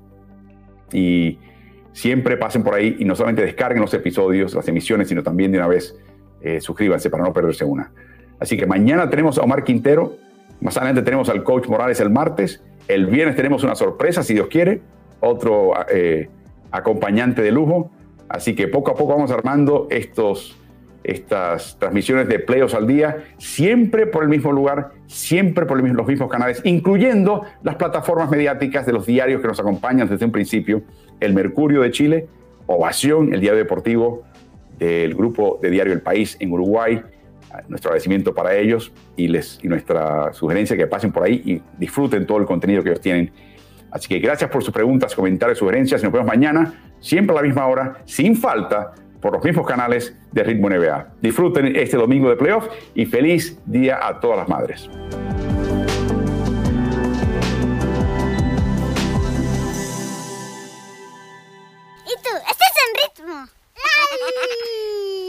Y 0.93 1.39
siempre 1.93 2.37
pasen 2.37 2.63
por 2.63 2.75
ahí 2.75 2.97
y 2.99 3.05
no 3.05 3.15
solamente 3.15 3.43
descarguen 3.43 3.83
los 3.83 3.93
episodios, 3.95 4.55
las 4.55 4.67
emisiones, 4.69 5.09
sino 5.09 5.23
también 5.23 5.53
de 5.53 5.59
una 5.59 5.69
vez 5.69 5.97
eh, 6.41 6.61
suscríbanse 6.61 7.11
para 7.11 7.25
no 7.25 7.33
perderse 7.33 7.65
una. 7.65 7.93
Así 8.39 8.57
que 8.57 8.67
mañana 8.67 9.09
tenemos 9.11 9.39
a 9.39 9.43
Omar 9.43 9.65
Quintero, 9.65 10.17
más 10.61 10.77
adelante 10.77 11.03
tenemos 11.03 11.29
al 11.29 11.45
coach 11.45 11.69
Morales 11.69 12.01
el 12.01 12.11
martes, 12.11 12.63
el 12.95 13.07
viernes 13.07 13.37
tenemos 13.37 13.63
una 13.63 13.75
sorpresa, 13.75 14.23
si 14.23 14.35
Dios 14.35 14.49
quiere, 14.49 14.81
otro 15.21 15.73
eh, 15.91 16.29
acompañante 16.71 17.43
de 17.43 17.53
lujo. 17.53 17.91
Así 18.29 18.55
que 18.55 18.69
poco 18.69 18.93
a 18.93 18.95
poco 18.95 19.15
vamos 19.15 19.31
armando 19.31 19.87
estos, 19.91 20.57
estas 21.03 21.79
transmisiones 21.79 22.29
de 22.29 22.39
playoffs 22.39 22.75
al 22.75 22.87
día, 22.87 23.25
siempre 23.39 24.07
por 24.07 24.23
el 24.23 24.29
mismo 24.29 24.53
lugar, 24.53 24.91
siempre 25.07 25.67
por 25.67 25.83
los 25.83 26.07
mismos 26.07 26.31
canales, 26.31 26.61
incluyendo 26.65 27.45
las 27.63 27.77
plataformas 27.77 28.31
mediáticas 28.31 28.87
de 28.87 28.93
los 28.93 29.07
diarios 29.07 29.41
que 29.41 29.49
nos 29.49 29.59
acompañan 29.59 30.09
desde 30.09 30.25
un 30.25 30.33
principio, 30.33 30.83
el 31.19 31.35
Mercurio 31.35 31.83
de 31.83 31.91
Chile, 31.91 32.29
Ovación, 32.67 33.35
el 33.35 33.41
diario 33.41 33.59
deportivo 33.59 34.23
del 34.79 35.15
grupo 35.15 35.59
de 35.61 35.71
diario 35.71 35.93
El 35.93 36.01
País 36.01 36.37
en 36.41 36.53
Uruguay 36.53 37.03
nuestro 37.69 37.91
agradecimiento 37.91 38.35
para 38.35 38.57
ellos 38.57 38.93
y, 39.17 39.29
les, 39.29 39.59
y 39.63 39.69
nuestra 39.69 40.33
sugerencia 40.33 40.77
que 40.77 40.87
pasen 40.87 41.13
por 41.13 41.25
ahí 41.25 41.43
y 41.45 41.63
disfruten 41.79 42.27
todo 42.27 42.39
el 42.39 42.47
contenido 42.47 42.83
que 42.83 42.91
ellos 42.91 43.01
tienen. 43.01 43.33
Así 43.91 44.09
que 44.09 44.19
gracias 44.19 44.51
por 44.51 44.63
sus 44.63 44.73
preguntas, 44.73 45.15
comentarios, 45.15 45.59
sugerencias. 45.59 46.03
Nos 46.03 46.13
vemos 46.13 46.27
mañana, 46.27 46.93
siempre 47.01 47.37
a 47.37 47.41
la 47.41 47.47
misma 47.47 47.67
hora, 47.67 48.03
sin 48.05 48.37
falta, 48.37 48.93
por 49.21 49.33
los 49.35 49.45
mismos 49.45 49.67
canales 49.67 50.17
de 50.33 50.43
Ritmo 50.43 50.71
NBA. 50.71 51.15
Disfruten 51.21 51.77
este 51.77 51.97
domingo 51.97 52.29
de 52.31 52.37
playoff 52.37 52.69
y 52.95 53.07
feliz 53.07 53.59
día 53.67 53.99
a 54.03 54.19
todas 54.21 54.39
las 54.39 54.49
madres. 54.49 54.89
¿Y 62.05 62.15
tú? 62.23 62.31
¿Estás 62.49 62.75
en 62.87 63.25
ritmo? 63.25 63.47